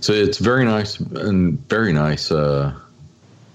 so 0.00 0.12
it's 0.12 0.38
very 0.38 0.64
nice 0.64 0.98
and 0.98 1.58
very 1.68 1.92
nice 1.92 2.32
uh, 2.32 2.74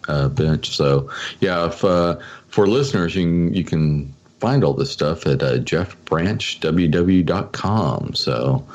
uh, 0.07 0.29
bench. 0.29 0.73
So 0.75 1.11
yeah, 1.41 1.67
if 1.67 1.83
uh, 1.83 2.17
for 2.47 2.67
listeners, 2.67 3.15
you 3.15 3.23
can 3.23 3.53
you 3.53 3.63
can 3.63 4.13
find 4.39 4.63
all 4.63 4.73
this 4.73 4.91
stuff 4.91 5.27
at 5.27 5.43
uh, 5.43 5.57
jeffbranchww.com. 5.57 8.13
So 8.13 8.65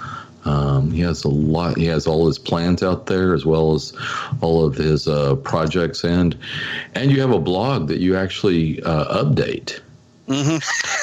um, 0.45 0.91
he 0.91 1.01
has 1.01 1.25
a 1.25 1.29
lot. 1.29 1.79
He 1.79 1.87
has 1.87 2.07
all 2.07 2.27
his 2.27 2.39
plans 2.39 2.83
out 2.83 3.07
there 3.07 3.33
as 3.33 3.47
well 3.47 3.73
as 3.75 3.95
all 4.41 4.65
of 4.65 4.75
his 4.75 5.09
uh, 5.09 5.37
projects 5.37 6.05
and 6.05 6.37
and 6.95 7.11
you 7.11 7.21
have 7.21 7.33
a 7.33 7.41
blog 7.41 7.89
that 7.89 8.01
you 8.01 8.17
actually 8.17 8.83
uh, 8.83 9.25
update. 9.25 9.81
Hmm 10.27 10.57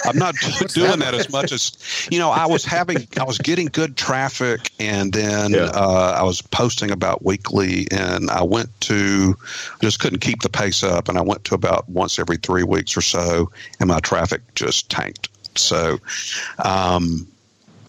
I'm 0.05 0.17
not 0.17 0.35
doing 0.73 0.99
that 0.99 1.13
as 1.13 1.29
much 1.29 1.51
as 1.51 1.71
you 2.09 2.19
know. 2.19 2.29
I 2.31 2.45
was 2.45 2.63
having, 2.63 3.07
I 3.19 3.23
was 3.23 3.37
getting 3.37 3.67
good 3.67 3.97
traffic, 3.97 4.71
and 4.79 5.11
then 5.13 5.53
Yeah. 5.53 5.71
uh, 5.73 6.15
I 6.17 6.23
was 6.23 6.41
posting 6.41 6.89
about 6.89 7.25
weekly, 7.25 7.87
and 7.91 8.29
I 8.31 8.43
went 8.43 8.69
to 8.81 9.35
just 9.81 9.99
couldn't 9.99 10.19
keep 10.19 10.41
the 10.41 10.49
pace 10.49 10.83
up, 10.83 11.09
and 11.09 11.17
I 11.17 11.21
went 11.21 11.43
to 11.45 11.55
about 11.55 11.87
once 11.89 12.17
every 12.17 12.37
three 12.37 12.63
weeks 12.63 12.95
or 12.95 13.01
so, 13.01 13.51
and 13.79 13.89
my 13.89 13.99
traffic 13.99 14.41
just 14.55 14.89
tanked. 14.89 15.27
So, 15.57 15.99
um, 16.63 17.27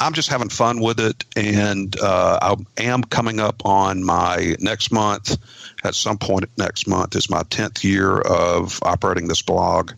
I'm 0.00 0.14
just 0.14 0.28
having 0.30 0.48
fun 0.48 0.80
with 0.80 0.98
it, 0.98 1.24
and 1.36 1.98
uh, 2.00 2.38
I 2.42 2.82
am 2.82 3.04
coming 3.04 3.38
up 3.38 3.64
on 3.64 4.02
my 4.02 4.56
next 4.58 4.90
month. 4.90 5.36
At 5.84 5.94
some 5.94 6.18
point 6.18 6.44
next 6.58 6.86
month 6.86 7.16
is 7.16 7.30
my 7.30 7.42
tenth 7.44 7.82
year 7.84 8.20
of 8.20 8.78
operating 8.82 9.28
this 9.28 9.42
blog. 9.42 9.92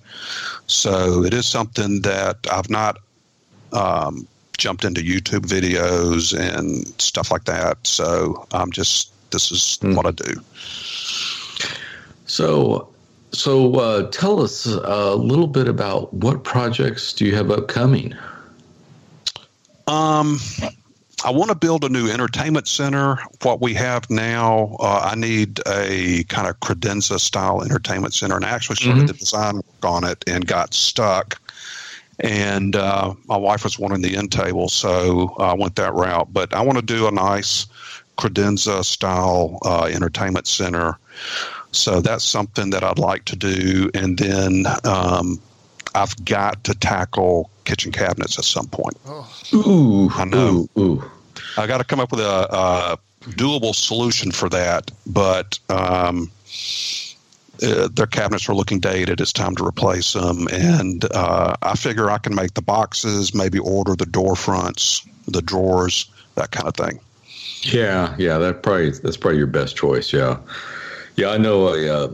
So 0.66 1.24
it 1.24 1.34
is 1.34 1.46
something 1.46 2.02
that 2.02 2.38
I've 2.50 2.70
not 2.70 2.98
um, 3.72 4.26
jumped 4.58 4.84
into 4.84 5.00
YouTube 5.00 5.46
videos 5.46 6.38
and 6.38 6.86
stuff 7.00 7.30
like 7.30 7.44
that. 7.44 7.84
So 7.86 8.46
I'm 8.52 8.70
just 8.70 9.12
this 9.32 9.50
is 9.50 9.78
Hmm. 9.80 9.94
what 9.94 10.06
I 10.06 10.10
do. 10.12 10.40
So, 12.26 12.88
so 13.32 13.74
uh, 13.76 14.10
tell 14.10 14.40
us 14.40 14.66
a 14.66 15.14
little 15.16 15.46
bit 15.46 15.68
about 15.68 16.12
what 16.14 16.44
projects 16.44 17.12
do 17.12 17.24
you 17.24 17.34
have 17.34 17.50
upcoming? 17.50 18.14
Um, 19.86 20.38
I 21.24 21.30
want 21.30 21.50
to 21.50 21.54
build 21.54 21.84
a 21.84 21.88
new 21.88 22.08
entertainment 22.08 22.66
center. 22.66 23.18
What 23.42 23.60
we 23.60 23.74
have 23.74 24.10
now, 24.10 24.76
uh, 24.80 25.10
I 25.12 25.14
need 25.14 25.60
a 25.66 26.24
kind 26.24 26.48
of 26.48 26.58
credenza 26.60 27.20
style 27.20 27.62
entertainment 27.62 28.14
center, 28.14 28.36
and 28.36 28.44
I 28.44 28.48
actually 28.50 28.76
started 28.76 29.04
Mhm. 29.04 29.06
the 29.08 29.12
design 29.14 29.56
work 29.56 29.84
on 29.84 30.04
it 30.04 30.24
and 30.26 30.46
got 30.46 30.74
stuck. 30.74 31.40
And 32.20 32.76
uh, 32.76 33.14
my 33.26 33.36
wife 33.36 33.64
was 33.64 33.78
wanting 33.78 34.02
the 34.02 34.16
end 34.16 34.32
table, 34.32 34.68
so 34.68 35.34
I 35.38 35.54
went 35.54 35.76
that 35.76 35.94
route. 35.94 36.32
But 36.32 36.52
I 36.54 36.60
want 36.62 36.78
to 36.78 36.84
do 36.84 37.06
a 37.06 37.10
nice 37.10 37.66
credenza 38.18 38.84
style 38.84 39.58
uh, 39.64 39.84
entertainment 39.84 40.46
center. 40.46 40.98
So 41.72 42.00
that's 42.00 42.24
something 42.24 42.70
that 42.70 42.84
I'd 42.84 42.98
like 42.98 43.24
to 43.26 43.36
do. 43.36 43.90
And 43.94 44.18
then 44.18 44.66
um, 44.84 45.40
I've 45.94 46.24
got 46.24 46.64
to 46.64 46.74
tackle 46.74 47.50
kitchen 47.64 47.92
cabinets 47.92 48.38
at 48.38 48.44
some 48.44 48.66
point. 48.66 48.96
Oh, 49.06 49.30
Ooh, 49.54 50.10
I 50.10 50.24
know. 50.24 50.68
Ooh, 50.76 50.80
ooh. 50.80 51.10
I 51.56 51.66
got 51.66 51.78
to 51.78 51.84
come 51.84 52.00
up 52.00 52.10
with 52.10 52.20
a, 52.20 52.48
a 52.50 52.98
doable 53.30 53.74
solution 53.74 54.32
for 54.32 54.48
that, 54.48 54.90
but 55.06 55.58
um, 55.68 56.30
uh, 57.62 57.88
their 57.88 58.06
cabinets 58.06 58.48
are 58.48 58.54
looking 58.54 58.80
dated. 58.80 59.20
It's 59.20 59.32
time 59.32 59.54
to 59.56 59.66
replace 59.66 60.14
them, 60.14 60.48
and 60.50 61.04
uh, 61.12 61.54
I 61.62 61.76
figure 61.76 62.10
I 62.10 62.18
can 62.18 62.34
make 62.34 62.54
the 62.54 62.62
boxes, 62.62 63.34
maybe 63.34 63.58
order 63.58 63.94
the 63.94 64.06
door 64.06 64.34
fronts, 64.34 65.06
the 65.28 65.42
drawers, 65.42 66.10
that 66.34 66.50
kind 66.50 66.66
of 66.66 66.74
thing. 66.74 67.00
Yeah, 67.62 68.16
yeah, 68.18 68.38
that 68.38 68.62
probably 68.62 68.90
that's 68.90 69.16
probably 69.16 69.38
your 69.38 69.46
best 69.46 69.76
choice. 69.76 70.12
Yeah, 70.12 70.38
yeah, 71.16 71.28
I 71.28 71.38
know 71.38 71.68
uh, 71.68 72.08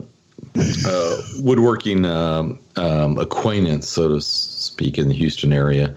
uh, 0.86 1.22
woodworking 1.38 2.04
um, 2.04 2.58
um, 2.76 3.18
acquaintance, 3.18 3.88
so 3.88 4.08
to 4.08 4.20
speak, 4.20 4.98
in 4.98 5.08
the 5.08 5.14
Houston 5.14 5.52
area. 5.52 5.94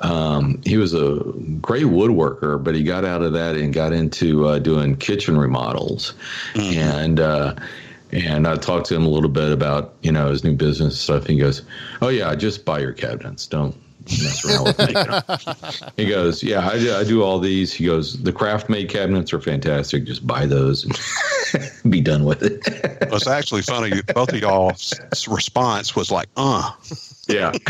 Um, 0.00 0.60
he 0.64 0.76
was 0.76 0.94
a 0.94 1.22
great 1.60 1.86
woodworker, 1.86 2.62
but 2.62 2.74
he 2.74 2.82
got 2.82 3.04
out 3.04 3.22
of 3.22 3.32
that 3.32 3.56
and 3.56 3.72
got 3.72 3.92
into 3.92 4.46
uh, 4.46 4.58
doing 4.58 4.96
kitchen 4.96 5.38
remodels, 5.38 6.14
and. 6.54 7.20
Uh, 7.20 7.54
and 8.14 8.46
I 8.46 8.56
talked 8.56 8.88
to 8.88 8.94
him 8.94 9.06
a 9.06 9.08
little 9.08 9.30
bit 9.30 9.52
about 9.52 9.94
you 10.02 10.12
know 10.12 10.28
his 10.28 10.44
new 10.44 10.52
business 10.54 11.00
stuff. 11.00 11.26
He 11.26 11.38
goes, 11.38 11.62
"Oh 12.02 12.08
yeah, 12.08 12.34
just 12.34 12.66
buy 12.66 12.80
your 12.80 12.92
cabinets. 12.92 13.46
Don't 13.46 13.74
mess 14.10 14.44
around 14.44 14.64
with 14.64 14.78
me." 14.78 14.94
He 15.96 16.08
goes, 16.08 16.42
"Yeah, 16.42 16.68
I 16.68 16.78
do, 16.78 16.94
I 16.94 17.04
do 17.04 17.22
all 17.22 17.38
these." 17.38 17.72
He 17.72 17.86
goes, 17.86 18.20
"The 18.22 18.32
KraftMaid 18.32 18.88
cabinets 18.88 19.32
are 19.32 19.40
fantastic. 19.40 20.04
Just 20.04 20.26
buy 20.26 20.46
those 20.46 20.84
and 20.84 21.72
be 21.90 22.00
done 22.00 22.24
with 22.24 22.42
it." 22.42 22.60
It's 23.12 23.26
actually 23.26 23.62
funny. 23.62 24.02
Both 24.14 24.30
of 24.30 24.40
y'all's 24.40 24.94
response 25.28 25.94
was 25.94 26.10
like, 26.10 26.28
"Uh." 26.36 26.70
yeah. 27.28 27.52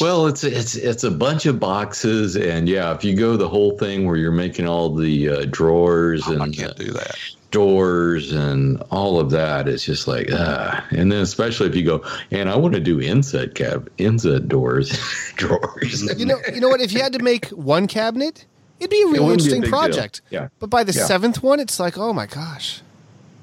well, 0.00 0.26
it's 0.26 0.44
it's 0.44 0.74
it's 0.74 1.04
a 1.04 1.10
bunch 1.10 1.46
of 1.46 1.58
boxes, 1.58 2.36
and 2.36 2.68
yeah, 2.68 2.94
if 2.94 3.02
you 3.02 3.16
go 3.16 3.36
the 3.36 3.48
whole 3.48 3.76
thing 3.78 4.06
where 4.06 4.16
you're 4.16 4.30
making 4.30 4.66
all 4.66 4.94
the 4.94 5.28
uh, 5.28 5.44
drawers 5.50 6.26
I 6.28 6.34
and 6.34 6.54
can't 6.54 6.72
uh, 6.72 6.74
do 6.74 6.92
that. 6.92 7.16
Doors 7.52 8.32
and 8.32 8.82
all 8.90 9.20
of 9.20 9.30
that, 9.30 9.68
it's 9.68 9.84
just 9.84 10.08
like 10.08 10.28
ah. 10.32 10.84
And 10.90 11.12
then 11.12 11.20
especially 11.20 11.68
if 11.68 11.76
you 11.76 11.84
go, 11.84 12.04
and 12.32 12.50
I 12.50 12.56
want 12.56 12.74
to 12.74 12.80
do 12.80 13.00
inset 13.00 13.54
cab 13.54 13.88
inset 13.98 14.48
doors, 14.48 14.90
drawers. 15.36 16.02
you 16.18 16.26
know, 16.26 16.40
you 16.52 16.60
know 16.60 16.68
what? 16.68 16.80
If 16.80 16.92
you 16.92 17.00
had 17.00 17.12
to 17.12 17.20
make 17.22 17.46
one 17.50 17.86
cabinet, 17.86 18.44
it'd 18.80 18.90
be 18.90 19.00
a 19.02 19.06
really 19.06 19.20
wouldn't 19.20 19.28
a 19.28 19.32
interesting 19.44 19.60
deal. 19.62 19.70
project. 19.70 20.20
Yeah. 20.30 20.48
But 20.58 20.70
by 20.70 20.82
the 20.82 20.92
Yeah. 20.92 21.04
seventh 21.04 21.42
one, 21.42 21.60
it's 21.60 21.78
like, 21.78 21.96
oh 21.96 22.12
my 22.12 22.26
gosh. 22.26 22.82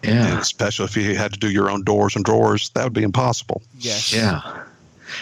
Yeah. 0.04 0.28
And 0.32 0.40
especially 0.40 0.86
if 0.86 0.98
you 0.98 1.16
had 1.16 1.32
to 1.34 1.40
do 1.40 1.50
your 1.50 1.70
own 1.70 1.84
doors 1.84 2.16
and 2.16 2.26
drawers, 2.26 2.70
that 2.72 2.84
would 2.84 2.94
be 2.94 3.04
impossible. 3.04 3.62
Yes. 3.80 4.14
Yeah. 4.14 4.42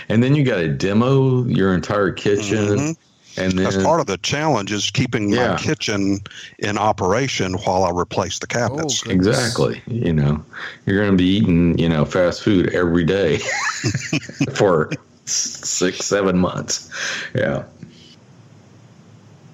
And 0.10 0.22
then 0.22 0.36
you 0.36 0.44
got 0.44 0.58
to 0.58 0.68
demo 0.68 1.46
your 1.46 1.74
entire 1.74 2.12
kitchen. 2.12 2.58
Mhm. 2.78 2.98
And 3.38 3.52
then, 3.54 3.64
That's 3.66 3.78
part 3.84 4.00
of 4.00 4.08
the 4.08 4.18
challenge 4.18 4.72
is 4.72 4.90
keeping 4.90 5.30
Yeah. 5.30 5.52
my 5.52 5.58
kitchen 5.58 6.20
in 6.60 6.78
operation 6.78 7.54
while 7.54 7.84
I 7.84 7.92
replace 7.92 8.40
the 8.40 8.48
oh, 8.50 8.54
cabinets. 8.54 9.04
Oh, 9.06 9.12
exactly. 9.12 9.82
You 9.88 10.14
know, 10.14 10.44
you're 10.86 10.98
going 10.98 11.12
to 11.12 11.18
be 11.18 11.28
eating, 11.30 11.78
you 11.78 11.88
know, 11.88 12.04
fast 12.06 12.42
food 12.42 12.74
every 12.74 13.04
day 13.04 13.38
for 14.56 14.90
six, 15.26 16.00
seven 16.06 16.38
months. 16.40 16.90
Yeah. 17.36 17.64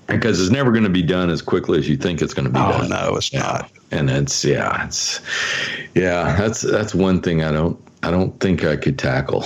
Because 0.08 0.40
it's 0.42 0.52
never 0.52 0.72
going 0.72 0.84
to 0.84 0.90
be 0.90 1.02
done 1.02 1.30
as 1.30 1.42
quickly 1.42 1.80
as 1.80 1.90
you 1.90 1.98
think 1.98 2.22
it's 2.22 2.34
going 2.34 2.46
to 2.46 2.52
be 2.52 2.60
oh 2.60 2.80
done. 2.80 2.90
no, 2.90 3.16
it's 3.16 3.32
Yeah. 3.34 3.40
not. 3.40 3.72
And 3.92 4.10
it's 4.10 4.44
yeah, 4.44 4.86
it's 4.86 5.20
yeah, 5.96 6.36
that's 6.36 6.62
that's 6.62 6.94
one 6.96 7.22
thing 7.22 7.44
I 7.44 7.52
don't 7.52 7.80
I 8.02 8.12
don't 8.12 8.38
think 8.40 8.64
I 8.64 8.76
could 8.76 8.98
tackle. 9.00 9.44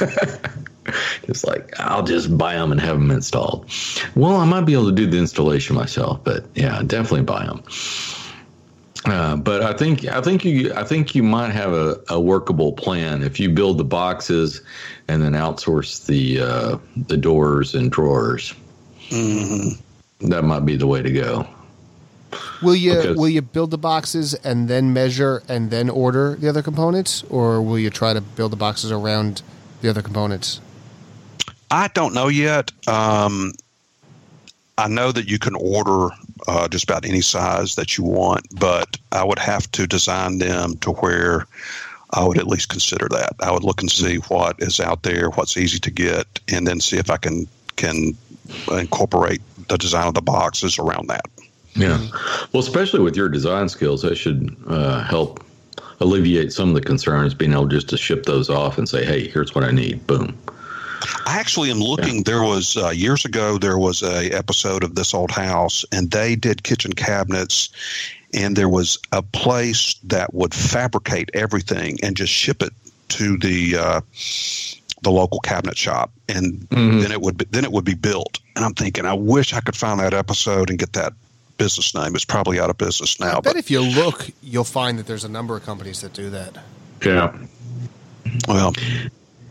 just 1.26 1.46
like 1.46 1.72
I'll 1.78 2.02
just 2.02 2.36
buy 2.38 2.54
them 2.54 2.72
and 2.72 2.80
have 2.80 2.98
them 2.98 3.10
installed. 3.10 3.70
Well, 4.14 4.36
I 4.36 4.44
might 4.44 4.62
be 4.62 4.72
able 4.72 4.86
to 4.86 4.94
do 4.94 5.06
the 5.06 5.18
installation 5.18 5.74
myself, 5.76 6.22
but 6.24 6.44
yeah, 6.54 6.82
definitely 6.86 7.22
buy 7.22 7.46
them. 7.46 7.62
Uh, 9.04 9.36
but 9.36 9.62
I 9.62 9.72
think 9.72 10.04
I 10.06 10.20
think 10.20 10.44
you 10.44 10.72
I 10.74 10.82
think 10.84 11.14
you 11.14 11.22
might 11.22 11.50
have 11.50 11.72
a, 11.72 12.00
a 12.08 12.20
workable 12.20 12.72
plan 12.72 13.22
if 13.22 13.38
you 13.38 13.48
build 13.48 13.78
the 13.78 13.84
boxes 13.84 14.60
and 15.06 15.22
then 15.22 15.32
outsource 15.32 16.04
the 16.06 16.40
uh, 16.40 16.78
the 17.06 17.16
doors 17.16 17.74
and 17.74 17.90
drawers. 17.92 18.54
hmm 19.10 19.68
That 20.20 20.42
might 20.44 20.66
be 20.66 20.76
the 20.76 20.86
way 20.88 21.00
to 21.00 21.12
go. 21.12 21.46
Will 22.60 22.74
you 22.74 22.94
Because- 22.96 23.16
will 23.16 23.28
you 23.28 23.40
build 23.40 23.70
the 23.70 23.78
boxes 23.78 24.34
and 24.34 24.68
then 24.68 24.92
measure 24.92 25.42
and 25.48 25.70
then 25.70 25.88
order 25.88 26.34
the 26.34 26.48
other 26.48 26.60
components, 26.62 27.22
or 27.30 27.62
will 27.62 27.78
you 27.78 27.90
try 27.90 28.12
to 28.12 28.20
build 28.20 28.50
the 28.52 28.56
boxes 28.56 28.90
around 28.90 29.42
the 29.80 29.88
other 29.88 30.02
components? 30.02 30.60
I 31.70 31.88
don't 31.88 32.14
know 32.14 32.28
yet. 32.28 32.70
Um, 32.88 33.52
I 34.78 34.88
know 34.88 35.10
that 35.12 35.28
you 35.28 35.38
can 35.38 35.54
order 35.56 36.10
uh, 36.46 36.68
just 36.68 36.84
about 36.84 37.04
any 37.04 37.20
size 37.20 37.74
that 37.74 37.98
you 37.98 38.04
want, 38.04 38.46
but 38.58 38.96
I 39.12 39.24
would 39.24 39.38
have 39.38 39.70
to 39.72 39.86
design 39.86 40.38
them 40.38 40.76
to 40.78 40.92
where 40.92 41.46
I 42.10 42.24
would 42.24 42.38
at 42.38 42.46
least 42.46 42.68
consider 42.68 43.08
that. 43.10 43.34
I 43.40 43.50
would 43.50 43.64
look 43.64 43.80
and 43.80 43.90
see 43.90 44.16
what 44.16 44.62
is 44.62 44.80
out 44.80 45.02
there, 45.02 45.30
what's 45.30 45.56
easy 45.56 45.78
to 45.80 45.90
get, 45.90 46.26
and 46.48 46.66
then 46.66 46.80
see 46.80 46.96
if 46.96 47.10
I 47.10 47.16
can 47.16 47.46
can 47.76 48.16
incorporate 48.72 49.42
the 49.68 49.76
design 49.76 50.08
of 50.08 50.14
the 50.14 50.22
boxes 50.22 50.78
around 50.78 51.08
that. 51.08 51.26
Yeah. 51.74 51.98
Well, 52.52 52.62
especially 52.62 53.00
with 53.00 53.14
your 53.14 53.28
design 53.28 53.68
skills, 53.68 54.02
that 54.02 54.16
should 54.16 54.56
uh, 54.66 55.02
help 55.04 55.44
alleviate 56.00 56.52
some 56.52 56.70
of 56.70 56.74
the 56.74 56.80
concerns. 56.80 57.34
Being 57.34 57.52
able 57.52 57.66
just 57.66 57.88
to 57.90 57.96
ship 57.96 58.24
those 58.24 58.48
off 58.48 58.78
and 58.78 58.88
say, 58.88 59.04
"Hey, 59.04 59.28
here's 59.28 59.54
what 59.54 59.64
I 59.64 59.70
need." 59.70 60.06
Boom. 60.06 60.36
I 61.26 61.38
actually 61.38 61.70
am 61.70 61.78
looking. 61.80 62.22
There 62.24 62.42
was 62.42 62.76
uh, 62.76 62.88
years 62.90 63.24
ago. 63.24 63.58
There 63.58 63.78
was 63.78 64.02
a 64.02 64.30
episode 64.30 64.82
of 64.82 64.94
This 64.94 65.14
Old 65.14 65.30
House, 65.30 65.84
and 65.92 66.10
they 66.10 66.34
did 66.36 66.62
kitchen 66.62 66.92
cabinets, 66.92 67.68
and 68.34 68.56
there 68.56 68.68
was 68.68 68.98
a 69.12 69.22
place 69.22 69.94
that 70.04 70.34
would 70.34 70.54
fabricate 70.54 71.30
everything 71.34 71.98
and 72.02 72.16
just 72.16 72.32
ship 72.32 72.62
it 72.62 72.72
to 73.10 73.38
the 73.38 73.76
uh, 73.76 74.00
the 75.02 75.10
local 75.10 75.38
cabinet 75.40 75.76
shop, 75.78 76.10
and 76.28 76.60
Mhm. 76.70 77.02
then 77.02 77.12
it 77.12 77.20
would 77.20 77.38
be, 77.38 77.44
then 77.50 77.64
it 77.64 77.70
would 77.72 77.84
be 77.84 77.94
built. 77.94 78.38
And 78.56 78.64
I'm 78.64 78.74
thinking, 78.74 79.06
I 79.06 79.12
wish 79.14 79.54
I 79.54 79.60
could 79.60 79.76
find 79.76 80.00
that 80.00 80.12
episode 80.14 80.70
and 80.70 80.78
get 80.78 80.92
that 80.94 81.12
business 81.56 81.94
name. 81.94 82.14
It's 82.16 82.24
probably 82.24 82.58
out 82.58 82.70
of 82.70 82.78
business 82.78 83.20
now, 83.20 83.30
I 83.30 83.34
bet 83.34 83.44
but 83.44 83.56
if 83.56 83.70
you 83.70 83.80
look, 83.80 84.28
you'll 84.42 84.64
find 84.64 84.98
that 84.98 85.06
there's 85.06 85.24
a 85.24 85.28
number 85.28 85.56
of 85.56 85.64
companies 85.64 86.00
that 86.00 86.12
do 86.12 86.30
that. 86.30 86.56
Yeah. 87.04 87.32
well, 88.48 88.72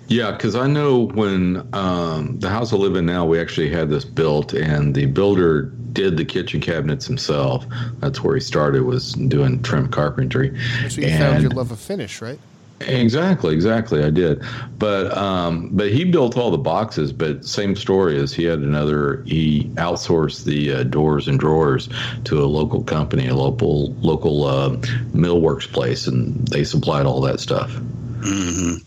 Yeah, 0.08 0.32
because 0.32 0.56
I 0.56 0.68
know 0.68 1.08
when 1.08 1.68
um, 1.74 2.40
the 2.40 2.50
house 2.50 2.72
I 2.72 2.78
live 2.78 2.96
in 2.96 3.06
now, 3.06 3.26
we 3.26 3.40
actually 3.40 3.70
had 3.70 3.90
this 3.90 4.06
built, 4.06 4.54
and 4.54 4.96
the 4.96 5.06
builder 5.06 5.64
did 5.92 6.16
the 6.16 6.26
kitchen 6.26 6.62
cabinets 6.62 7.06
himself. 7.06 7.66
That's 8.00 8.24
where 8.24 8.36
he 8.36 8.42
started 8.42 8.84
was 8.84 9.14
doing 9.14 9.62
trim 9.64 9.90
carpentry. 9.90 10.58
So 10.90 11.02
you 11.02 11.10
found 11.10 11.42
your 11.42 11.52
love 11.52 11.72
of 11.72 11.80
finish, 11.80 12.22
right? 12.22 12.40
Exactly, 12.80 13.56
exactly. 13.56 14.04
I 14.04 14.12
did, 14.12 14.44
but 14.78 15.18
um, 15.18 15.70
but 15.72 15.92
he 15.92 16.04
built 16.06 16.38
all 16.38 16.52
the 16.52 16.60
boxes. 16.60 17.12
But 17.12 17.44
same 17.44 17.76
story 17.76 18.20
as 18.20 18.32
he 18.32 18.44
had 18.44 18.60
another. 18.60 19.24
He 19.24 19.64
outsourced 19.76 20.44
the 20.46 20.74
uh, 20.74 20.84
doors 20.84 21.28
and 21.28 21.40
drawers 21.40 21.90
to 22.26 22.40
a 22.40 22.46
local 22.46 22.84
company, 22.84 23.28
a 23.28 23.36
local 23.36 23.94
local 23.96 24.46
uh, 24.46 24.70
millworks 25.12 25.70
place, 25.70 26.06
and 26.06 26.48
they 26.50 26.64
supplied 26.64 27.08
all 27.08 27.20
that 27.22 27.40
stuff. 27.40 27.72
mhm. 28.20 28.84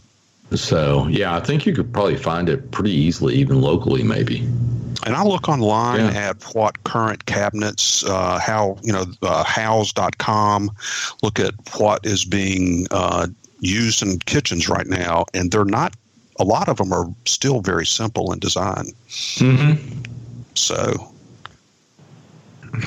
So 0.54 1.06
yeah, 1.08 1.36
I 1.36 1.40
think 1.40 1.64
you 1.66 1.72
could 1.72 1.92
probably 1.92 2.16
find 2.16 2.48
it 2.48 2.70
pretty 2.70 2.90
easily, 2.92 3.34
even 3.36 3.60
locally, 3.60 4.02
maybe. 4.02 4.40
And 5.06 5.14
I 5.16 5.22
look 5.22 5.48
online 5.48 6.00
Yeah. 6.00 6.28
at 6.30 6.42
what 6.54 6.82
current 6.84 7.24
cabinets, 7.26 8.04
uh, 8.04 8.38
how, 8.38 8.76
you 8.82 8.92
know, 8.92 9.06
uh, 9.22 9.44
houzz.com, 9.44 10.70
look 11.22 11.38
at 11.40 11.54
what 11.78 12.04
is 12.04 12.24
being 12.24 12.86
uh, 12.90 13.26
used 13.60 14.02
in 14.02 14.18
kitchens 14.18 14.68
right 14.68 14.86
now. 14.86 15.24
And 15.32 15.50
they're 15.50 15.64
not, 15.64 15.94
a 16.38 16.44
lot 16.44 16.68
of 16.68 16.76
them 16.76 16.92
are 16.92 17.06
still 17.24 17.60
very 17.62 17.86
simple 17.86 18.32
in 18.32 18.40
design. 18.40 18.86
Mm-hmm. 19.08 20.02
So, 20.54 21.12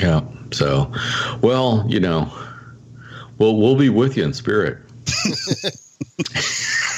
Yeah. 0.01 0.21
So, 0.51 0.91
well, 1.41 1.83
you 1.87 1.99
know, 1.99 2.31
we'll 3.39 3.57
we'll 3.57 3.75
be 3.75 3.89
with 3.89 4.15
you 4.17 4.23
in 4.23 4.33
spirit. 4.33 4.77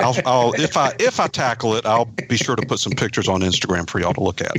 I'll, 0.00 0.16
I'll, 0.24 0.52
if 0.54 0.76
I 0.76 0.94
if 0.98 1.20
I 1.20 1.26
tackle 1.26 1.74
it, 1.76 1.86
I'll 1.86 2.06
be 2.28 2.36
sure 2.36 2.56
to 2.56 2.66
put 2.66 2.78
some 2.78 2.92
pictures 2.92 3.28
on 3.28 3.40
Instagram 3.40 3.88
for 3.88 4.00
y'all 4.00 4.14
to 4.14 4.22
look 4.22 4.40
at. 4.40 4.56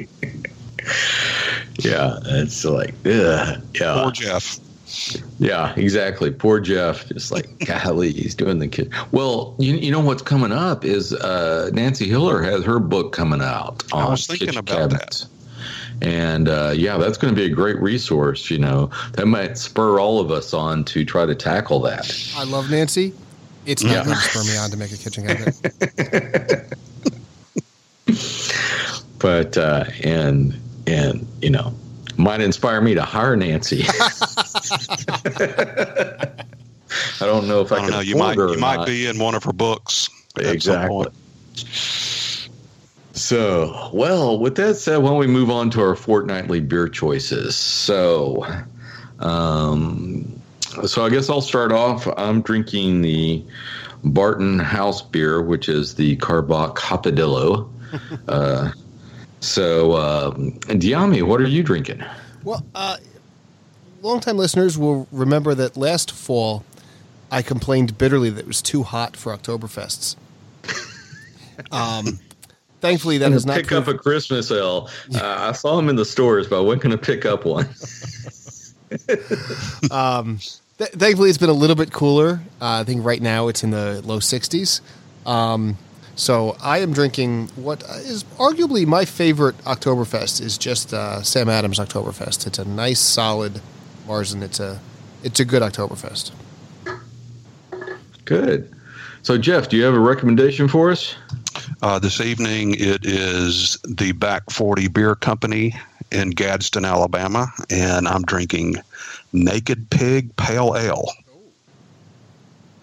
Yeah, 1.79 2.19
it's 2.25 2.65
like, 2.65 2.93
ugh, 3.05 3.61
yeah. 3.75 4.01
Poor 4.01 4.11
Jeff. 4.11 4.59
Yeah, 5.39 5.73
exactly. 5.75 6.31
Poor 6.31 6.59
Jeff, 6.59 7.07
just 7.09 7.31
like 7.31 7.47
golly, 7.65 8.11
he's 8.11 8.35
doing 8.35 8.59
the 8.59 8.67
kid. 8.67 8.91
Well, 9.11 9.55
you 9.57 9.75
you 9.75 9.91
know 9.91 10.01
what's 10.01 10.21
coming 10.21 10.51
up 10.51 10.83
is 10.83 11.13
uh, 11.13 11.69
Nancy 11.73 12.07
Hiller 12.07 12.41
has 12.41 12.63
her 12.65 12.79
book 12.79 13.13
coming 13.13 13.41
out. 13.41 13.83
I 13.93 14.09
was 14.09 14.27
thinking 14.27 14.47
kitchen 14.47 14.59
about 14.59 14.89
that. 14.91 15.25
And 16.01 16.49
uh, 16.49 16.73
yeah, 16.75 16.97
that's 16.97 17.17
going 17.17 17.33
to 17.33 17.39
be 17.39 17.45
a 17.45 17.53
great 17.53 17.79
resource. 17.79 18.49
You 18.49 18.57
know, 18.57 18.89
that 19.13 19.27
might 19.27 19.57
spur 19.57 19.99
all 19.99 20.19
of 20.19 20.31
us 20.31 20.53
on 20.53 20.83
to 20.85 21.05
try 21.05 21.25
to 21.25 21.35
tackle 21.35 21.79
that. 21.81 22.33
I 22.35 22.43
love 22.43 22.69
Nancy. 22.71 23.13
It's 23.65 23.83
not 23.83 23.93
Yeah. 23.93 24.03
going 24.03 24.15
to 24.17 24.21
spur 24.23 24.43
me 24.43 24.57
on 24.57 24.69
to 24.71 24.77
make 24.77 24.91
a 24.91 24.97
kitchen 24.97 25.23
cabinet. 25.25 25.55
But 29.19 29.55
uh, 29.55 29.85
and 30.03 30.59
and 30.87 31.27
you 31.41 31.51
know, 31.51 31.73
might 32.17 32.41
inspire 32.41 32.81
me 32.81 32.95
to 32.95 33.03
hire 33.03 33.35
Nancy. 33.35 33.83
I 37.21 37.25
don't 37.27 37.47
know 37.47 37.61
if 37.61 37.71
I, 37.71 37.75
I 37.75 37.79
don't 37.79 37.85
can 37.85 37.91
know. 37.91 37.99
You 37.99 38.15
might 38.15 38.37
her 38.37 38.49
you 38.49 38.57
might 38.57 38.77
not. 38.77 38.87
be 38.87 39.05
in 39.05 39.19
one 39.19 39.35
of 39.35 39.43
her 39.43 39.53
books. 39.53 40.09
at 40.37 40.43
some 40.43 40.53
Exactly. 40.53 40.87
point. 40.87 41.13
So, 43.13 43.89
well, 43.93 44.39
with 44.39 44.55
that 44.55 44.75
said, 44.75 44.97
why 44.97 45.09
don't 45.09 45.19
we 45.19 45.27
move 45.27 45.51
on 45.51 45.69
to 45.71 45.81
our 45.81 45.95
fortnightly 45.95 46.61
beer 46.61 46.89
choices? 46.89 47.55
So, 47.55 48.43
um, 49.19 50.40
so 50.87 51.05
I 51.05 51.09
guess 51.09 51.29
I'll 51.29 51.41
start 51.41 51.71
off. 51.71 52.07
I'm 52.17 52.41
drinking 52.41 53.01
the 53.01 53.43
Barton 54.03 54.59
House 54.59 55.01
beer, 55.01 55.41
which 55.41 55.69
is 55.69 55.95
the 55.95 56.17
Karbach 56.17 56.77
Hopadillo. 56.77 57.69
uh, 58.27 58.71
so, 59.39 59.93
uh, 59.93 60.31
Dyami, 60.31 61.23
what 61.23 61.41
are 61.41 61.47
you 61.47 61.63
drinking? 61.63 62.03
well, 62.43 62.65
uh, 62.73 62.97
longtime 64.01 64.37
listeners 64.37 64.77
will 64.77 65.07
remember 65.11 65.53
that 65.55 65.77
last 65.77 66.11
fall 66.11 66.63
I 67.31 67.41
complained 67.41 67.97
bitterly 67.97 68.29
that 68.29 68.41
it 68.41 68.47
was 68.47 68.61
too 68.61 68.83
hot 68.83 69.15
for 69.15 69.35
Oktoberfests. 69.35 70.15
Um, 71.71 72.19
thankfully, 72.79 73.19
that 73.19 73.31
has 73.31 73.45
not 73.45 73.55
pick 73.57 73.71
up 73.71 73.83
proved- 73.83 73.99
a 73.99 74.01
Christmas 74.01 74.49
ale. 74.49 74.89
Uh, 75.13 75.19
I 75.21 75.51
saw 75.51 75.75
them 75.75 75.89
in 75.89 75.95
the 75.95 76.05
stores, 76.05 76.47
but 76.47 76.57
I 76.57 76.61
wasn't 76.61 76.81
going 76.81 76.97
to 76.97 76.97
pick 76.97 77.23
up 77.23 77.45
one. 77.45 77.69
um, 79.91 80.39
th- 80.81 80.93
thankfully, 80.93 81.29
it's 81.29 81.37
been 81.37 81.49
a 81.49 81.53
little 81.53 81.75
bit 81.75 81.91
cooler. 81.93 82.41
Uh, 82.59 82.81
I 82.81 82.83
think 82.83 83.05
right 83.05 83.21
now 83.21 83.47
it's 83.47 83.63
in 83.63 83.71
the 83.71 84.01
low 84.03 84.19
60s. 84.19 84.81
Um, 85.25 85.77
so 86.15 86.57
I 86.61 86.79
am 86.79 86.91
drinking 86.91 87.47
what 87.55 87.83
is 87.83 88.23
arguably 88.37 88.85
my 88.85 89.05
favorite 89.05 89.57
Oktoberfest 89.59 90.41
is 90.41 90.57
just 90.57 90.93
uh, 90.93 91.21
Sam 91.21 91.49
Adams 91.49 91.79
Oktoberfest. 91.79 92.47
It's 92.47 92.59
a 92.59 92.65
nice, 92.65 92.99
solid 92.99 93.61
Marzen. 94.07 94.41
It's 94.41 94.59
a 94.59 94.79
it's 95.23 95.39
a 95.39 95.45
good 95.45 95.61
Oktoberfest. 95.61 96.31
Good. 98.25 98.71
So, 99.21 99.37
Jeff, 99.37 99.69
do 99.69 99.77
you 99.77 99.83
have 99.83 99.93
a 99.93 99.99
recommendation 99.99 100.67
for 100.67 100.89
us? 100.89 101.15
Uh, 101.83 101.99
this 101.99 102.19
evening, 102.19 102.73
it 102.73 103.05
is 103.05 103.77
the 103.87 104.13
Back 104.13 104.49
40 104.49 104.87
Beer 104.87 105.15
Company 105.15 105.75
in 106.11 106.31
Gadsden, 106.31 106.85
Alabama, 106.85 107.51
and 107.69 108.07
I'm 108.07 108.23
drinking 108.23 108.77
Naked 109.33 109.89
Pig 109.89 110.35
Pale 110.35 110.75
Ale. 110.77 111.05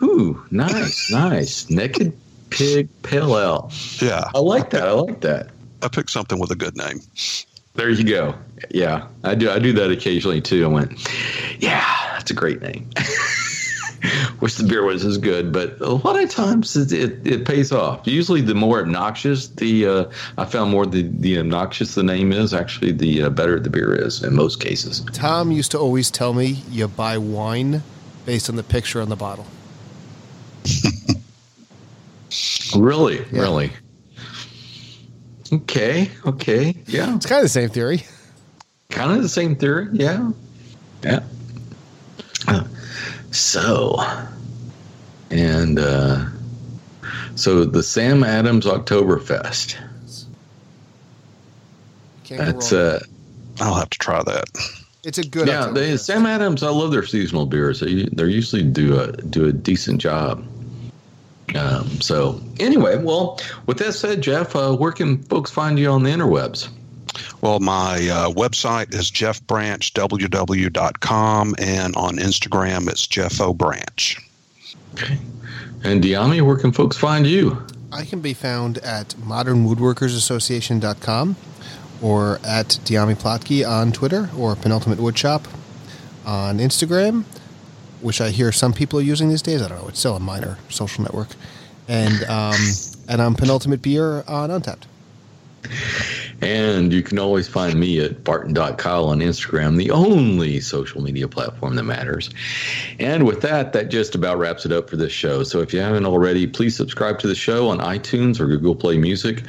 Ooh, 0.03 0.45
nice, 0.51 1.11
nice. 1.13 1.69
Naked 1.71 2.17
Pig 2.51 2.89
Pale 3.03 3.39
Ale. 3.39 3.73
Yeah, 4.01 4.31
I 4.35 4.39
like 4.39 4.71
that. 4.71 4.89
I 4.89 4.93
like 4.93 5.21
that. 5.21 5.51
I 5.83 5.89
picked 5.89 6.11
something 6.11 6.39
with 6.39 6.51
a 6.51 6.57
good 6.57 6.77
name. 6.77 7.01
There 7.75 7.91
you 7.91 8.05
go. 8.05 8.35
Yeah, 8.71 9.07
I 9.23 9.35
do. 9.35 9.51
I 9.51 9.59
do 9.59 9.73
that 9.75 9.91
occasionally 9.91 10.41
too. 10.41 10.65
I 10.65 10.69
went, 10.69 11.09
yeah, 11.61 11.85
that's 12.15 12.31
a 12.31 12.35
great 12.35 12.61
name. 12.61 12.89
Wish 14.41 14.55
the 14.55 14.65
beer 14.65 14.85
was 14.85 15.05
as 15.05 15.19
good, 15.19 15.53
but 15.53 15.81
a 15.81 15.91
lot 15.95 16.23
of 16.23 16.31
times 16.31 16.77
it, 16.77 16.93
it, 16.93 17.27
it 17.27 17.45
pays 17.45 17.73
off. 17.73 18.07
Usually, 18.07 18.41
the 18.41 18.55
more 18.55 18.81
obnoxious 18.81 19.49
the 19.49 19.87
uh, 19.87 20.05
I 20.37 20.45
found 20.45 20.71
more 20.71 20.87
the, 20.87 21.03
the 21.03 21.39
obnoxious 21.39 21.95
the 21.95 22.03
name 22.03 22.33
is, 22.33 22.55
actually, 22.55 22.93
the 22.93 23.23
uh, 23.25 23.31
better 23.31 23.59
the 23.59 23.71
beer 23.71 23.95
is 23.95 24.23
in 24.23 24.35
most 24.35 24.61
cases. 24.61 25.01
Tom 25.13 25.51
used 25.51 25.71
to 25.73 25.79
always 25.79 26.11
tell 26.11 26.33
me 26.33 26.63
you 26.71 26.87
buy 26.89 27.19
wine 27.19 27.83
based 28.27 28.49
on 28.49 28.57
the 28.57 28.63
picture 28.63 29.01
on 29.03 29.09
the 29.09 29.17
bottle. 29.17 29.47
Really, 32.77 33.19
Yeah. 33.33 33.41
really. 33.41 33.73
Okay, 35.51 36.11
okay, 36.27 36.77
yeah, 36.87 37.17
It's 37.17 37.25
kind 37.25 37.39
of 37.39 37.45
the 37.45 37.49
same 37.49 37.71
theory. 37.71 38.05
kind 38.91 39.11
of 39.13 39.23
the 39.23 39.29
same 39.31 39.57
theory. 39.57 39.89
Yeah, 39.93 40.33
yeah. 41.03 41.21
So, 43.49 43.97
and 45.31 45.79
uh, 45.79 46.27
so 47.35 47.65
the 47.65 47.83
Sam 47.83 48.23
Adams 48.23 48.67
Oktoberfest. 48.67 49.75
Can't 52.25 52.45
That's 52.45 52.73
wrong. 52.73 52.83
uh, 52.83 52.99
I'll 53.61 53.75
have 53.77 53.89
to 53.89 53.99
try 53.99 54.23
that. 54.23 54.45
it's 55.03 55.17
a 55.17 55.27
good. 55.27 55.49
yeah. 55.49 55.71
They, 55.71 55.97
Sam 55.97 56.27
Adams. 56.27 56.63
I 56.63 56.69
love 56.69 56.91
their 56.91 57.07
seasonal 57.07 57.47
beers. 57.47 57.81
They 57.81 58.05
they 58.13 58.25
usually 58.25 58.65
do 58.65 59.01
a 59.01 59.13
do 59.13 59.47
a 59.47 59.53
decent 59.53 60.03
job. 60.03 60.47
Um, 61.55 62.03
so 62.03 62.43
anyway, 62.61 63.03
well, 63.03 63.41
with 63.65 63.79
that 63.79 63.95
said, 63.95 64.21
Jeff, 64.21 64.55
uh, 64.55 64.77
where 64.77 64.93
can 64.93 65.23
folks 65.23 65.51
find 65.51 65.79
you 65.79 65.89
on 65.89 66.03
the 66.03 66.11
interwebs? 66.11 66.69
Well, 67.41 67.61
my 67.61 67.95
uh, 67.95 68.33
website 68.33 68.93
is 68.95 69.13
jeffbranchww.com, 69.13 71.55
and 71.59 71.97
on 71.97 72.17
Instagram 72.17 72.89
it's 72.89 73.07
Jeff 73.07 73.41
O 73.41 73.55
Branch. 73.55 74.19
Okay. 74.95 75.19
And 75.85 76.03
Dyami, 76.03 76.43
where 76.43 76.57
can 76.57 76.73
folks 76.73 76.97
find 76.97 77.25
you? 77.27 77.65
I 77.93 78.05
can 78.05 78.21
be 78.21 78.35
found 78.35 78.79
at 78.79 79.11
modernwoodworkersassociation.com 79.11 81.37
or 82.03 82.41
at 82.45 82.67
Dyami 82.85 83.15
Plotke 83.15 83.65
on 83.69 83.93
Twitter 83.93 84.29
or 84.37 84.57
Penultimate 84.57 84.99
Woodshop 84.99 85.45
on 86.27 86.59
Instagram, 86.59 87.23
which 88.01 88.21
I 88.21 88.31
hear 88.31 88.51
some 88.53 88.73
people 88.73 88.99
are 88.99 89.03
using 89.03 89.29
these 89.29 89.43
days. 89.43 89.63
I 89.63 89.69
don't 89.69 89.81
know. 89.81 89.87
It's 89.89 90.01
still 90.01 90.17
a 90.17 90.21
minor 90.21 90.59
social 90.69 91.05
network. 91.05 91.29
And 91.87 92.25
um, 92.25 92.57
and 93.09 93.23
I'm 93.23 93.35
Penultimate 93.35 93.81
Beer 93.81 94.25
on 94.27 94.51
Untappd. 94.51 94.83
And 96.41 96.93
you 96.93 97.03
can 97.03 97.19
always 97.19 97.49
find 97.49 97.79
me 97.79 97.99
at 98.01 98.23
barton.kyle 98.23 99.07
on 99.07 99.19
Instagram, 99.19 99.77
the 99.77 99.91
only 99.91 100.61
social 100.61 101.03
media 101.03 101.27
platform 101.27 101.75
that 101.77 101.83
matters. 101.83 102.31
And 103.01 103.27
with 103.27 103.41
that, 103.43 103.73
that 103.73 103.89
just 103.89 104.15
about 104.15 104.39
wraps 104.39 104.65
it 104.65 104.71
up 104.71 104.89
for 104.89 104.97
this 104.97 105.13
show. 105.13 105.43
So 105.43 105.61
if 105.61 105.73
you 105.73 105.81
haven't 105.81 106.07
already, 106.07 106.47
please 106.47 106.77
subscribe 106.77 107.19
to 107.21 107.27
the 107.27 107.35
show 107.35 107.69
on 107.69 107.79
iTunes 107.79 108.39
or 108.39 108.47
Google 108.47 108.77
Play 108.77 108.99
Music 108.99 109.43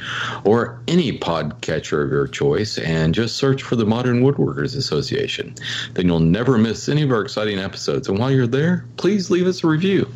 or 0.44 0.80
any 0.88 1.16
podcatcher 1.16 2.04
of 2.04 2.10
your 2.10 2.26
choice 2.26 2.76
and 2.78 3.14
just 3.14 3.36
search 3.36 3.62
for 3.62 3.76
the 3.76 3.86
Modern 3.86 4.22
Woodworkers 4.22 4.76
Association. 4.76 5.54
Then 5.94 6.06
you'll 6.06 6.20
never 6.20 6.58
miss 6.58 6.88
any 6.88 7.02
of 7.02 7.12
our 7.12 7.22
exciting 7.22 7.58
episodes. 7.58 8.08
And 8.08 8.18
while 8.18 8.32
you're 8.32 8.46
there, 8.46 8.84
please 8.96 9.30
leave 9.30 9.46
us 9.46 9.62
a 9.62 9.68
review. 9.68 10.10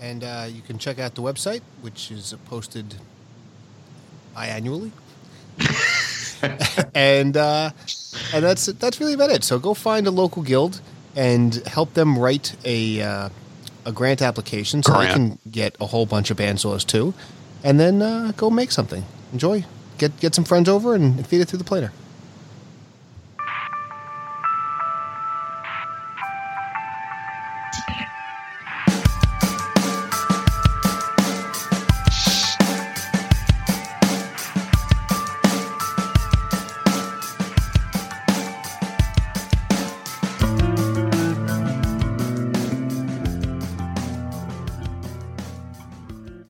And 0.00 0.24
uh, 0.24 0.48
you 0.52 0.62
can 0.62 0.78
check 0.78 0.98
out 0.98 1.14
the 1.14 1.22
website, 1.22 1.62
which 1.80 2.10
is 2.10 2.34
posted 2.46 2.96
biannually. 4.36 4.90
and 6.94 7.36
uh, 7.36 7.70
and 8.32 8.44
that's 8.44 8.66
that's 8.66 9.00
really 9.00 9.14
about 9.14 9.30
it. 9.30 9.44
So 9.44 9.58
go 9.58 9.74
find 9.74 10.06
a 10.06 10.10
local 10.10 10.42
guild 10.42 10.80
and 11.14 11.54
help 11.66 11.94
them 11.94 12.18
write 12.18 12.56
a 12.64 13.02
uh, 13.02 13.28
a 13.84 13.92
grant 13.92 14.22
application 14.22 14.82
so 14.82 14.98
they 14.98 15.12
can 15.12 15.38
get 15.50 15.76
a 15.80 15.86
whole 15.86 16.06
bunch 16.06 16.30
of 16.30 16.36
bandsaws 16.36 16.86
too, 16.86 17.14
and 17.62 17.78
then 17.78 18.02
uh, 18.02 18.32
go 18.36 18.50
make 18.50 18.70
something. 18.70 19.04
Enjoy. 19.32 19.64
Get 19.98 20.18
get 20.20 20.34
some 20.34 20.44
friends 20.44 20.68
over 20.68 20.94
and 20.94 21.26
feed 21.26 21.40
it 21.40 21.48
through 21.48 21.58
the 21.58 21.64
planer. 21.64 21.92